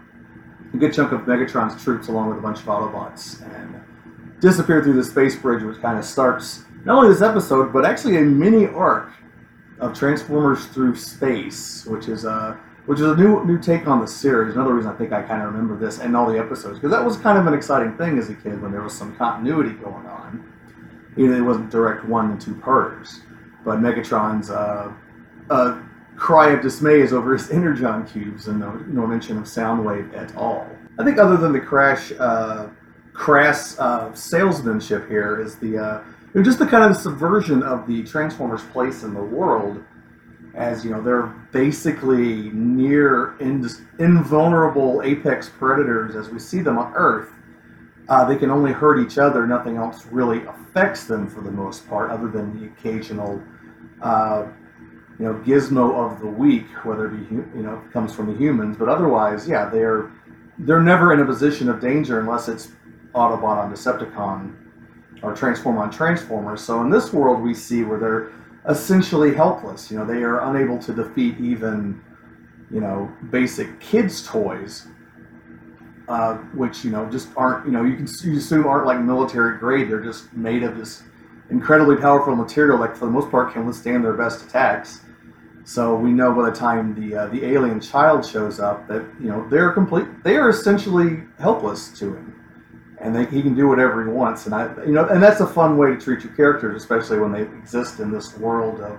a 0.72 0.76
good 0.76 0.92
chunk 0.92 1.12
of 1.12 1.22
Megatron's 1.22 1.82
troops, 1.82 2.08
along 2.08 2.28
with 2.28 2.38
a 2.38 2.42
bunch 2.42 2.58
of 2.58 2.66
Autobots, 2.66 3.42
and 3.56 3.80
disappear 4.40 4.82
through 4.82 4.94
the 4.94 5.04
space 5.04 5.36
bridge, 5.36 5.62
which 5.62 5.80
kind 5.80 5.98
of 5.98 6.04
starts 6.04 6.64
not 6.84 6.96
only 6.96 7.08
this 7.08 7.22
episode, 7.22 7.72
but 7.72 7.84
actually 7.84 8.16
a 8.16 8.22
mini 8.22 8.66
arc 8.66 9.12
of 9.78 9.98
Transformers 9.98 10.66
through 10.66 10.94
space, 10.94 11.86
which 11.86 12.08
is 12.08 12.24
a 12.24 12.30
uh, 12.30 12.56
which 12.90 12.98
is 12.98 13.06
a 13.06 13.14
new 13.14 13.44
new 13.44 13.56
take 13.56 13.86
on 13.86 14.00
the 14.00 14.06
series. 14.06 14.56
Another 14.56 14.74
reason 14.74 14.90
I 14.90 14.96
think 14.96 15.12
I 15.12 15.22
kind 15.22 15.40
of 15.40 15.52
remember 15.52 15.76
this 15.76 16.00
and 16.00 16.16
all 16.16 16.28
the 16.28 16.36
episodes 16.36 16.80
because 16.80 16.90
that 16.90 17.04
was 17.04 17.16
kind 17.18 17.38
of 17.38 17.46
an 17.46 17.54
exciting 17.54 17.96
thing 17.96 18.18
as 18.18 18.30
a 18.30 18.34
kid 18.34 18.60
when 18.60 18.72
there 18.72 18.82
was 18.82 18.92
some 18.92 19.14
continuity 19.14 19.74
going 19.74 20.06
on. 20.06 20.52
Even 21.16 21.34
it 21.34 21.40
wasn't 21.42 21.70
direct 21.70 22.04
one 22.04 22.32
and 22.32 22.40
two 22.40 22.56
parters, 22.56 23.20
but 23.64 23.78
Megatron's 23.78 24.50
uh, 24.50 24.92
uh, 25.50 25.80
cry 26.16 26.50
of 26.50 26.62
dismay 26.62 26.98
is 26.98 27.12
over 27.12 27.32
his 27.32 27.48
energon 27.52 28.04
cubes 28.06 28.48
and 28.48 28.58
no, 28.58 28.72
no 28.88 29.06
mention 29.06 29.38
of 29.38 29.44
Soundwave 29.44 30.12
at 30.16 30.34
all. 30.34 30.66
I 30.98 31.04
think 31.04 31.16
other 31.18 31.36
than 31.36 31.52
the 31.52 31.60
crash, 31.60 32.10
uh, 32.18 32.70
crass 33.12 33.78
uh, 33.78 34.12
salesmanship 34.14 35.08
here 35.08 35.40
is 35.40 35.54
the 35.58 35.78
uh, 35.78 36.02
know, 36.34 36.42
just 36.42 36.58
the 36.58 36.66
kind 36.66 36.90
of 36.90 36.96
subversion 36.96 37.62
of 37.62 37.86
the 37.86 38.02
Transformers' 38.04 38.62
place 38.72 39.02
in 39.02 39.14
the 39.14 39.22
world, 39.22 39.82
as 40.54 40.84
you 40.84 40.90
know, 40.90 41.00
they're 41.00 41.26
basically 41.52 42.50
near 42.50 43.36
invulnerable 43.38 45.02
apex 45.02 45.48
predators 45.48 46.16
as 46.16 46.28
we 46.28 46.38
see 46.38 46.60
them 46.60 46.78
on 46.78 46.92
Earth. 46.94 47.30
Uh, 48.08 48.24
they 48.24 48.36
can 48.36 48.50
only 48.50 48.72
hurt 48.72 48.98
each 48.98 49.18
other. 49.18 49.46
Nothing 49.46 49.76
else 49.76 50.06
really 50.06 50.44
affects 50.44 51.04
them 51.04 51.28
for 51.28 51.40
the 51.42 51.50
most 51.50 51.88
part, 51.88 52.10
other 52.10 52.28
than 52.28 52.58
the 52.58 52.66
occasional, 52.66 53.40
uh, 54.02 54.46
you 55.18 55.26
know, 55.26 55.34
gizmo 55.34 55.94
of 55.94 56.20
the 56.20 56.26
week, 56.26 56.66
whether 56.84 57.06
it 57.06 57.10
be 57.10 57.36
you 57.36 57.62
know 57.62 57.80
comes 57.92 58.12
from 58.12 58.26
the 58.26 58.36
humans. 58.36 58.76
But 58.76 58.88
otherwise, 58.88 59.46
yeah, 59.46 59.68
they're 59.68 60.10
they're 60.58 60.82
never 60.82 61.12
in 61.12 61.20
a 61.20 61.24
position 61.24 61.68
of 61.68 61.80
danger 61.80 62.18
unless 62.18 62.48
it's 62.48 62.72
Autobot 63.14 63.58
on 63.58 63.72
Decepticon 63.72 64.56
or 65.22 65.34
transform 65.34 65.78
on 65.78 65.90
Transformers. 65.90 66.62
So 66.62 66.80
in 66.82 66.90
this 66.90 67.12
world, 67.12 67.42
we 67.42 67.54
see 67.54 67.84
where 67.84 67.98
they're 67.98 68.32
essentially 68.68 69.34
helpless. 69.34 69.90
You 69.90 69.98
know, 69.98 70.04
they 70.04 70.22
are 70.22 70.40
unable 70.50 70.78
to 70.78 70.92
defeat 70.92 71.38
even, 71.38 72.02
you 72.70 72.80
know, 72.80 73.12
basic 73.30 73.80
kids' 73.80 74.26
toys, 74.26 74.86
uh, 76.08 76.34
which 76.54 76.84
you 76.84 76.90
know 76.90 77.08
just 77.10 77.28
aren't. 77.36 77.66
You 77.66 77.72
know, 77.72 77.84
you 77.84 77.96
can 77.96 78.06
you 78.24 78.38
assume 78.38 78.66
aren't 78.66 78.86
like 78.86 79.00
military 79.00 79.58
grade. 79.58 79.90
They're 79.90 80.02
just 80.02 80.32
made 80.32 80.62
of 80.62 80.76
this 80.76 81.02
incredibly 81.50 81.96
powerful 81.96 82.36
material 82.36 82.78
that, 82.78 82.96
for 82.96 83.06
the 83.06 83.10
most 83.10 83.30
part, 83.30 83.52
can 83.52 83.66
withstand 83.66 84.04
their 84.04 84.14
best 84.14 84.46
attacks. 84.46 85.00
So 85.64 85.94
we 85.94 86.10
know 86.10 86.32
by 86.34 86.50
the 86.50 86.56
time 86.56 86.94
the 86.94 87.16
uh, 87.16 87.26
the 87.26 87.44
alien 87.44 87.80
child 87.80 88.26
shows 88.26 88.60
up 88.60 88.88
that 88.88 89.04
you 89.20 89.28
know 89.28 89.48
they're 89.48 89.72
complete. 89.72 90.06
They 90.24 90.36
are 90.36 90.48
essentially 90.48 91.22
helpless 91.38 91.88
to 91.98 92.14
him 92.14 92.39
and 93.00 93.16
they, 93.16 93.24
he 93.26 93.42
can 93.42 93.54
do 93.54 93.66
whatever 93.66 94.04
he 94.04 94.10
wants. 94.10 94.46
And 94.46 94.54
I, 94.54 94.72
you 94.84 94.92
know, 94.92 95.06
and 95.08 95.22
that's 95.22 95.40
a 95.40 95.46
fun 95.46 95.76
way 95.76 95.90
to 95.90 95.98
treat 95.98 96.22
your 96.22 96.34
characters, 96.34 96.82
especially 96.82 97.18
when 97.18 97.32
they 97.32 97.42
exist 97.42 98.00
in 98.00 98.12
this 98.12 98.36
world 98.36 98.80
of, 98.80 98.98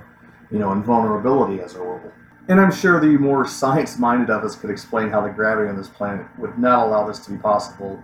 you 0.52 0.60
know, 0.60 0.72
invulnerability 0.72 1.62
as 1.62 1.76
a 1.76 1.80
rule. 1.80 2.02
And 2.48 2.60
I'm 2.60 2.72
sure 2.72 3.00
the 3.00 3.18
more 3.18 3.48
science-minded 3.48 4.30
of 4.30 4.44
us 4.44 4.56
could 4.56 4.72
explain 4.72 5.10
how 5.10 5.22
the 5.22 5.30
gravity 5.30 5.70
on 5.70 5.78
this 5.78 5.88
planet 5.88 6.26
would 6.40 6.58
not 6.58 6.88
allow 6.88 7.08
this 7.08 7.20
to 7.20 7.32
be 7.32 7.38
possible, 7.38 8.02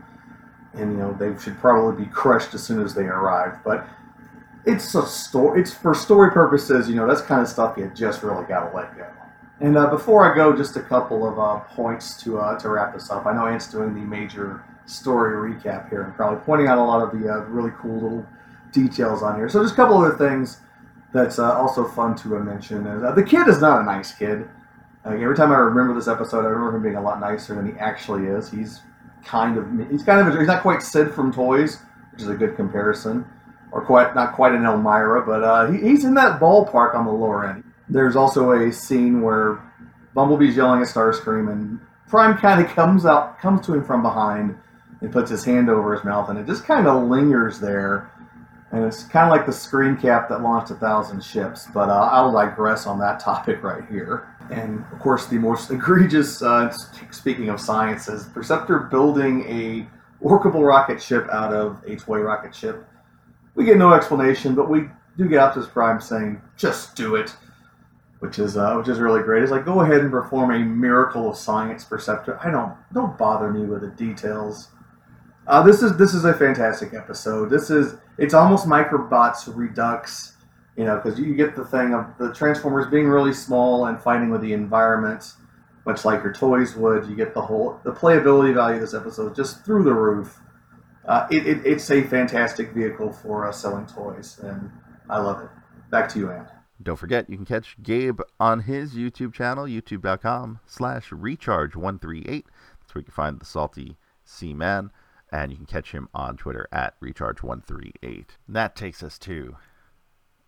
and 0.73 0.91
you 0.91 0.97
know, 0.97 1.13
they 1.19 1.37
should 1.41 1.57
probably 1.57 2.05
be 2.05 2.09
crushed 2.11 2.53
as 2.53 2.63
soon 2.63 2.81
as 2.81 2.93
they 2.93 3.05
arrive. 3.05 3.57
But 3.65 3.87
it's 4.65 4.93
a 4.93 5.05
story. 5.05 5.61
It's 5.61 5.73
for 5.73 5.95
story 5.95 6.31
purposes. 6.31 6.87
You 6.87 6.95
know, 6.95 7.07
that's 7.07 7.21
kind 7.21 7.41
of 7.41 7.47
stuff 7.47 7.77
you 7.77 7.91
just 7.95 8.21
really 8.21 8.45
got 8.45 8.69
to 8.69 8.75
let 8.75 8.95
go. 8.95 9.07
And 9.59 9.75
uh, 9.75 9.89
before 9.89 10.31
I 10.31 10.35
go, 10.35 10.55
just 10.55 10.77
a 10.77 10.81
couple 10.81 11.27
of 11.27 11.39
uh, 11.39 11.59
points 11.75 12.21
to 12.23 12.37
uh, 12.39 12.59
to 12.59 12.69
wrap 12.69 12.93
this 12.93 13.09
up. 13.09 13.25
I 13.25 13.33
know 13.33 13.47
Ant's 13.47 13.71
doing 13.71 13.95
the 13.95 14.01
major 14.01 14.63
story 14.87 15.53
recap 15.53 15.89
here 15.89 16.01
and 16.03 16.15
probably 16.15 16.39
pointing 16.45 16.67
out 16.67 16.77
a 16.77 16.83
lot 16.83 17.01
of 17.01 17.19
the 17.19 17.29
uh, 17.29 17.39
really 17.45 17.71
cool 17.79 17.93
little 17.93 18.25
details 18.71 19.21
on 19.21 19.35
here. 19.35 19.49
So 19.49 19.61
just 19.61 19.73
a 19.73 19.75
couple 19.75 19.97
other 19.97 20.17
things 20.17 20.61
that's 21.13 21.39
uh, 21.39 21.53
also 21.53 21.87
fun 21.87 22.15
to 22.17 22.29
mention 22.39 22.87
is 22.87 23.03
uh, 23.03 23.11
the 23.11 23.23
kid 23.23 23.47
is 23.47 23.61
not 23.61 23.81
a 23.81 23.83
nice 23.83 24.11
kid. 24.13 24.47
every 25.05 25.35
time 25.35 25.51
I 25.51 25.57
remember 25.57 25.93
this 25.93 26.07
episode, 26.07 26.45
I 26.45 26.49
remember 26.49 26.77
him 26.77 26.83
being 26.83 26.95
a 26.95 27.01
lot 27.01 27.19
nicer 27.19 27.55
than 27.55 27.73
he 27.73 27.79
actually 27.79 28.25
is. 28.25 28.49
He's 28.49 28.81
kind 29.25 29.57
of 29.57 29.91
he's 29.91 30.03
kind 30.03 30.25
of 30.25 30.37
he's 30.37 30.47
not 30.47 30.61
quite 30.61 30.81
Sid 30.81 31.13
from 31.13 31.33
Toys, 31.33 31.79
which 32.11 32.21
is 32.21 32.29
a 32.29 32.35
good 32.35 32.55
comparison, 32.55 33.25
or 33.71 33.85
quite 33.85 34.15
not 34.15 34.33
quite 34.33 34.53
an 34.53 34.63
Elmyra, 34.63 35.25
but 35.25 35.43
uh, 35.43 35.71
he, 35.71 35.79
he's 35.89 36.05
in 36.05 36.13
that 36.15 36.39
ballpark 36.39 36.95
on 36.95 37.05
the 37.05 37.11
lower 37.11 37.45
end. 37.45 37.63
There's 37.89 38.15
also 38.15 38.51
a 38.51 38.71
scene 38.71 39.21
where 39.21 39.61
Bumblebee's 40.13 40.55
yelling 40.55 40.81
at 40.81 40.87
Starscream, 40.87 41.51
and 41.51 41.79
Prime 42.07 42.37
kind 42.37 42.65
of 42.65 42.71
comes 42.73 43.05
out 43.05 43.39
comes 43.39 43.65
to 43.65 43.73
him 43.73 43.83
from 43.83 44.01
behind 44.01 44.57
he 45.01 45.07
puts 45.07 45.29
his 45.29 45.43
hand 45.45 45.69
over 45.69 45.93
his 45.93 46.03
mouth, 46.03 46.29
and 46.29 46.39
it 46.39 46.45
just 46.47 46.65
kind 46.65 46.87
of 46.87 47.07
lingers 47.07 47.59
there. 47.59 48.11
And 48.71 48.83
it's 48.83 49.03
kind 49.03 49.25
of 49.25 49.31
like 49.31 49.45
the 49.45 49.53
screen 49.53 49.95
cap 49.95 50.27
that 50.29 50.41
launched 50.41 50.71
a 50.71 50.75
thousand 50.75 51.23
ships. 51.23 51.67
But 51.73 51.89
uh, 51.89 52.09
I'll 52.11 52.31
digress 52.31 52.85
on 52.85 52.99
that 52.99 53.19
topic 53.21 53.63
right 53.63 53.87
here. 53.89 54.35
And 54.51 54.83
of 54.91 54.99
course, 54.99 55.27
the 55.27 55.37
most 55.37 55.71
egregious, 55.71 56.41
uh, 56.41 56.71
speaking 57.11 57.49
of 57.49 57.59
science, 57.59 58.07
is 58.07 58.25
Perceptor 58.25 58.79
building 58.79 59.45
a 59.47 59.87
workable 60.19 60.63
rocket 60.63 61.01
ship 61.01 61.27
out 61.31 61.53
of 61.53 61.83
a 61.85 61.95
toy 61.95 62.19
rocket 62.19 62.53
ship. 62.53 62.85
We 63.55 63.65
get 63.65 63.77
no 63.77 63.93
explanation, 63.93 64.55
but 64.55 64.69
we 64.69 64.89
do 65.17 65.27
get 65.27 65.39
Optimus 65.39 65.67
Prime 65.67 65.99
saying, 65.99 66.41
"Just 66.57 66.95
do 66.95 67.15
it," 67.15 67.35
which 68.19 68.39
is 68.39 68.57
uh, 68.57 68.75
which 68.75 68.87
is 68.87 68.99
really 68.99 69.21
great. 69.21 69.43
It's 69.43 69.51
like 69.51 69.65
go 69.65 69.81
ahead 69.81 70.01
and 70.01 70.11
perform 70.11 70.51
a 70.51 70.59
miracle 70.59 71.29
of 71.29 71.37
science, 71.37 71.83
Perceptor. 71.83 72.39
I 72.43 72.51
don't 72.51 72.73
don't 72.93 73.17
bother 73.17 73.51
me 73.51 73.65
with 73.65 73.81
the 73.81 73.87
details. 73.87 74.69
Uh, 75.47 75.63
this 75.63 75.81
is 75.81 75.95
this 75.97 76.13
is 76.13 76.25
a 76.25 76.33
fantastic 76.33 76.93
episode. 76.93 77.49
This 77.49 77.69
is 77.69 77.95
it's 78.17 78.33
almost 78.33 78.67
Microbots 78.67 79.49
Redux, 79.55 80.35
you 80.75 80.83
know, 80.83 80.97
because 80.97 81.17
you 81.17 81.33
get 81.35 81.55
the 81.55 81.63
thing 81.63 81.93
of 81.93 82.05
the 82.19 82.33
Transformers 82.33 82.87
being 82.87 83.07
really 83.07 83.33
small 83.33 83.85
and 83.85 83.97
fighting 83.99 84.29
with 84.29 84.41
the 84.41 84.51
environment, 84.51 85.33
much 85.85 86.03
like 86.03 86.21
your 86.21 86.33
toys 86.33 86.75
would. 86.75 87.07
You 87.07 87.15
get 87.15 87.33
the 87.33 87.41
whole 87.41 87.79
the 87.85 87.93
playability 87.93 88.53
value 88.53 88.75
of 88.75 88.81
this 88.81 88.93
episode 88.93 89.35
just 89.35 89.63
through 89.63 89.85
the 89.85 89.93
roof. 89.93 90.37
Uh, 91.05 91.25
it, 91.31 91.47
it, 91.47 91.65
it's 91.65 91.89
a 91.89 92.03
fantastic 92.03 92.73
vehicle 92.73 93.13
for 93.13 93.47
uh, 93.47 93.51
selling 93.53 93.85
toys, 93.85 94.39
and 94.43 94.69
I 95.09 95.19
love 95.19 95.41
it. 95.41 95.49
Back 95.89 96.09
to 96.09 96.19
you, 96.19 96.29
Ant. 96.29 96.49
Don't 96.83 96.97
forget, 96.97 97.29
you 97.29 97.37
can 97.37 97.45
catch 97.45 97.77
Gabe 97.81 98.19
on 98.37 98.59
his 98.59 98.93
YouTube 98.93 99.33
channel, 99.33 99.63
youtube.com 99.63 100.59
slash 100.65 101.09
recharge138. 101.09 102.25
That's 102.25 102.93
where 102.93 102.99
you 102.99 103.05
can 103.05 103.13
find 103.13 103.39
the 103.39 103.45
salty 103.45 103.95
C-Man 104.25 104.91
and 105.31 105.51
you 105.51 105.57
can 105.57 105.65
catch 105.65 105.91
him 105.91 106.09
on 106.13 106.37
Twitter 106.37 106.67
at 106.71 106.99
recharge138. 107.01 108.25
That 108.47 108.75
takes 108.75 109.03
us 109.03 109.17
to 109.19 109.57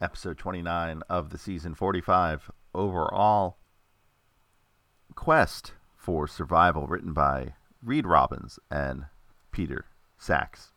episode 0.01 0.38
29 0.38 1.01
of 1.09 1.30
the 1.30 1.38
season 1.38 1.75
45 1.75 2.51
overall 2.73 3.57
quest 5.15 5.73
for 5.97 6.27
survival 6.27 6.88
written 6.88 7.13
by 7.13 7.53
Reed 7.84 8.05
Robbins 8.05 8.59
and 8.71 9.05
Peter 9.51 9.86
Sachs. 10.17 10.71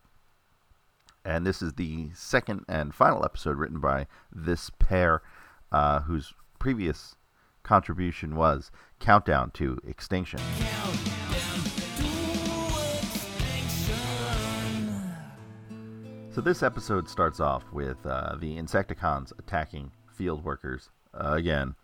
And 1.25 1.45
this 1.45 1.61
is 1.61 1.73
the 1.73 2.09
second 2.13 2.65
and 2.67 2.93
final 2.93 3.23
episode 3.23 3.57
written 3.57 3.79
by 3.79 4.07
this 4.31 4.69
pair, 4.79 5.21
uh, 5.71 6.01
whose 6.01 6.33
previous 6.59 7.15
contribution 7.63 8.35
was 8.35 8.71
Countdown 8.99 9.51
to 9.51 9.79
Extinction. 9.87 10.39
So 16.33 16.41
this 16.41 16.63
episode 16.63 17.07
starts 17.07 17.39
off 17.39 17.63
with 17.71 18.03
uh, 18.07 18.37
the 18.39 18.57
Insecticons 18.57 19.31
attacking 19.37 19.91
field 20.11 20.43
workers 20.43 20.89
uh, 21.13 21.33
again, 21.33 21.75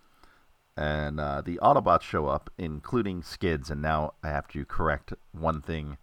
and 0.75 1.19
uh, 1.19 1.41
the 1.41 1.59
Autobots 1.61 2.01
show 2.01 2.25
up, 2.25 2.49
including 2.57 3.21
Skids. 3.21 3.69
And 3.69 3.79
now 3.79 4.13
I 4.23 4.29
have 4.29 4.47
to 4.47 4.65
correct 4.65 5.13
one 5.33 5.61
thing 5.61 5.97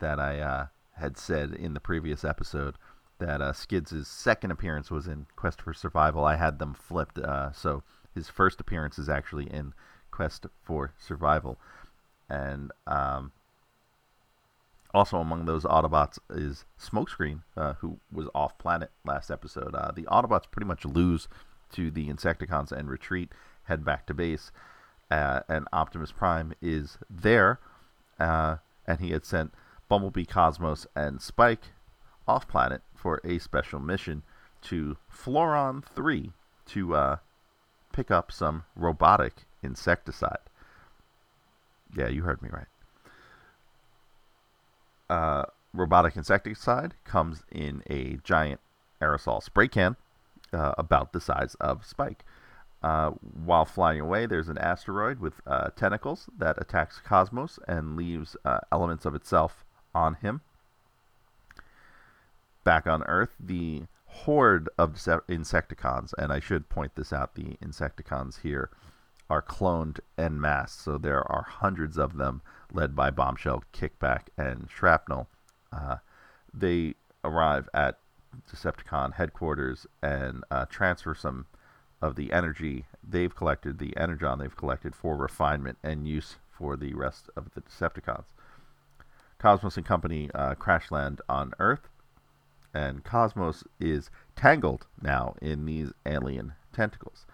that 0.00 0.18
I 0.18 0.40
uh, 0.40 0.66
had 0.96 1.16
said 1.16 1.52
in 1.52 1.74
the 1.74 1.78
previous 1.78 2.24
episode 2.24 2.74
that 3.20 3.40
uh, 3.40 3.52
Skids' 3.52 4.08
second 4.08 4.50
appearance 4.50 4.90
was 4.90 5.06
in 5.06 5.26
Quest 5.36 5.62
for 5.62 5.72
Survival. 5.72 6.24
I 6.24 6.34
had 6.34 6.58
them 6.58 6.74
flipped, 6.74 7.18
uh, 7.18 7.52
so 7.52 7.84
his 8.12 8.28
first 8.28 8.60
appearance 8.60 8.98
is 8.98 9.08
actually 9.08 9.46
in 9.46 9.72
Quest 10.10 10.46
for 10.64 10.94
Survival, 10.98 11.60
and 12.28 12.72
um, 12.88 13.30
also 14.94 15.18
among 15.18 15.44
those 15.44 15.64
Autobots 15.64 16.18
is 16.30 16.64
Smokescreen, 16.80 17.40
uh, 17.56 17.74
who 17.74 17.98
was 18.12 18.28
off 18.34 18.56
planet 18.58 18.90
last 19.04 19.30
episode. 19.30 19.74
Uh, 19.74 19.90
the 19.90 20.04
Autobots 20.04 20.50
pretty 20.50 20.66
much 20.66 20.84
lose 20.84 21.28
to 21.72 21.90
the 21.90 22.08
Insecticons 22.08 22.70
and 22.70 22.88
retreat, 22.88 23.32
head 23.64 23.84
back 23.84 24.06
to 24.06 24.14
base. 24.14 24.52
Uh, 25.10 25.40
and 25.48 25.66
Optimus 25.72 26.12
Prime 26.12 26.54
is 26.62 26.96
there, 27.10 27.58
uh, 28.18 28.56
and 28.86 29.00
he 29.00 29.10
had 29.10 29.26
sent 29.26 29.52
Bumblebee, 29.88 30.24
Cosmos, 30.24 30.86
and 30.94 31.20
Spike 31.20 31.72
off 32.26 32.48
planet 32.48 32.82
for 32.94 33.20
a 33.24 33.38
special 33.38 33.80
mission 33.80 34.22
to 34.62 34.96
Floron 35.12 35.84
3 35.84 36.32
to 36.66 36.94
uh, 36.94 37.16
pick 37.92 38.10
up 38.10 38.32
some 38.32 38.64
robotic 38.74 39.44
insecticide. 39.62 40.38
Yeah, 41.94 42.08
you 42.08 42.22
heard 42.22 42.40
me 42.40 42.48
right 42.50 42.66
uh, 45.10 45.44
robotic 45.72 46.16
insecticide 46.16 46.94
comes 47.04 47.42
in 47.50 47.82
a 47.88 48.18
giant 48.24 48.60
aerosol 49.00 49.42
spray 49.42 49.68
can 49.68 49.96
uh, 50.52 50.72
about 50.78 51.12
the 51.12 51.20
size 51.20 51.54
of 51.56 51.84
Spike. 51.84 52.24
Uh, 52.82 53.10
while 53.10 53.64
flying 53.64 54.00
away, 54.00 54.26
there's 54.26 54.48
an 54.48 54.58
asteroid 54.58 55.18
with 55.18 55.40
uh, 55.46 55.70
tentacles 55.70 56.28
that 56.36 56.60
attacks 56.60 57.00
Cosmos 57.02 57.58
and 57.66 57.96
leaves 57.96 58.36
uh, 58.44 58.58
elements 58.70 59.06
of 59.06 59.14
itself 59.14 59.64
on 59.94 60.14
him. 60.14 60.42
Back 62.62 62.86
on 62.86 63.02
Earth, 63.04 63.34
the 63.40 63.84
horde 64.06 64.68
of 64.78 64.94
Insecticons, 64.94 66.12
and 66.18 66.32
I 66.32 66.40
should 66.40 66.68
point 66.68 66.94
this 66.94 67.12
out 67.12 67.34
the 67.34 67.56
Insecticons 67.62 68.42
here 68.42 68.70
are 69.30 69.42
cloned 69.42 70.00
en 70.18 70.40
masse, 70.40 70.72
so 70.72 70.98
there 70.98 71.30
are 71.30 71.42
hundreds 71.42 71.96
of 71.98 72.16
them 72.16 72.42
led 72.72 72.94
by 72.94 73.10
Bombshell, 73.10 73.64
Kickback, 73.72 74.28
and 74.36 74.68
Shrapnel. 74.70 75.28
Uh, 75.72 75.96
they 76.52 76.94
arrive 77.24 77.68
at 77.72 77.98
Decepticon 78.50 79.14
headquarters 79.14 79.86
and 80.02 80.44
uh, 80.50 80.66
transfer 80.66 81.14
some 81.14 81.46
of 82.02 82.16
the 82.16 82.32
energy 82.32 82.84
they've 83.02 83.34
collected, 83.34 83.78
the 83.78 83.96
energon 83.96 84.38
they've 84.38 84.56
collected, 84.56 84.94
for 84.94 85.16
refinement 85.16 85.78
and 85.82 86.06
use 86.06 86.36
for 86.50 86.76
the 86.76 86.92
rest 86.94 87.30
of 87.36 87.54
the 87.54 87.62
Decepticons. 87.62 88.24
Cosmos 89.38 89.76
and 89.76 89.86
company 89.86 90.30
uh, 90.34 90.54
crash 90.54 90.90
land 90.90 91.20
on 91.28 91.52
Earth, 91.58 91.88
and 92.72 93.04
Cosmos 93.04 93.64
is 93.80 94.10
tangled 94.36 94.86
now 95.00 95.34
in 95.40 95.64
these 95.64 95.92
alien 96.04 96.54
tentacles. 96.72 97.26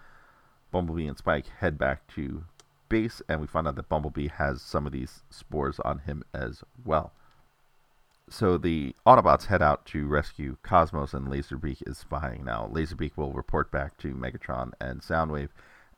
Bumblebee 0.71 1.07
and 1.07 1.17
Spike 1.17 1.47
head 1.59 1.77
back 1.77 2.07
to 2.15 2.43
base, 2.89 3.21
and 3.29 3.39
we 3.41 3.47
find 3.47 3.67
out 3.67 3.75
that 3.75 3.89
Bumblebee 3.89 4.27
has 4.29 4.61
some 4.61 4.85
of 4.85 4.91
these 4.91 5.23
spores 5.29 5.79
on 5.81 5.99
him 5.99 6.23
as 6.33 6.63
well. 6.83 7.13
so 8.29 8.57
the 8.57 8.95
Autobots 9.05 9.47
head 9.47 9.61
out 9.61 9.85
to 9.87 10.07
rescue 10.07 10.57
Cosmos, 10.63 11.13
and 11.13 11.27
Laserbeak 11.27 11.83
is 11.85 11.97
spying 11.97 12.45
now. 12.45 12.69
Laserbeak 12.71 13.17
will 13.17 13.33
report 13.33 13.71
back 13.71 13.97
to 13.97 14.13
Megatron 14.13 14.71
and 14.79 15.01
Soundwave 15.01 15.49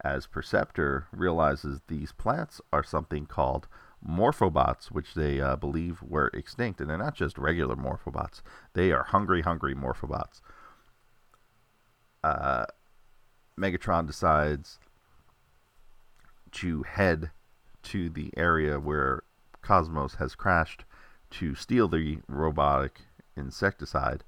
as 0.03 0.27
Perceptor 0.27 1.07
realizes 1.11 1.81
these 1.87 2.11
plants 2.11 2.59
are 2.73 2.83
something 2.83 3.25
called 3.25 3.67
Morphobots, 4.05 4.87
which 4.87 5.13
they 5.13 5.39
uh, 5.39 5.55
believe 5.55 6.01
were 6.01 6.29
extinct. 6.33 6.81
And 6.81 6.89
they're 6.89 6.97
not 6.97 7.15
just 7.15 7.37
regular 7.37 7.75
Morphobots, 7.75 8.41
they 8.73 8.91
are 8.91 9.03
hungry, 9.03 9.41
hungry 9.43 9.75
Morphobots. 9.75 10.41
Uh, 12.23 12.65
Megatron 13.57 14.07
decides 14.07 14.79
to 16.51 16.83
head 16.83 17.31
to 17.83 18.09
the 18.09 18.31
area 18.37 18.79
where 18.79 19.23
Cosmos 19.61 20.15
has 20.15 20.35
crashed 20.35 20.85
to 21.31 21.55
steal 21.55 21.87
the 21.87 22.19
robotic 22.27 23.01
insecticide 23.35 24.23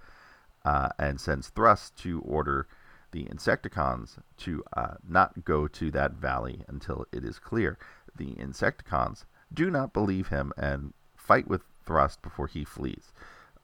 uh, 0.64 0.90
and 0.98 1.22
sends 1.22 1.50
Thrust 1.50 1.96
to 1.98 2.22
order 2.22 2.68
the 3.12 3.26
Insecticons 3.26 4.18
to 4.38 4.64
uh, 4.76 4.96
not 5.08 5.46
go 5.46 5.68
to 5.68 5.92
that 5.92 6.14
valley 6.14 6.66
until 6.68 7.06
it 7.12 7.24
is 7.24 7.40
clear. 7.40 7.78
The 8.16 8.34
Insecticons 8.34 9.26
do 9.54 9.70
not 9.70 9.94
believe 9.94 10.28
him 10.28 10.52
and 10.58 10.94
fight 11.16 11.48
with 11.48 11.62
Thrust 11.86 12.22
before 12.22 12.48
he 12.48 12.66
flees. 12.66 13.14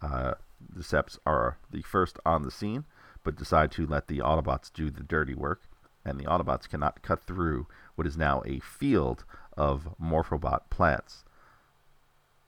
Uh, 0.02 0.36
the 0.74 0.84
Seps 0.84 1.18
are 1.26 1.58
the 1.72 1.82
first 1.82 2.20
on 2.26 2.44
the 2.44 2.52
scene, 2.52 2.86
but 3.24 3.36
decide 3.36 3.72
to 3.72 3.86
let 3.86 4.08
the 4.08 4.20
Autobots 4.20 4.72
do 4.74 4.90
the 4.90 5.04
dirty 5.04 5.34
work, 5.34 5.64
and 6.04 6.20
the 6.20 6.26
Autobots 6.26 6.68
cannot 6.68 7.02
cut 7.02 7.24
through 7.24 7.68
what 7.96 8.08
is 8.08 8.18
now 8.18 8.42
a 8.46 8.60
field 8.60 9.24
of 9.58 9.96
Morphobot 10.02 10.70
plants. 10.70 11.24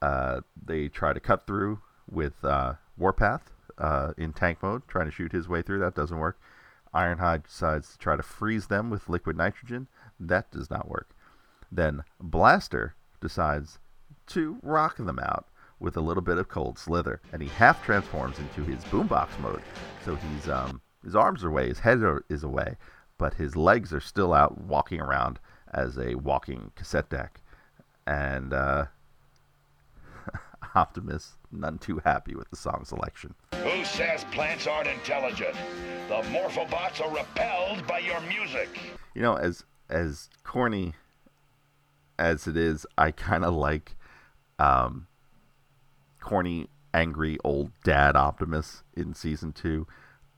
Uh, 0.02 0.42
they 0.62 0.88
try 0.88 1.14
to 1.14 1.20
cut 1.20 1.46
through 1.48 1.80
with 2.10 2.44
uh, 2.44 2.74
Warpath 2.98 3.52
uh, 3.78 4.14
in 4.18 4.34
tank 4.34 4.62
mode, 4.62 4.88
trying 4.88 5.06
to 5.06 5.12
shoot 5.12 5.32
his 5.32 5.48
way 5.48 5.62
through. 5.62 5.80
That 5.80 5.96
doesn't 5.96 6.18
work. 6.18 6.40
Ironhide 6.94 7.46
decides 7.46 7.92
to 7.92 7.98
try 7.98 8.16
to 8.16 8.24
freeze 8.24 8.68
them 8.68 8.90
with 8.90 9.10
liquid 9.10 9.38
nitrogen. 9.38 9.88
That 10.20 10.52
does 10.52 10.70
not 10.70 10.90
work. 10.90 11.16
Then 11.72 12.04
Blaster 12.20 12.96
decides 13.20 13.80
to 14.28 14.58
rock 14.62 14.98
them 14.98 15.20
out 15.20 15.48
with 15.84 15.98
a 15.98 16.02
little 16.02 16.24
bit 16.24 16.38
of 16.38 16.48
cold 16.48 16.80
slither, 16.80 17.22
and 17.34 17.42
he 17.42 17.50
half 17.50 17.84
transforms 17.84 18.40
into 18.40 18.64
his 18.64 18.84
boombox 18.86 19.38
mode. 19.42 19.62
So 20.06 20.16
he's 20.16 20.48
um, 20.50 20.82
his 21.04 21.16
arms 21.16 21.44
are 21.44 21.50
away, 21.50 21.68
his 21.68 21.80
head 21.80 22.02
are, 22.02 22.24
is 22.30 22.44
away, 22.44 22.78
but 23.18 23.34
his 23.34 23.56
legs 23.56 23.94
are 23.94 24.00
still 24.00 24.34
out, 24.34 24.60
walking 24.62 25.02
around 25.02 25.40
as 25.74 25.98
a 25.98 26.16
walking 26.16 26.72
cassette 26.76 27.10
deck. 27.10 27.42
And 28.08 28.54
uh, 28.54 28.86
Optimus, 30.76 31.34
none 31.52 31.78
too 31.78 32.02
happy 32.04 32.34
with 32.34 32.50
the 32.50 32.56
song 32.56 32.86
selection. 32.86 33.36
Who 33.64 33.84
says 33.84 34.24
plants 34.32 34.66
aren't 34.66 34.88
intelligent? 34.88 35.56
The 36.08 36.22
Morphobots 36.32 37.02
are 37.02 37.14
repelled 37.14 37.86
by 37.86 38.00
your 38.00 38.22
music. 38.22 38.70
You 39.14 39.22
know, 39.22 39.36
as 39.36 39.66
as 39.90 40.30
corny 40.44 40.94
as 42.18 42.48
it 42.48 42.56
is, 42.56 42.86
I 42.98 43.12
kind 43.12 43.44
of 43.44 43.54
like 43.54 43.96
um, 44.60 45.08
corny, 46.24 46.70
angry 46.94 47.38
old 47.44 47.72
dad 47.84 48.16
Optimus 48.16 48.84
in 48.96 49.14
season 49.14 49.52
two. 49.52 49.86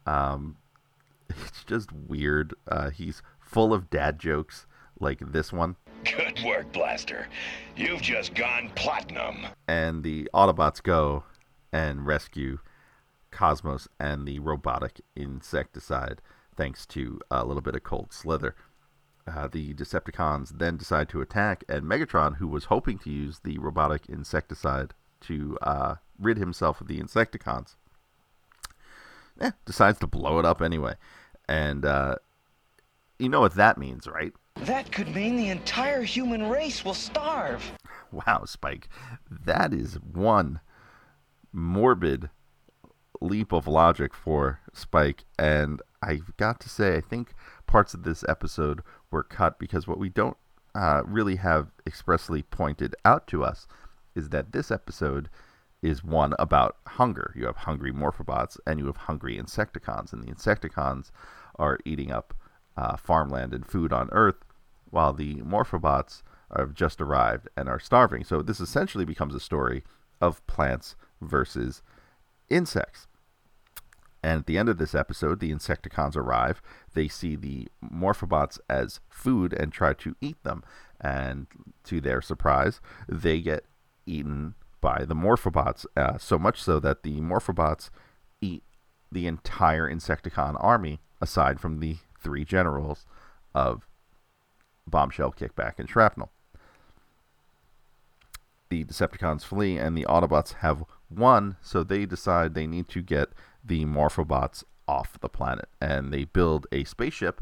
Um, 0.05 0.57
it's 1.29 1.63
just 1.63 1.91
weird. 1.91 2.53
Uh, 2.67 2.89
he's 2.89 3.21
full 3.39 3.73
of 3.73 3.89
dad 3.89 4.19
jokes 4.19 4.65
like 4.99 5.19
this 5.19 5.53
one. 5.53 5.75
Good 6.03 6.43
work, 6.43 6.71
Blaster. 6.73 7.27
You've 7.75 8.01
just 8.01 8.33
gone 8.35 8.71
platinum. 8.75 9.47
And 9.67 10.03
the 10.03 10.29
Autobots 10.33 10.81
go 10.81 11.23
and 11.71 12.05
rescue 12.05 12.59
Cosmos 13.31 13.87
and 13.99 14.27
the 14.27 14.39
robotic 14.39 15.01
insecticide, 15.15 16.21
thanks 16.55 16.85
to 16.87 17.19
a 17.29 17.45
little 17.45 17.61
bit 17.61 17.75
of 17.75 17.83
cold 17.83 18.13
slither. 18.13 18.55
Uh, 19.27 19.47
the 19.47 19.73
Decepticons 19.73 20.57
then 20.57 20.77
decide 20.77 21.09
to 21.09 21.21
attack, 21.21 21.63
and 21.67 21.83
Megatron, 21.83 22.37
who 22.37 22.47
was 22.47 22.65
hoping 22.65 22.97
to 22.99 23.09
use 23.09 23.39
the 23.43 23.57
robotic 23.57 24.05
insecticide 24.07 24.93
to 25.27 25.57
uh, 25.61 25.95
rid 26.19 26.37
himself 26.37 26.81
of 26.81 26.87
the 26.87 26.99
Insecticons, 26.99 27.75
eh, 29.39 29.51
decides 29.65 29.99
to 29.99 30.07
blow 30.07 30.39
it 30.39 30.45
up 30.45 30.61
anyway. 30.61 30.95
And 31.47 31.85
uh, 31.85 32.15
you 33.19 33.29
know 33.29 33.41
what 33.41 33.55
that 33.55 33.77
means, 33.77 34.07
right? 34.07 34.33
That 34.55 34.91
could 34.91 35.13
mean 35.13 35.35
the 35.35 35.49
entire 35.49 36.03
human 36.03 36.49
race 36.49 36.83
will 36.83 36.93
starve. 36.93 37.71
Wow, 38.11 38.45
Spike. 38.45 38.87
That 39.29 39.73
is 39.73 39.95
one 39.95 40.61
morbid 41.51 42.29
leap 43.19 43.51
of 43.51 43.67
logic 43.67 44.13
for 44.13 44.61
Spike. 44.71 45.25
And 45.37 45.81
I've 46.01 46.37
got 46.37 46.61
to 46.61 46.69
say, 46.69 46.95
I 46.95 47.01
think 47.01 47.33
parts 47.67 47.93
of 47.93 48.03
this 48.03 48.23
episode 48.29 48.83
were 49.11 49.23
cut 49.23 49.59
because 49.59 49.85
what 49.85 49.97
we 49.97 50.07
don't 50.07 50.37
uh, 50.73 51.01
really 51.05 51.37
have 51.37 51.71
expressly 51.85 52.43
pointed 52.43 52.95
out 53.03 53.27
to 53.27 53.43
us 53.43 53.67
is 54.15 54.29
that 54.29 54.51
this 54.51 54.71
episode 54.71 55.29
is 55.81 56.03
one 56.03 56.33
about 56.39 56.77
hunger. 56.87 57.33
You 57.35 57.45
have 57.45 57.57
hungry 57.57 57.91
Morphobots 57.91 58.57
and 58.65 58.79
you 58.79 58.87
have 58.87 58.97
hungry 58.97 59.37
Insecticons, 59.37 60.13
and 60.13 60.23
the 60.23 60.31
Insecticons 60.31 61.11
are 61.57 61.79
eating 61.85 62.11
up 62.11 62.33
uh, 62.77 62.97
farmland 62.97 63.53
and 63.53 63.65
food 63.65 63.93
on 63.93 64.09
Earth, 64.11 64.43
while 64.89 65.13
the 65.13 65.35
Morphobots 65.37 66.23
have 66.55 66.73
just 66.73 67.01
arrived 67.01 67.49
and 67.55 67.67
are 67.67 67.79
starving. 67.79 68.23
So 68.23 68.41
this 68.41 68.59
essentially 68.59 69.05
becomes 69.05 69.35
a 69.35 69.39
story 69.39 69.83
of 70.21 70.45
plants 70.47 70.95
versus 71.21 71.81
insects. 72.49 73.07
And 74.23 74.39
at 74.39 74.45
the 74.47 74.57
end 74.57 74.69
of 74.69 74.79
this 74.79 74.95
episode, 74.95 75.39
the 75.39 75.51
Insecticons 75.51 76.15
arrive. 76.15 76.61
They 76.95 77.07
see 77.07 77.35
the 77.35 77.67
Morphobots 77.83 78.57
as 78.67 78.99
food 79.07 79.53
and 79.53 79.71
try 79.71 79.93
to 79.93 80.15
eat 80.19 80.41
them. 80.43 80.63
And 80.99 81.45
to 81.83 82.01
their 82.01 82.21
surprise, 82.21 82.81
they 83.07 83.39
get 83.39 83.65
eaten 84.05 84.55
by 84.81 85.03
the 85.05 85.15
Morphobots. 85.15 85.85
Uh, 85.95 86.17
so 86.17 86.37
much 86.37 86.61
so 86.61 86.79
that 86.79 87.03
the 87.03 87.19
Morphobots 87.21 87.89
eat 88.41 88.63
the 89.11 89.27
entire 89.27 89.89
Insecticon 89.89 90.55
army, 90.63 90.99
aside 91.21 91.59
from 91.59 91.79
the 91.79 91.97
three 92.19 92.45
generals 92.45 93.05
of 93.53 93.87
Bombshell, 94.87 95.31
Kickback, 95.31 95.79
and 95.79 95.89
Shrapnel. 95.89 96.31
The 98.69 98.83
Decepticons 98.83 99.43
flee, 99.43 99.77
and 99.77 99.97
the 99.97 100.05
Autobots 100.05 100.55
have 100.55 100.83
won, 101.09 101.55
so 101.61 101.83
they 101.83 102.05
decide 102.05 102.53
they 102.53 102.67
need 102.67 102.87
to 102.89 103.01
get 103.01 103.29
the 103.63 103.85
Morphobots 103.85 104.63
off 104.87 105.19
the 105.19 105.29
planet, 105.29 105.69
and 105.79 106.11
they 106.13 106.25
build 106.25 106.67
a 106.71 106.83
spaceship 106.83 107.41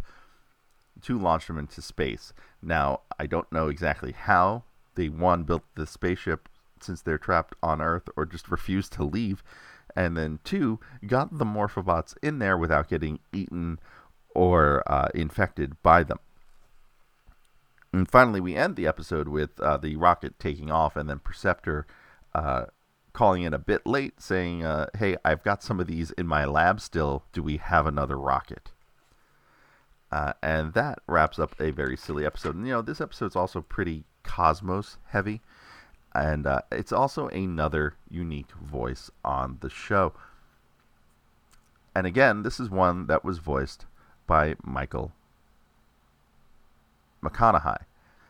to 1.01 1.17
launch 1.17 1.47
them 1.47 1.57
into 1.57 1.81
space. 1.81 2.33
Now, 2.61 3.01
I 3.19 3.25
don't 3.25 3.51
know 3.51 3.67
exactly 3.67 4.13
how 4.13 4.63
they 4.95 5.09
one 5.09 5.43
built 5.43 5.63
the 5.75 5.87
spaceship 5.87 6.47
since 6.83 7.01
they're 7.01 7.17
trapped 7.17 7.55
on 7.63 7.81
Earth, 7.81 8.09
or 8.15 8.25
just 8.25 8.49
refuse 8.51 8.89
to 8.89 9.03
leave, 9.03 9.43
and 9.95 10.17
then 10.17 10.39
two 10.43 10.79
got 11.05 11.37
the 11.37 11.45
Morphobots 11.45 12.15
in 12.21 12.39
there 12.39 12.57
without 12.57 12.89
getting 12.89 13.19
eaten 13.31 13.79
or 14.35 14.83
uh, 14.91 15.09
infected 15.13 15.81
by 15.83 16.03
them. 16.03 16.19
And 17.91 18.09
finally, 18.09 18.41
we 18.41 18.55
end 18.55 18.75
the 18.75 18.87
episode 18.87 19.27
with 19.27 19.59
uh, 19.59 19.77
the 19.77 19.95
rocket 19.95 20.39
taking 20.39 20.71
off, 20.71 20.95
and 20.95 21.07
then 21.07 21.19
Perceptor 21.19 21.85
uh, 22.33 22.65
calling 23.13 23.43
in 23.43 23.53
a 23.53 23.59
bit 23.59 23.85
late, 23.85 24.19
saying, 24.19 24.65
uh, 24.65 24.87
"Hey, 24.97 25.15
I've 25.23 25.43
got 25.43 25.61
some 25.61 25.79
of 25.79 25.85
these 25.85 26.09
in 26.11 26.25
my 26.25 26.45
lab 26.45 26.81
still. 26.81 27.23
Do 27.31 27.43
we 27.43 27.57
have 27.57 27.85
another 27.85 28.17
rocket?" 28.17 28.71
Uh, 30.11 30.33
and 30.41 30.73
that 30.73 30.99
wraps 31.07 31.39
up 31.39 31.55
a 31.59 31.71
very 31.71 31.97
silly 31.97 32.25
episode. 32.25 32.55
And 32.55 32.67
you 32.67 32.73
know, 32.73 32.81
this 32.81 33.01
episode's 33.01 33.35
also 33.35 33.61
pretty 33.61 34.05
cosmos 34.23 34.97
heavy, 35.07 35.41
and 36.13 36.45
uh, 36.45 36.61
it's 36.71 36.91
also 36.91 37.27
another 37.29 37.95
unique 38.09 38.51
voice 38.51 39.09
on 39.23 39.57
the 39.61 39.69
show. 39.69 40.13
And 41.95 42.07
again, 42.07 42.43
this 42.43 42.59
is 42.59 42.69
one 42.69 43.07
that 43.07 43.23
was 43.23 43.39
voiced 43.39 43.85
by 44.27 44.55
Michael 44.63 45.11
McConnohie. 47.23 47.83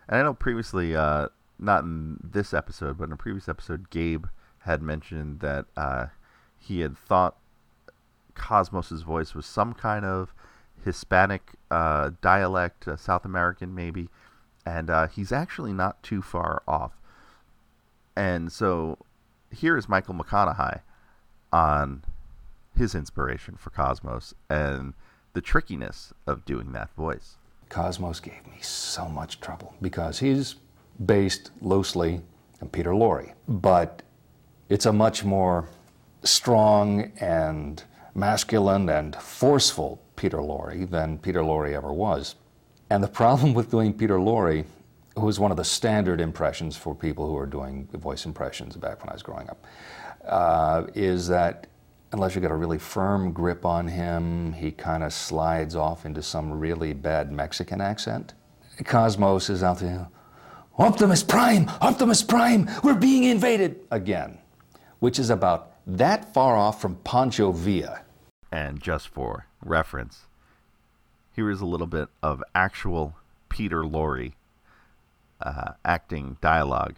And 0.08 0.20
I 0.20 0.24
know 0.24 0.34
previously, 0.34 0.96
uh, 0.96 1.30
not 1.60 1.84
in 1.84 2.20
this 2.24 2.54
episode, 2.54 2.98
but 2.98 3.06
in 3.06 3.14
a 3.14 3.18
previous 3.18 3.48
episode, 3.48 3.90
Gabe 3.90 4.26
had 4.60 4.82
mentioned 4.82 5.40
that 5.40 5.66
uh, 5.76 6.08
he 6.58 6.82
had 6.82 6.98
thought 6.98 7.38
Cosmos's 8.36 9.02
voice 9.02 9.34
was 9.36 9.46
some 9.46 9.74
kind 9.74 10.06
of 10.06 10.34
Hispanic 10.84 11.52
uh, 11.72 12.12
dialect, 12.22 12.88
uh, 12.88 12.98
South 12.98 13.26
American 13.26 13.74
maybe, 13.74 14.10
and 14.66 14.90
uh, 14.90 15.08
he's 15.08 15.32
actually 15.32 15.74
not 15.74 16.02
too 16.04 16.22
far 16.22 16.64
off. 16.68 16.98
And 18.16 18.52
so 18.52 18.98
here 19.52 19.78
is 19.78 19.90
Michael 19.90 20.16
McConnohie 20.16 20.82
on 21.52 22.04
his 22.76 22.96
inspiration 22.96 23.56
for 23.56 23.70
Cosmos 23.70 24.34
and 24.50 24.94
the 25.34 25.42
trickiness 25.42 26.14
of 26.28 26.46
doing 26.46 26.72
that 26.74 26.94
voice. 26.96 27.38
Cosmos 27.70 28.20
gave 28.20 28.46
me 28.46 28.60
so 28.62 29.08
much 29.08 29.40
trouble 29.40 29.76
because 29.82 30.20
he's 30.20 30.56
based 31.04 31.52
loosely 31.62 32.22
on 32.62 32.70
Peter 32.70 32.92
Lorre, 32.92 33.34
but 33.48 34.04
It's 34.70 34.86
a 34.86 34.94
much 34.94 35.24
more 35.24 35.68
strong 36.24 37.12
and 37.20 37.84
masculine 38.16 38.90
and 38.90 39.16
forceful 39.16 40.02
Peter 40.16 40.38
Lorre 40.38 40.90
than 40.90 41.18
Peter 41.20 41.42
Lorre 41.42 41.74
ever 41.74 41.92
was. 41.92 42.36
And 42.90 43.04
the 43.04 43.08
problem 43.08 43.54
with 43.54 43.70
doing 43.70 43.94
Peter 43.94 44.18
Lorre, 44.18 44.66
who 45.16 45.26
was 45.26 45.40
one 45.40 45.52
of 45.52 45.58
the 45.58 45.64
standard 45.64 46.20
impressions 46.20 46.76
for 46.76 46.96
people 46.96 47.28
who 47.28 47.38
are 47.38 47.46
doing 47.46 47.88
voice 47.94 48.26
impressions 48.26 48.76
back 48.76 49.02
when 49.02 49.10
I 49.10 49.14
was 49.14 49.24
growing 49.24 49.50
up, 49.50 49.66
uh, 50.26 50.84
is 50.96 51.28
that 51.28 51.68
unless 52.12 52.36
you 52.36 52.42
get 52.42 52.52
a 52.52 52.56
really 52.56 52.80
firm 52.80 53.32
grip 53.32 53.66
on 53.66 53.88
him, 53.88 54.54
he 54.54 54.72
kind 54.72 55.04
of 55.04 55.14
slides 55.14 55.76
off 55.76 56.06
into 56.06 56.22
some 56.22 56.52
really 56.60 56.94
bad 56.94 57.32
Mexican 57.32 57.82
accent. 57.82 58.34
Cosmos 58.86 59.50
is 59.50 59.64
out 59.64 59.80
there, 59.80 60.08
Optimus 60.78 61.22
Prime, 61.22 61.70
Optimus 61.82 62.24
Prime, 62.24 62.70
we're 62.84 62.96
being 62.96 63.26
invaded 63.26 63.80
again, 63.92 64.40
which 65.00 65.20
is 65.20 65.30
about 65.30 65.74
that 65.86 66.34
far 66.34 66.58
off 66.58 66.82
from 66.82 66.96
Pancho 67.04 67.52
Villa. 67.52 68.02
And 68.52 68.82
just 68.82 69.08
for 69.08 69.48
reference, 69.64 70.22
here 71.36 71.52
is 71.52 71.62
a 71.62 71.66
little 71.66 71.88
bit 71.88 72.10
of 72.24 72.44
actual 72.56 73.16
Peter 73.50 73.84
Lorre 73.84 74.34
uh, 75.44 75.74
acting 75.86 76.38
dialogue. 76.42 76.96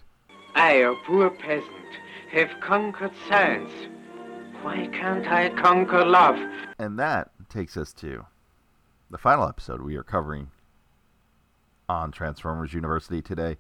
I, 0.55 0.73
a 0.73 0.93
poor 1.05 1.29
peasant, 1.29 1.69
have 2.31 2.59
conquered 2.61 3.11
science. 3.27 3.71
Why 4.61 4.87
can't 4.87 5.27
I 5.27 5.49
conquer 5.49 6.05
love? 6.05 6.37
And 6.79 6.97
that 6.97 7.31
takes 7.49 7.77
us 7.77 7.93
to 7.93 8.25
the 9.09 9.17
final 9.17 9.47
episode 9.47 9.81
we 9.81 9.95
are 9.95 10.03
covering 10.03 10.49
on 11.87 12.11
Transformers 12.11 12.73
University 12.73 13.21
today. 13.21 13.57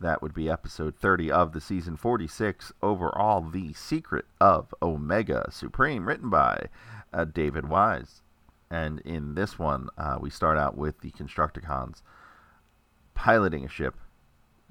That 0.00 0.22
would 0.22 0.34
be 0.34 0.50
episode 0.50 0.96
30 0.96 1.30
of 1.30 1.52
the 1.52 1.60
season 1.60 1.96
46 1.96 2.72
overall, 2.82 3.42
The 3.42 3.72
Secret 3.74 4.24
of 4.40 4.74
Omega 4.82 5.48
Supreme, 5.50 6.08
written 6.08 6.30
by 6.30 6.66
uh, 7.12 7.24
David 7.24 7.68
Wise. 7.68 8.22
And 8.70 9.00
in 9.00 9.34
this 9.34 9.58
one, 9.58 9.88
uh, 9.96 10.18
we 10.20 10.30
start 10.30 10.58
out 10.58 10.76
with 10.76 11.00
the 11.00 11.12
Constructicons 11.12 12.02
piloting 13.14 13.64
a 13.64 13.68
ship 13.68 13.94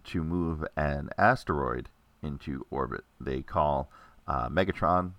to 0.06 0.24
move 0.24 0.66
an 0.76 1.10
asteroid 1.18 1.90
into 2.24 2.66
orbit. 2.72 3.04
They 3.20 3.42
call 3.42 3.92
uh, 4.28 4.50
Megatron, 4.50 5.12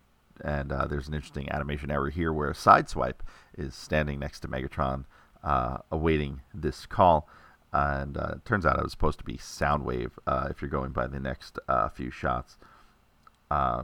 and 0.42 0.72
uh, 0.72 0.86
there's 0.86 1.08
an 1.08 1.14
interesting 1.14 1.50
animation 1.50 1.90
error 1.90 2.10
here 2.10 2.32
where 2.32 2.52
Sideswipe 2.52 3.20
is 3.56 3.74
standing 3.74 4.18
next 4.18 4.40
to 4.40 4.48
Megatron, 4.48 5.04
uh, 5.42 5.78
awaiting 5.92 6.40
this 6.52 6.86
call. 6.86 7.28
And 7.72 8.16
uh, 8.16 8.34
it 8.36 8.44
turns 8.44 8.64
out 8.64 8.78
it 8.78 8.82
was 8.82 8.92
supposed 8.92 9.18
to 9.18 9.24
be 9.24 9.36
Soundwave 9.36 10.12
uh, 10.26 10.48
if 10.50 10.62
you're 10.62 10.70
going 10.70 10.92
by 10.92 11.06
the 11.06 11.20
next 11.20 11.58
uh, 11.68 11.88
few 11.88 12.10
shots 12.10 12.56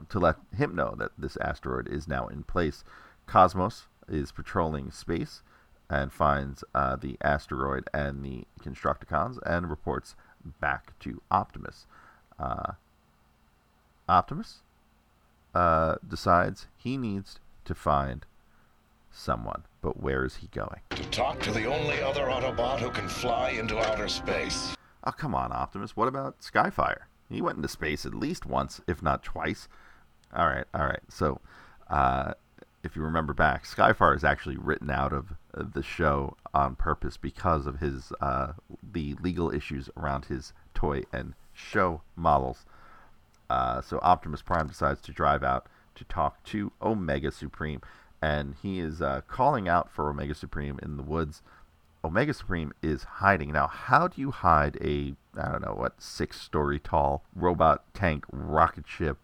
to 0.08 0.18
let 0.18 0.34
him 0.56 0.74
know 0.74 0.96
that 0.98 1.12
this 1.16 1.36
asteroid 1.36 1.86
is 1.86 2.08
now 2.08 2.26
in 2.26 2.42
place. 2.42 2.82
Cosmos 3.26 3.86
is 4.08 4.32
patrolling 4.32 4.90
space 4.90 5.42
and 5.88 6.12
finds 6.12 6.64
the 6.74 7.16
asteroid 7.20 7.88
and 7.94 8.24
the 8.24 8.44
Constructicons 8.60 9.38
and 9.46 9.70
reports 9.70 10.16
back 10.60 10.98
to 11.00 11.20
Optimus. 11.30 11.86
Uh, 12.38 12.72
Optimus 14.08 14.60
uh, 15.54 15.96
decides 16.06 16.66
he 16.76 16.96
needs 16.96 17.38
to 17.64 17.74
find 17.74 18.26
someone, 19.12 19.64
but 19.82 20.00
where 20.00 20.24
is 20.24 20.36
he 20.36 20.48
going? 20.48 20.80
To 20.90 21.02
talk 21.10 21.40
to 21.40 21.50
the 21.50 21.66
only 21.66 22.00
other 22.00 22.26
Autobot 22.26 22.78
who 22.80 22.90
can 22.90 23.08
fly 23.08 23.50
into 23.50 23.78
outer 23.78 24.08
space. 24.08 24.76
Oh, 25.04 25.12
come 25.12 25.34
on, 25.34 25.52
Optimus. 25.52 25.96
What 25.96 26.08
about 26.08 26.40
Skyfire? 26.40 27.02
He 27.28 27.40
went 27.40 27.56
into 27.56 27.68
space 27.68 28.04
at 28.04 28.14
least 28.14 28.46
once, 28.46 28.80
if 28.86 29.02
not 29.02 29.22
twice. 29.22 29.68
All 30.34 30.46
right, 30.46 30.66
all 30.74 30.84
right. 30.84 31.00
So, 31.08 31.40
uh, 31.88 32.34
if 32.82 32.96
you 32.96 33.02
remember 33.02 33.32
back, 33.32 33.64
Skyfire 33.64 34.16
is 34.16 34.24
actually 34.24 34.56
written 34.56 34.90
out 34.90 35.12
of 35.12 35.34
the 35.54 35.82
show 35.82 36.36
on 36.52 36.74
purpose 36.74 37.16
because 37.16 37.66
of 37.66 37.78
his 37.80 38.12
uh, 38.20 38.52
the 38.92 39.14
legal 39.20 39.52
issues 39.52 39.88
around 39.96 40.26
his 40.26 40.52
toy 40.74 41.02
and 41.12 41.34
show 41.52 42.02
models. 42.16 42.64
Uh, 43.48 43.80
so 43.80 43.98
Optimus 44.02 44.42
Prime 44.42 44.68
decides 44.68 45.00
to 45.02 45.12
drive 45.12 45.42
out 45.42 45.66
to 45.94 46.04
talk 46.04 46.42
to 46.44 46.72
Omega 46.80 47.30
Supreme, 47.30 47.80
and 48.22 48.54
he 48.62 48.78
is 48.78 49.02
uh, 49.02 49.22
calling 49.26 49.68
out 49.68 49.90
for 49.90 50.08
Omega 50.08 50.34
Supreme 50.34 50.78
in 50.82 50.96
the 50.96 51.02
woods. 51.02 51.42
Omega 52.02 52.32
Supreme 52.32 52.72
is 52.82 53.02
hiding 53.02 53.52
now. 53.52 53.66
How 53.66 54.08
do 54.08 54.20
you 54.20 54.30
hide 54.30 54.78
a 54.80 55.14
I 55.36 55.52
don't 55.52 55.62
know 55.64 55.74
what 55.76 56.00
six 56.02 56.40
story 56.40 56.78
tall 56.78 57.22
robot 57.34 57.84
tank 57.94 58.24
rocket 58.32 58.84
ship 58.88 59.18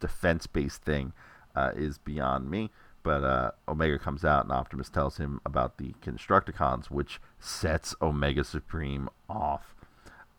defense 0.00 0.46
based 0.46 0.82
thing 0.82 1.12
uh, 1.54 1.72
is 1.74 1.98
beyond 1.98 2.50
me. 2.50 2.70
But 3.06 3.22
uh, 3.22 3.50
Omega 3.68 4.00
comes 4.00 4.24
out 4.24 4.46
and 4.46 4.52
Optimus 4.52 4.88
tells 4.88 5.18
him 5.18 5.40
about 5.46 5.78
the 5.78 5.94
Constructicons, 6.04 6.86
which 6.86 7.20
sets 7.38 7.94
Omega 8.02 8.42
Supreme 8.42 9.08
off. 9.30 9.76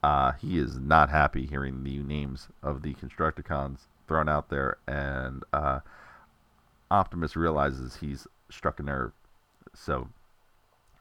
Uh, 0.03 0.33
he 0.33 0.57
is 0.57 0.77
not 0.77 1.09
happy 1.09 1.45
hearing 1.45 1.85
the 1.85 1.99
names 1.99 2.49
of 2.61 2.81
the 2.81 2.93
Constructicons 2.95 3.87
thrown 4.05 4.27
out 4.27 4.49
there, 4.49 4.79
and 4.85 5.45
uh, 5.53 5.79
Optimus 6.91 7.37
realizes 7.37 7.95
he's 8.01 8.27
struck 8.49 8.81
a 8.81 8.83
nerve. 8.83 9.13
So 9.73 10.09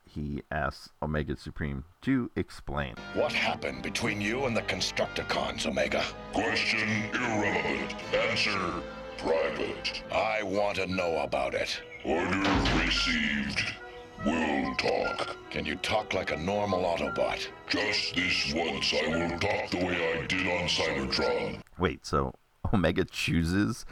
he 0.08 0.44
asks 0.52 0.90
Omega 1.02 1.36
Supreme 1.36 1.82
to 2.02 2.30
explain. 2.36 2.94
What 3.14 3.32
happened 3.32 3.82
between 3.82 4.20
you 4.20 4.44
and 4.44 4.56
the 4.56 4.62
Constructicons, 4.62 5.66
Omega? 5.66 6.04
Question 6.32 7.10
irrelevant. 7.12 7.92
Answer 8.14 8.56
private. 9.18 10.02
I 10.12 10.42
want 10.42 10.76
to 10.76 10.86
know 10.86 11.18
about 11.18 11.54
it. 11.54 11.80
Order 12.04 12.50
received. 12.84 13.74
We'll 14.24 14.74
talk. 14.76 15.36
Can 15.50 15.66
you 15.66 15.76
talk 15.76 16.14
like 16.14 16.32
a 16.32 16.36
normal 16.36 16.82
Autobot? 16.82 17.48
Just 17.68 18.14
this 18.14 18.52
once, 18.54 18.92
I 18.92 19.08
will 19.08 19.38
talk 19.38 19.70
the 19.70 19.78
way 19.78 20.18
I 20.18 20.26
did 20.26 20.46
on 20.46 20.68
Cybertron. 20.68 21.60
Wait, 21.78 22.04
so 22.04 22.34
Omega 22.74 23.04
chooses 23.04 23.84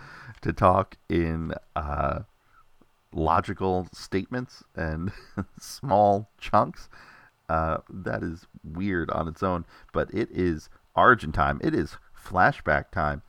to 0.42 0.52
talk 0.52 0.96
in 1.08 1.52
uh, 1.76 2.20
logical 3.12 3.88
statements 3.92 4.64
and 4.74 5.12
small 5.60 6.30
chunks? 6.38 6.88
Uh, 7.48 7.78
that 7.90 8.22
is 8.22 8.46
weird 8.62 9.10
on 9.10 9.28
its 9.28 9.42
own, 9.42 9.66
but 9.92 10.12
it 10.12 10.30
is 10.30 10.68
origin 10.96 11.32
time. 11.32 11.60
It 11.62 11.74
is 11.74 11.96
flashback 12.18 12.90
time. 12.90 13.22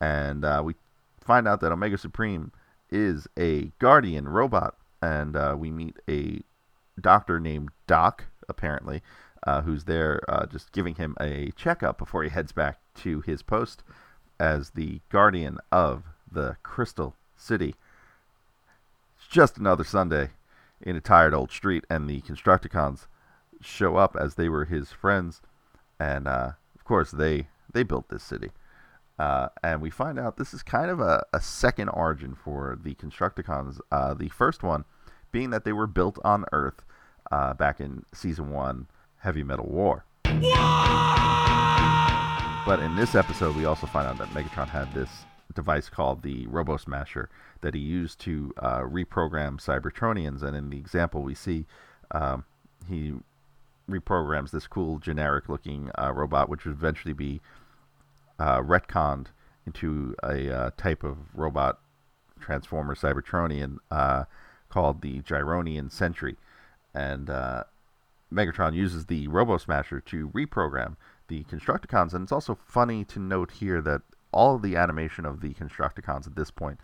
And 0.00 0.44
uh, 0.44 0.62
we 0.64 0.74
find 1.20 1.46
out 1.46 1.60
that 1.60 1.72
Omega 1.72 1.98
Supreme 1.98 2.52
is 2.90 3.28
a 3.38 3.72
guardian 3.78 4.28
robot, 4.28 4.76
and 5.00 5.36
uh, 5.36 5.54
we 5.58 5.70
meet 5.70 5.96
a 6.08 6.42
doctor 7.00 7.40
named 7.40 7.70
Doc, 7.86 8.24
apparently, 8.48 9.02
uh, 9.46 9.62
who's 9.62 9.84
there 9.84 10.20
uh, 10.28 10.46
just 10.46 10.72
giving 10.72 10.96
him 10.96 11.16
a 11.20 11.50
checkup 11.56 11.98
before 11.98 12.22
he 12.22 12.28
heads 12.30 12.52
back 12.52 12.78
to 12.96 13.20
his 13.20 13.42
post 13.42 13.82
as 14.38 14.70
the 14.70 15.00
guardian 15.10 15.58
of 15.70 16.04
the 16.30 16.56
Crystal 16.62 17.14
City. 17.36 17.74
It's 19.16 19.28
just 19.28 19.58
another 19.58 19.84
Sunday 19.84 20.30
in 20.80 20.96
a 20.96 21.00
tired 21.00 21.34
old 21.34 21.50
street, 21.50 21.84
and 21.90 22.08
the 22.08 22.20
Constructicons 22.22 23.06
show 23.60 23.96
up 23.96 24.16
as 24.18 24.34
they 24.34 24.48
were 24.48 24.64
his 24.64 24.90
friends, 24.92 25.42
and 25.98 26.26
uh, 26.26 26.52
of 26.74 26.84
course 26.84 27.10
they 27.10 27.48
they 27.72 27.82
built 27.82 28.08
this 28.08 28.22
city. 28.22 28.50
Uh, 29.20 29.50
and 29.62 29.82
we 29.82 29.90
find 29.90 30.18
out 30.18 30.38
this 30.38 30.54
is 30.54 30.62
kind 30.62 30.90
of 30.90 30.98
a, 30.98 31.22
a 31.34 31.42
second 31.42 31.90
origin 31.90 32.34
for 32.34 32.78
the 32.82 32.94
Constructicons. 32.94 33.78
Uh, 33.92 34.14
the 34.14 34.30
first 34.30 34.62
one 34.62 34.86
being 35.30 35.50
that 35.50 35.66
they 35.66 35.74
were 35.74 35.86
built 35.86 36.18
on 36.24 36.46
Earth 36.52 36.86
uh, 37.30 37.52
back 37.52 37.80
in 37.80 38.06
Season 38.14 38.50
1 38.50 38.86
Heavy 39.18 39.42
Metal 39.42 39.66
War. 39.66 40.06
But 42.64 42.80
in 42.80 42.96
this 42.96 43.14
episode, 43.14 43.56
we 43.56 43.66
also 43.66 43.86
find 43.86 44.08
out 44.08 44.16
that 44.16 44.28
Megatron 44.28 44.68
had 44.68 44.90
this 44.94 45.10
device 45.54 45.90
called 45.90 46.22
the 46.22 46.46
Robo 46.46 46.78
Smasher 46.78 47.28
that 47.60 47.74
he 47.74 47.80
used 47.80 48.20
to 48.20 48.54
uh, 48.56 48.80
reprogram 48.80 49.60
Cybertronians. 49.60 50.42
And 50.42 50.56
in 50.56 50.70
the 50.70 50.78
example 50.78 51.20
we 51.20 51.34
see, 51.34 51.66
um, 52.10 52.46
he 52.88 53.12
reprograms 53.86 54.50
this 54.50 54.66
cool 54.66 54.98
generic 54.98 55.50
looking 55.50 55.90
uh, 55.98 56.10
robot, 56.10 56.48
which 56.48 56.64
would 56.64 56.72
eventually 56.72 57.12
be 57.12 57.42
uh, 58.40 58.62
retconned 58.62 59.26
into 59.66 60.16
a 60.24 60.50
uh, 60.50 60.70
type 60.76 61.04
of 61.04 61.18
robot 61.34 61.78
transformer 62.40 62.94
Cybertronian 62.94 63.76
uh, 63.90 64.24
called 64.70 65.02
the 65.02 65.20
Gyronian 65.20 65.92
Sentry. 65.92 66.36
And 66.94 67.28
uh, 67.28 67.64
Megatron 68.32 68.74
uses 68.74 69.06
the 69.06 69.28
Robo 69.28 69.58
Smasher 69.58 70.00
to 70.00 70.30
reprogram 70.30 70.96
the 71.28 71.44
Constructicons. 71.44 72.14
And 72.14 72.22
it's 72.22 72.32
also 72.32 72.54
funny 72.54 73.04
to 73.04 73.20
note 73.20 73.52
here 73.52 73.82
that 73.82 74.00
all 74.32 74.56
of 74.56 74.62
the 74.62 74.74
animation 74.74 75.26
of 75.26 75.42
the 75.42 75.52
Constructicons 75.52 76.26
at 76.26 76.34
this 76.34 76.50
point 76.50 76.80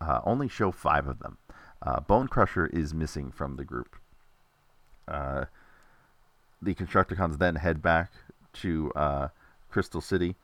uh, 0.00 0.20
only 0.24 0.48
show 0.48 0.72
five 0.72 1.06
of 1.06 1.20
them. 1.20 1.38
Uh, 1.80 2.00
Bone 2.00 2.26
Crusher 2.26 2.66
is 2.66 2.92
missing 2.92 3.30
from 3.30 3.56
the 3.56 3.64
group. 3.64 3.96
the 5.06 5.46
Constructicons 6.74 7.38
then 7.38 7.54
head 7.54 7.80
back 7.80 8.10
to 8.54 8.90
Crystal 9.70 10.00
City 10.00 10.34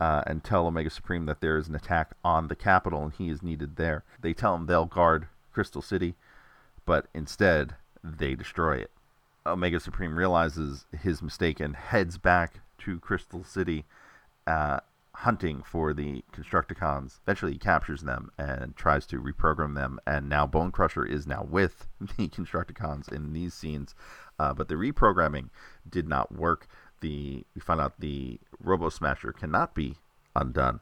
uh, 0.00 0.22
and 0.26 0.44
tell 0.44 0.66
Omega 0.66 0.90
Supreme 0.90 1.26
that 1.26 1.40
there 1.40 1.56
is 1.56 1.68
an 1.68 1.74
attack 1.74 2.12
on 2.24 2.48
the 2.48 2.56
capital 2.56 3.02
and 3.02 3.12
he 3.12 3.28
is 3.28 3.42
needed 3.42 3.76
there. 3.76 4.04
They 4.20 4.34
tell 4.34 4.54
him 4.54 4.66
they'll 4.66 4.84
guard 4.84 5.28
Crystal 5.52 5.82
City, 5.82 6.14
but 6.84 7.06
instead 7.14 7.74
they 8.04 8.34
destroy 8.34 8.76
it. 8.76 8.90
Omega 9.46 9.80
Supreme 9.80 10.16
realizes 10.16 10.86
his 11.00 11.22
mistake 11.22 11.60
and 11.60 11.76
heads 11.76 12.18
back 12.18 12.60
to 12.78 12.98
Crystal 12.98 13.44
City, 13.44 13.84
uh, 14.46 14.80
hunting 15.12 15.62
for 15.62 15.94
the 15.94 16.22
Constructicons. 16.32 17.20
Eventually, 17.22 17.52
he 17.52 17.58
captures 17.58 18.02
them 18.02 18.30
and 18.36 18.76
tries 18.76 19.06
to 19.06 19.20
reprogram 19.20 19.74
them. 19.74 19.98
And 20.06 20.28
now 20.28 20.46
Bone 20.46 20.70
Crusher 20.70 21.06
is 21.06 21.26
now 21.26 21.46
with 21.48 21.86
the 22.00 22.28
Constructicons 22.28 23.10
in 23.10 23.32
these 23.32 23.54
scenes, 23.54 23.94
uh, 24.38 24.52
but 24.52 24.68
the 24.68 24.74
reprogramming 24.74 25.48
did 25.88 26.08
not 26.08 26.34
work. 26.34 26.68
The 27.00 27.44
we 27.54 27.60
find 27.60 27.80
out 27.80 28.00
the 28.00 28.40
Robo 28.58 28.88
Smasher 28.88 29.32
cannot 29.32 29.74
be 29.74 29.96
undone. 30.34 30.80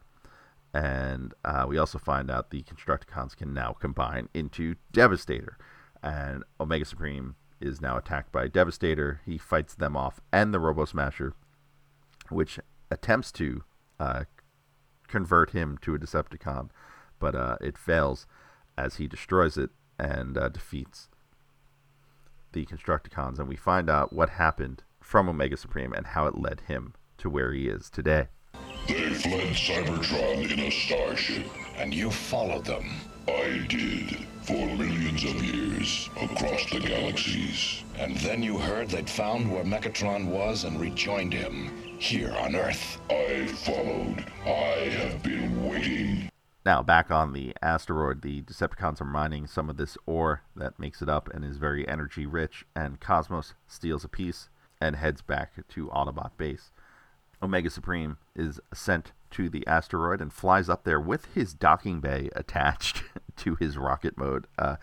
And 0.73 1.33
uh, 1.45 1.65
we 1.67 1.77
also 1.77 1.97
find 1.97 2.29
out 2.29 2.49
the 2.49 2.63
Constructicons 2.63 3.35
can 3.35 3.53
now 3.53 3.73
combine 3.79 4.27
into 4.33 4.75
Devastator. 4.91 5.57
And 6.03 6.43
Omega 6.59 6.83
Supreme 6.83 7.35
is 7.61 7.81
now 7.81 7.97
attacked 7.97 8.31
by 8.31 8.47
Devastator. 8.47 9.21
He 9.25 9.37
fights 9.37 9.73
them 9.75 9.95
off 9.95 10.19
and 10.31 10.53
the 10.53 10.59
Robo 10.59 10.85
Smasher, 10.85 11.33
which 12.29 12.59
attempts 12.91 13.31
to 13.33 13.63
uh, 13.99 14.25
convert 15.07 15.51
him 15.51 15.77
to 15.81 15.95
a 15.95 15.99
Decepticon, 15.99 16.69
but 17.19 17.35
uh, 17.35 17.57
it 17.61 17.77
fails 17.77 18.27
as 18.77 18.95
he 18.95 19.07
destroys 19.07 19.57
it 19.57 19.69
and 19.97 20.37
uh, 20.37 20.49
defeats 20.49 21.09
the 22.51 22.65
Constructicons. 22.65 23.39
And 23.39 23.47
we 23.47 23.55
find 23.55 23.89
out 23.89 24.11
what 24.11 24.31
happened 24.31 24.83
from 25.05 25.29
Omega 25.29 25.55
Supreme 25.55 25.93
and 25.93 26.07
how 26.07 26.25
it 26.25 26.37
led 26.37 26.61
him 26.61 26.93
to 27.19 27.29
where 27.29 27.53
he 27.53 27.67
is 27.67 27.89
today. 27.89 28.27
They 28.87 29.13
fled 29.13 29.53
Cybertron 29.53 30.51
in 30.51 30.59
a 30.59 30.71
starship. 30.71 31.45
And 31.77 31.93
you 31.93 32.09
followed 32.09 32.65
them. 32.65 32.89
I 33.27 33.65
did, 33.67 34.25
for 34.41 34.53
millions 34.53 35.23
of 35.23 35.43
years, 35.43 36.09
across 36.15 36.69
the 36.71 36.79
galaxies. 36.79 37.83
And 37.97 38.15
then 38.17 38.41
you 38.41 38.57
heard 38.57 38.89
they'd 38.89 39.09
found 39.09 39.51
where 39.51 39.63
Megatron 39.63 40.27
was 40.27 40.63
and 40.63 40.79
rejoined 40.79 41.33
him, 41.33 41.71
here 41.99 42.33
on 42.39 42.55
Earth. 42.55 42.99
I 43.09 43.45
followed. 43.47 44.25
I 44.45 44.89
have 44.97 45.21
been 45.21 45.67
waiting. 45.67 46.29
Now, 46.65 46.81
back 46.81 47.11
on 47.11 47.33
the 47.33 47.53
asteroid, 47.61 48.21
the 48.21 48.41
Decepticons 48.41 49.01
are 49.01 49.05
mining 49.05 49.45
some 49.45 49.69
of 49.69 49.77
this 49.77 49.97
ore 50.05 50.41
that 50.55 50.79
makes 50.79 51.01
it 51.01 51.09
up 51.09 51.29
and 51.33 51.43
is 51.45 51.57
very 51.57 51.87
energy 51.87 52.25
rich, 52.25 52.65
and 52.75 52.99
Cosmos 52.99 53.53
steals 53.67 54.03
a 54.03 54.07
piece 54.07 54.49
and 54.85 54.95
heads 54.95 55.21
back 55.21 55.53
to 55.67 55.87
Autobot 55.87 56.31
base. 56.37 56.71
Omega 57.41 57.69
Supreme 57.69 58.17
is 58.35 58.59
sent 58.73 59.11
to 59.31 59.49
the 59.49 59.65
asteroid 59.67 60.21
and 60.21 60.31
flies 60.31 60.69
up 60.69 60.83
there 60.83 60.99
with 60.99 61.27
his 61.33 61.53
docking 61.53 61.99
bay 61.99 62.29
attached 62.35 63.03
to 63.37 63.55
his 63.55 63.77
rocket 63.77 64.17
mode. 64.17 64.47
Uh, 64.57 64.77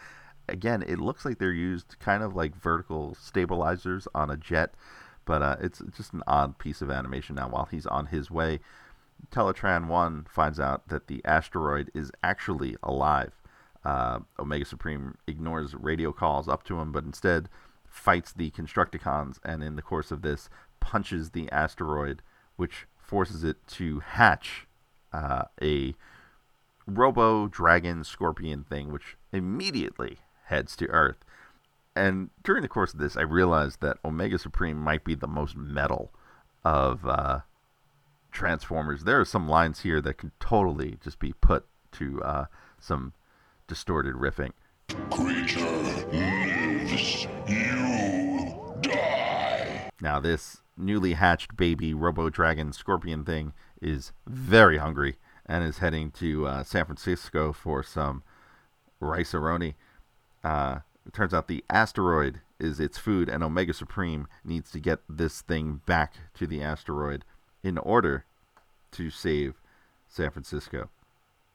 again, 0.49 0.83
it 0.83 0.99
looks 0.99 1.25
like 1.25 1.39
they're 1.39 1.53
used 1.53 1.99
kind 2.01 2.23
of 2.23 2.35
like 2.35 2.55
vertical 2.55 3.17
stabilizers 3.19 4.07
on 4.15 4.31
a 4.31 4.37
jet, 4.37 4.75
but 5.25 5.43
uh, 5.43 5.57
it's 5.61 5.81
just 5.97 6.13
an 6.13 6.23
odd 6.27 6.59
piece 6.59 6.83
of 6.83 6.91
animation 6.91 7.37
now. 7.37 7.49
While 7.49 7.69
he's 7.71 7.87
on 7.87 8.07
his 8.07 8.31
way, 8.31 8.61
Teletran 9.31 9.87
1 9.87 10.27
finds 10.29 10.59
out 10.59 10.89
that 10.89 11.07
the 11.07 11.23
asteroid 11.25 11.91
is 11.95 12.11
actually 12.23 12.77
alive. 12.83 13.33
Uh, 13.85 14.21
Omega 14.39 14.65
Supreme 14.65 15.17
ignores 15.27 15.75
radio 15.75 16.13
calls 16.13 16.49
up 16.49 16.65
to 16.65 16.79
him, 16.79 16.93
but 16.93 17.05
instead 17.05 17.49
fights 17.93 18.33
the 18.33 18.51
Constructicons, 18.51 19.39
and 19.45 19.63
in 19.63 19.77
the 19.77 19.83
course 19.83 20.11
of 20.11 20.23
this, 20.23 20.49
punches 20.81 21.31
the 21.31 21.51
asteroid, 21.53 22.23
which 22.57 22.87
forces 22.97 23.45
it 23.45 23.65
to 23.67 24.01
hatch 24.01 24.67
uh, 25.13 25.45
a 25.61 25.95
robo 26.87 27.47
dragon 27.47 28.03
scorpion 28.03 28.65
thing, 28.65 28.91
which 28.91 29.17
immediately 29.31 30.19
heads 30.47 30.75
to 30.77 30.89
Earth. 30.89 31.19
And 31.95 32.31
during 32.43 32.63
the 32.63 32.69
course 32.69 32.95
of 32.95 32.99
this, 32.99 33.17
I 33.17 33.23
realized 33.23 33.83
that 33.83 33.99
Omega 34.05 34.39
Supreme 34.39 34.79
might 34.79 35.05
be 35.05 35.15
the 35.15 35.27
most 35.27 35.55
metal 35.55 36.11
of 36.65 37.07
uh, 37.07 37.41
Transformers. 38.33 39.05
There 39.05 39.21
are 39.21 39.27
some 39.27 39.47
lines 39.47 39.81
here 39.81 40.01
that 40.01 40.17
can 40.17 40.33
totally 40.41 40.97
just 41.05 41.19
be 41.19 41.35
put 41.35 41.67
to 41.93 42.23
uh, 42.23 42.45
some 42.81 43.13
distorted 43.69 44.15
riffing. 44.15 44.53
Creature 45.11 45.71
lives, 46.13 47.27
you 47.49 48.79
die. 48.81 49.91
Now, 50.01 50.21
this 50.21 50.63
newly 50.77 51.15
hatched 51.15 51.57
baby 51.57 51.95
Robo 51.95 52.29
Dragon 52.31 52.73
Scorpion 52.73 53.25
thing 53.25 53.53
is 53.81 54.13
very 54.27 54.79
hungry 54.79 55.17
and 55.47 55.65
is 55.65 55.79
heading 55.79 56.11
to 56.13 56.47
uh, 56.47 56.65
San 56.65 56.85
Francisco 56.85 57.53
for 57.53 57.83
some 57.83 58.23
rice 59.01 59.35
uh, 60.45 60.79
it 61.07 61.13
turns 61.13 61.35
out 61.35 61.49
the 61.49 61.65
asteroid 61.71 62.41
is 62.59 62.79
its 62.79 62.99
food, 62.99 63.29
and 63.29 63.43
Omega 63.43 63.73
Supreme 63.73 64.29
needs 64.45 64.71
to 64.71 64.81
get 64.81 65.01
this 65.09 65.41
thing 65.41 65.81
back 65.87 66.15
to 66.35 66.47
the 66.47 66.63
asteroid 66.63 67.25
in 67.63 67.79
order 67.79 68.25
to 68.93 69.11
save 69.11 69.61
San 70.09 70.31
Francisco. 70.31 70.91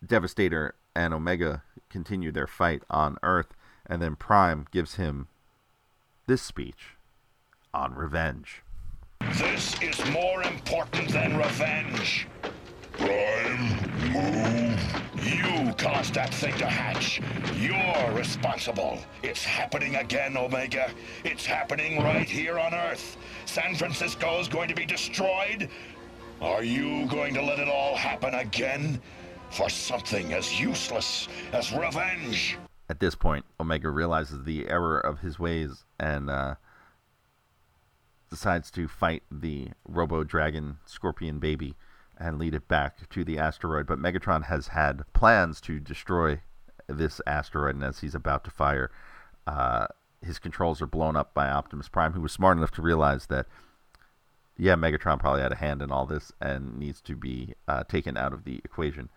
Devastator 0.05 0.75
and 0.97 1.13
Omega 1.13 1.61
continue 1.91 2.31
their 2.31 2.47
fight 2.47 2.81
on 2.89 3.17
Earth, 3.21 3.53
and 3.85 4.01
then 4.01 4.15
Prime 4.15 4.65
gives 4.71 4.95
him 4.95 5.27
this 6.25 6.41
speech 6.41 6.97
on 7.71 7.93
revenge. 7.93 8.63
This 9.33 9.79
is 9.79 10.03
more 10.09 10.41
important 10.41 11.11
than 11.11 11.37
revenge. 11.37 12.27
Prime, 12.93 13.77
move. 14.11 15.03
You 15.21 15.71
caused 15.75 16.15
that 16.15 16.33
thing 16.33 16.57
to 16.57 16.65
hatch. 16.65 17.21
You're 17.55 18.11
responsible. 18.17 18.97
It's 19.21 19.43
happening 19.43 19.97
again, 19.97 20.35
Omega. 20.35 20.89
It's 21.23 21.45
happening 21.45 22.01
right 22.01 22.27
here 22.27 22.57
on 22.57 22.73
Earth. 22.73 23.17
San 23.45 23.75
Francisco's 23.75 24.47
going 24.47 24.69
to 24.69 24.75
be 24.75 24.85
destroyed. 24.85 25.69
Are 26.41 26.63
you 26.63 27.05
going 27.05 27.35
to 27.35 27.43
let 27.43 27.59
it 27.59 27.67
all 27.67 27.95
happen 27.95 28.33
again? 28.33 28.99
For 29.51 29.69
something 29.69 30.33
as 30.33 30.59
useless 30.59 31.27
as 31.51 31.73
revenge? 31.73 32.57
At 32.89 32.99
this 32.99 33.15
point, 33.15 33.45
Omega 33.59 33.89
realizes 33.89 34.43
the 34.43 34.69
error 34.69 34.99
of 34.99 35.19
his 35.19 35.39
ways 35.39 35.83
and 35.99 36.29
uh, 36.29 36.55
decides 38.29 38.69
to 38.71 38.87
fight 38.87 39.23
the 39.31 39.69
Robo 39.87 40.23
Dragon 40.23 40.77
Scorpion 40.85 41.39
baby 41.39 41.75
and 42.17 42.37
lead 42.39 42.53
it 42.55 42.67
back 42.67 43.09
to 43.09 43.23
the 43.23 43.37
asteroid. 43.37 43.87
But 43.87 43.99
Megatron 43.99 44.45
has 44.45 44.69
had 44.69 45.03
plans 45.13 45.59
to 45.61 45.79
destroy 45.79 46.41
this 46.87 47.21
asteroid, 47.27 47.75
and 47.75 47.83
as 47.83 47.99
he's 47.99 48.15
about 48.15 48.43
to 48.45 48.51
fire, 48.51 48.91
uh, 49.45 49.87
his 50.21 50.39
controls 50.39 50.81
are 50.81 50.87
blown 50.87 51.15
up 51.15 51.33
by 51.33 51.49
Optimus 51.49 51.89
Prime, 51.89 52.13
who 52.13 52.21
was 52.21 52.31
smart 52.31 52.57
enough 52.57 52.71
to 52.71 52.81
realize 52.81 53.27
that, 53.27 53.45
yeah, 54.57 54.75
Megatron 54.75 55.19
probably 55.19 55.41
had 55.41 55.51
a 55.51 55.57
hand 55.57 55.81
in 55.81 55.91
all 55.91 56.05
this 56.05 56.31
and 56.41 56.77
needs 56.77 57.01
to 57.01 57.15
be 57.15 57.53
uh, 57.67 57.83
taken 57.83 58.17
out 58.17 58.33
of 58.33 58.43
the 58.43 58.61
equation. 58.63 59.09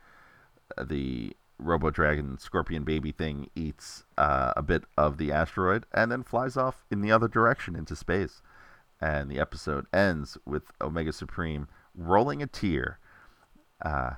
The 0.80 1.36
Robo 1.58 1.90
Dragon 1.90 2.38
Scorpion 2.38 2.84
Baby 2.84 3.12
thing 3.12 3.50
eats 3.54 4.04
uh, 4.16 4.52
a 4.56 4.62
bit 4.62 4.84
of 4.96 5.18
the 5.18 5.32
asteroid 5.32 5.84
and 5.92 6.10
then 6.10 6.22
flies 6.22 6.56
off 6.56 6.84
in 6.90 7.00
the 7.00 7.12
other 7.12 7.28
direction 7.28 7.76
into 7.76 7.94
space. 7.94 8.42
And 9.00 9.30
the 9.30 9.38
episode 9.38 9.86
ends 9.92 10.36
with 10.44 10.64
Omega 10.80 11.12
Supreme 11.12 11.68
rolling 11.94 12.42
a 12.42 12.46
tear 12.46 12.98
uh, 13.82 14.12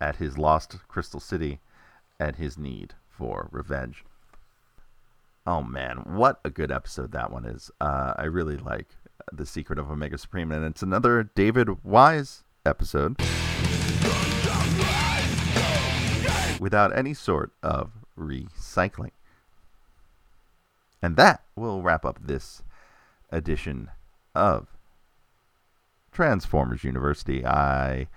at 0.00 0.16
his 0.16 0.38
lost 0.38 0.76
Crystal 0.88 1.20
City 1.20 1.60
and 2.18 2.36
his 2.36 2.56
need 2.56 2.94
for 3.08 3.48
revenge. 3.50 4.04
Oh 5.46 5.62
man, 5.62 5.98
what 6.06 6.40
a 6.44 6.50
good 6.50 6.72
episode 6.72 7.12
that 7.12 7.30
one 7.30 7.44
is. 7.44 7.70
Uh, 7.80 8.14
I 8.16 8.24
really 8.24 8.56
like 8.56 8.96
The 9.30 9.44
Secret 9.44 9.78
of 9.78 9.90
Omega 9.90 10.16
Supreme, 10.16 10.50
and 10.50 10.64
it's 10.64 10.82
another 10.82 11.30
David 11.34 11.84
Wise 11.84 12.44
episode 12.64 13.20
without 16.60 16.96
any 16.96 17.14
sort 17.14 17.52
of 17.62 17.90
recycling. 18.18 19.10
And 21.02 21.16
that 21.16 21.42
will 21.54 21.82
wrap 21.82 22.04
up 22.04 22.18
this 22.22 22.62
edition 23.30 23.90
of 24.34 24.68
Transformers 26.12 26.84
University. 26.84 27.44
I 27.44 28.08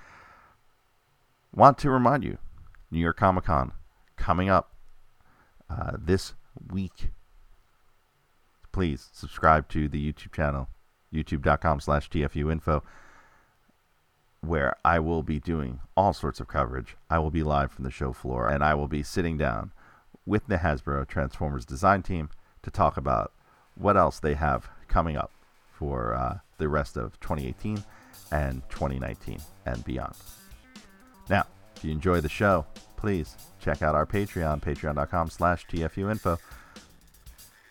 want 1.54 1.78
to 1.80 1.90
remind 1.90 2.24
you 2.24 2.38
New 2.92 3.00
York 3.00 3.18
Comic 3.18 3.46
Con 3.46 3.74
coming 4.16 4.50
up 4.50 4.72
uh, 5.70 5.98
this 5.98 6.34
week. 6.72 7.10
Please 8.72 9.10
subscribe 9.12 9.68
to 9.70 9.88
the 9.88 10.14
YouTube 10.14 10.32
channel, 10.34 10.70
youtube.com 11.14 11.80
slash 11.80 12.10
tfuinfo, 12.10 12.84
where 14.42 14.76
I 14.86 15.00
will 15.00 15.24
be 15.24 15.40
doing 15.40 15.80
all 15.96 16.14
sorts 16.14 16.40
of 16.40 16.48
coverage. 16.48 16.96
I 17.10 17.20
will 17.20 17.32
be 17.32 17.44
live 17.44 17.72
from 17.72 17.84
the 17.84 17.92
show 17.92 18.14
floor, 18.14 18.48
and 18.48 18.64
I 18.64 18.74
will 18.74 18.88
be 18.88 19.04
sitting 19.04 19.38
down 19.38 19.72
with 20.26 20.48
the 20.48 20.58
Hasbro 20.58 21.08
Transformers 21.08 21.66
design 21.66 22.04
team 22.04 22.30
to 22.64 22.72
talk 22.72 22.98
about 22.98 23.32
what 23.76 23.98
else 23.98 24.20
they 24.20 24.34
have 24.34 24.70
coming 24.88 25.18
up 25.18 25.32
for 25.72 26.14
uh, 26.14 26.40
the 26.58 26.68
rest 26.68 26.98
of 26.98 27.20
2018 27.20 27.84
and 28.32 28.62
2019 28.70 29.40
and 29.66 29.84
beyond. 29.86 30.14
Now, 31.30 31.46
if 31.76 31.84
you 31.84 31.92
enjoy 31.92 32.22
the 32.22 32.30
show, 32.30 32.66
please 32.96 33.36
check 33.60 33.82
out 33.82 33.96
our 33.96 34.06
Patreon, 34.06 34.62
patreon.com 34.62 35.30
slash 35.30 35.66
tfuinfo, 35.68 36.40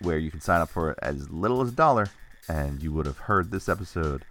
where 0.00 0.18
you 0.18 0.30
can 0.30 0.40
sign 0.40 0.60
up 0.60 0.70
for 0.70 0.94
as 1.02 1.30
little 1.30 1.60
as 1.62 1.70
a 1.70 1.72
dollar, 1.72 2.08
and 2.48 2.82
you 2.82 2.92
would 2.92 3.06
have 3.06 3.18
heard 3.18 3.50
this 3.50 3.68
episode 3.68 4.24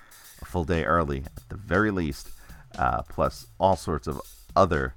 full 0.45 0.63
day 0.63 0.83
early 0.83 1.23
at 1.25 1.49
the 1.49 1.55
very 1.55 1.91
least, 1.91 2.29
uh, 2.77 3.01
plus 3.03 3.47
all 3.59 3.75
sorts 3.75 4.07
of 4.07 4.21
other 4.55 4.93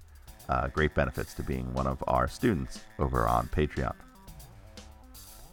uh, 0.49 0.69
great 0.69 0.95
benefits 0.95 1.35
to 1.35 1.43
being 1.43 1.73
one 1.75 1.87
of 1.87 2.03
our 2.07 2.29
students 2.29 2.81
over 2.99 3.27
on 3.27 3.49
Patreon. 3.49 3.95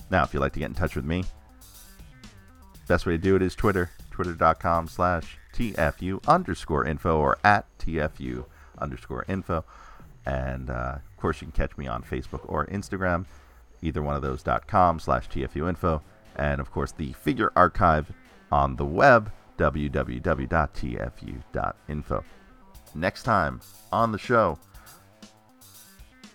Now, 0.10 0.24
if 0.24 0.34
you'd 0.34 0.40
like 0.40 0.54
to 0.54 0.60
get 0.60 0.70
in 0.70 0.76
touch 0.76 0.96
with 0.96 1.06
me, 1.06 1.26
best 2.88 3.06
way 3.06 3.14
to 3.14 3.18
do 3.18 3.36
it 3.36 3.42
is 3.42 3.56
Twitter, 3.56 3.90
twitter.com 4.12 4.88
slash 4.88 5.38
TFU 5.54 6.26
underscore 6.28 6.86
info 6.86 7.18
or 7.18 7.38
at 7.44 7.66
TFU 7.80 8.46
underscore 8.78 9.26
info. 9.28 9.66
And 10.26 10.70
uh, 10.70 10.98
of 11.06 11.18
course, 11.18 11.42
you 11.42 11.48
can 11.48 11.52
catch 11.54 11.78
me 11.78 11.88
on 11.88 12.04
Facebook 12.04 12.42
or 12.46 12.66
Instagram, 12.68 13.26
either 13.82 14.02
one 14.02 14.16
of 14.16 14.22
those 14.22 14.44
dot 14.44 14.68
com 14.68 15.00
slash 15.00 15.30
TFU 15.30 15.68
info. 15.70 16.02
And 16.36 16.60
of 16.60 16.72
course, 16.72 16.92
the 16.92 17.14
figure 17.14 17.52
archive 17.56 18.12
on 18.52 18.76
the 18.76 18.86
web, 18.86 19.32
www.tfu.info. 19.58 20.24
Next 22.94 23.24
time 23.24 23.62
on 23.92 24.12
the 24.12 24.18
show, 24.18 24.58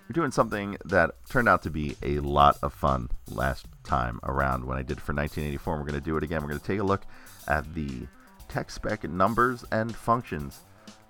we're 0.09 0.14
doing 0.14 0.31
something 0.33 0.77
that 0.87 1.12
turned 1.29 1.49
out 1.49 1.62
to 1.62 1.71
be 1.71 1.97
a 2.03 2.18
lot 2.18 2.59
of 2.62 2.73
fun 2.73 3.09
last 3.29 3.66
time 3.85 4.18
around 4.25 4.64
when 4.64 4.77
I 4.77 4.83
did 4.83 5.01
for 5.01 5.14
1984. 5.14 5.77
We're 5.77 5.83
going 5.83 5.95
to 5.95 6.01
do 6.01 6.16
it 6.16 6.25
again. 6.25 6.43
We're 6.43 6.49
going 6.49 6.61
to 6.61 6.66
take 6.66 6.81
a 6.81 6.85
look 6.85 7.03
at 7.47 7.73
the 7.75 8.07
tech 8.49 8.71
spec 8.71 9.05
numbers 9.05 9.64
and 9.71 9.95
functions 9.95 10.61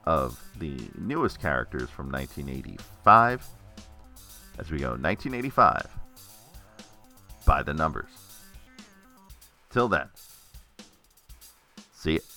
of 0.05 0.43
the 0.59 0.77
newest 0.99 1.41
characters 1.41 1.89
from 1.89 2.11
1985 2.13 3.47
as 4.59 4.71
we 4.71 4.79
go 4.79 4.91
1985 4.91 5.89
by 7.47 7.63
the 7.63 7.73
numbers. 7.73 8.11
Till 9.71 9.89
then, 9.89 10.09
see 12.01 12.13
you. 12.13 12.30